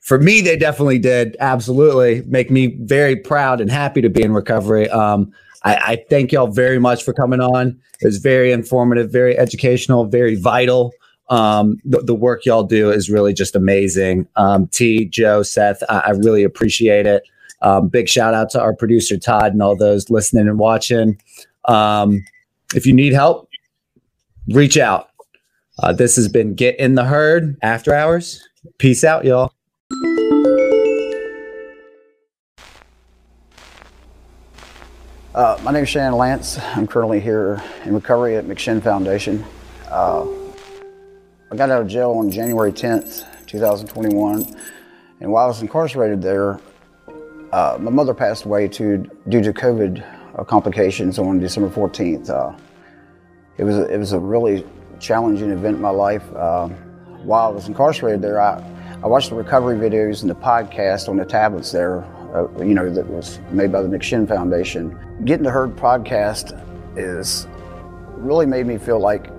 for 0.00 0.18
me, 0.18 0.40
they 0.40 0.56
definitely 0.56 0.98
did. 0.98 1.36
Absolutely 1.40 2.22
make 2.26 2.50
me 2.50 2.76
very 2.80 3.16
proud 3.16 3.60
and 3.60 3.70
happy 3.70 4.00
to 4.00 4.08
be 4.08 4.22
in 4.22 4.32
recovery. 4.32 4.88
Um, 4.90 5.32
I, 5.64 5.74
I 5.76 6.04
thank 6.08 6.32
y'all 6.32 6.46
very 6.48 6.78
much 6.78 7.02
for 7.04 7.12
coming 7.12 7.40
on. 7.40 7.78
It 8.00 8.06
was 8.06 8.18
very 8.18 8.52
informative, 8.52 9.10
very 9.10 9.36
educational, 9.38 10.06
very 10.06 10.36
vital 10.36 10.92
um, 11.30 11.78
the, 11.84 11.98
the, 12.02 12.14
work 12.14 12.46
y'all 12.46 12.62
do 12.62 12.90
is 12.90 13.10
really 13.10 13.34
just 13.34 13.54
amazing. 13.54 14.26
Um, 14.36 14.66
T, 14.68 15.04
Joe, 15.04 15.42
Seth, 15.42 15.82
I, 15.88 15.98
I 15.98 16.10
really 16.10 16.42
appreciate 16.42 17.06
it. 17.06 17.22
Um, 17.62 17.88
big 17.88 18.08
shout 18.08 18.34
out 18.34 18.50
to 18.50 18.60
our 18.60 18.74
producer 18.74 19.16
Todd 19.16 19.52
and 19.52 19.62
all 19.62 19.76
those 19.76 20.10
listening 20.10 20.48
and 20.48 20.58
watching. 20.58 21.20
Um, 21.64 22.24
if 22.74 22.86
you 22.86 22.92
need 22.92 23.12
help, 23.12 23.48
reach 24.48 24.76
out. 24.76 25.10
Uh, 25.80 25.92
this 25.92 26.16
has 26.16 26.28
been 26.28 26.54
Get 26.54 26.78
in 26.78 26.94
the 26.94 27.04
Herd 27.04 27.56
After 27.62 27.94
Hours. 27.94 28.46
Peace 28.78 29.04
out, 29.04 29.24
y'all. 29.24 29.52
Uh, 35.34 35.56
my 35.62 35.70
name 35.70 35.84
is 35.84 35.88
Shannon 35.88 36.18
Lance. 36.18 36.58
I'm 36.58 36.86
currently 36.86 37.20
here 37.20 37.62
in 37.84 37.94
recovery 37.94 38.36
at 38.36 38.44
McShin 38.44 38.82
Foundation. 38.82 39.44
Uh, 39.88 40.26
I 41.50 41.56
got 41.56 41.70
out 41.70 41.80
of 41.80 41.86
jail 41.86 42.10
on 42.12 42.28
January 42.30 42.72
10th, 42.72 43.24
2021, 43.46 44.56
and 45.20 45.30
while 45.30 45.44
I 45.44 45.46
was 45.46 45.62
incarcerated 45.62 46.20
there, 46.20 46.60
uh, 47.52 47.78
my 47.80 47.90
mother 47.90 48.14
passed 48.14 48.44
away 48.44 48.68
to, 48.68 48.98
due 49.28 49.42
to 49.42 49.52
COVID 49.52 50.38
uh, 50.38 50.44
complications 50.44 51.18
on 51.18 51.38
December 51.38 51.70
14th. 51.70 52.30
Uh, 52.30 52.56
it, 53.56 53.64
was 53.64 53.76
a, 53.76 53.92
it 53.92 53.98
was 53.98 54.12
a 54.12 54.18
really 54.18 54.66
challenging 55.00 55.50
event 55.50 55.76
in 55.76 55.82
my 55.82 55.90
life. 55.90 56.24
Uh, 56.34 56.68
while 57.24 57.48
I 57.48 57.50
was 57.50 57.68
incarcerated 57.68 58.22
there, 58.22 58.40
I, 58.40 58.62
I 59.02 59.06
watched 59.06 59.30
the 59.30 59.36
recovery 59.36 59.76
videos 59.76 60.22
and 60.22 60.30
the 60.30 60.34
podcast 60.34 61.08
on 61.08 61.16
the 61.16 61.24
tablets 61.24 61.72
there, 61.72 62.04
uh, 62.34 62.48
you 62.58 62.74
know, 62.74 62.90
that 62.90 63.06
was 63.06 63.38
made 63.50 63.72
by 63.72 63.82
the 63.82 63.88
McShin 63.88 64.26
Foundation. 64.26 64.98
Get 65.24 65.38
in 65.38 65.44
the 65.44 65.50
Herd 65.50 65.76
podcast 65.76 66.64
is 66.96 67.46
really 68.16 68.46
made 68.46 68.66
me 68.66 68.78
feel 68.78 68.98
like 69.00 69.30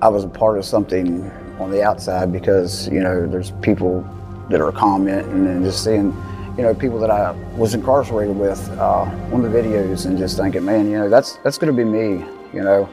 I 0.00 0.08
was 0.08 0.24
a 0.24 0.28
part 0.28 0.58
of 0.58 0.64
something 0.64 1.30
on 1.58 1.70
the 1.70 1.82
outside 1.82 2.32
because 2.32 2.88
you 2.88 3.00
know 3.00 3.26
there's 3.26 3.52
people 3.62 4.02
that 4.50 4.60
are 4.60 4.72
commenting 4.72 5.46
and 5.46 5.64
just 5.64 5.84
seeing 5.84 6.12
you 6.56 6.62
know 6.62 6.74
people 6.74 6.98
that 7.00 7.10
I 7.10 7.32
was 7.56 7.74
incarcerated 7.74 8.36
with 8.36 8.68
uh, 8.78 9.02
on 9.32 9.42
the 9.42 9.48
videos 9.48 10.06
and 10.06 10.18
just 10.18 10.36
thinking, 10.36 10.64
man, 10.64 10.90
you 10.90 10.98
know 10.98 11.08
that's 11.08 11.36
that's 11.38 11.58
going 11.58 11.74
to 11.74 11.76
be 11.76 11.88
me, 11.88 12.24
you 12.52 12.62
know, 12.62 12.88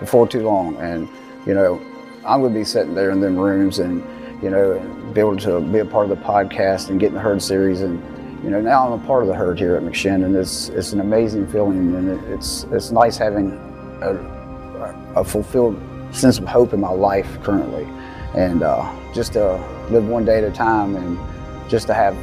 before 0.00 0.26
too 0.26 0.42
long, 0.42 0.76
and 0.76 1.08
you 1.46 1.54
know 1.54 1.80
I'm 2.26 2.40
going 2.40 2.52
to 2.52 2.58
be 2.58 2.64
sitting 2.64 2.94
there 2.94 3.10
in 3.10 3.20
them 3.20 3.36
rooms 3.36 3.78
and 3.78 4.02
you 4.42 4.50
know 4.50 4.78
be 5.12 5.20
able 5.20 5.36
to 5.38 5.60
be 5.60 5.80
a 5.80 5.84
part 5.84 6.10
of 6.10 6.18
the 6.18 6.24
podcast 6.24 6.88
and 6.88 6.98
get 6.98 7.08
in 7.08 7.14
the 7.14 7.20
herd 7.20 7.42
series. 7.42 7.82
And 7.82 8.02
you 8.42 8.50
know 8.50 8.60
now 8.60 8.86
I'm 8.86 9.00
a 9.00 9.06
part 9.06 9.22
of 9.22 9.28
the 9.28 9.34
herd 9.34 9.58
here 9.58 9.76
at 9.76 9.82
McShin 9.82 10.24
and 10.24 10.34
it's 10.34 10.70
it's 10.70 10.92
an 10.92 11.00
amazing 11.00 11.46
feeling 11.48 11.94
and 11.94 12.08
it, 12.08 12.24
it's 12.32 12.64
it's 12.64 12.90
nice 12.90 13.18
having 13.18 13.52
a, 14.00 15.14
a 15.16 15.24
fulfilled 15.24 15.80
sense 16.12 16.38
of 16.38 16.46
hope 16.46 16.72
in 16.72 16.80
my 16.80 16.90
life 16.90 17.42
currently. 17.42 17.86
And 18.34 18.62
uh, 18.62 18.90
just 19.12 19.34
to 19.34 19.56
live 19.90 20.08
one 20.08 20.24
day 20.24 20.38
at 20.38 20.44
a 20.44 20.50
time 20.50 20.96
and 20.96 21.18
just 21.70 21.86
to 21.86 21.94
have 21.94 22.16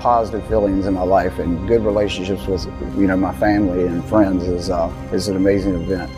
positive 0.00 0.46
feelings 0.48 0.86
in 0.86 0.94
my 0.94 1.02
life 1.02 1.38
and 1.38 1.68
good 1.68 1.84
relationships 1.84 2.46
with 2.46 2.66
you 2.96 3.06
know 3.06 3.16
my 3.16 3.34
family 3.34 3.86
and 3.86 4.04
friends 4.06 4.42
is 4.44 4.70
uh, 4.70 4.92
is 5.12 5.28
an 5.28 5.36
amazing 5.36 5.74
event. 5.74 6.10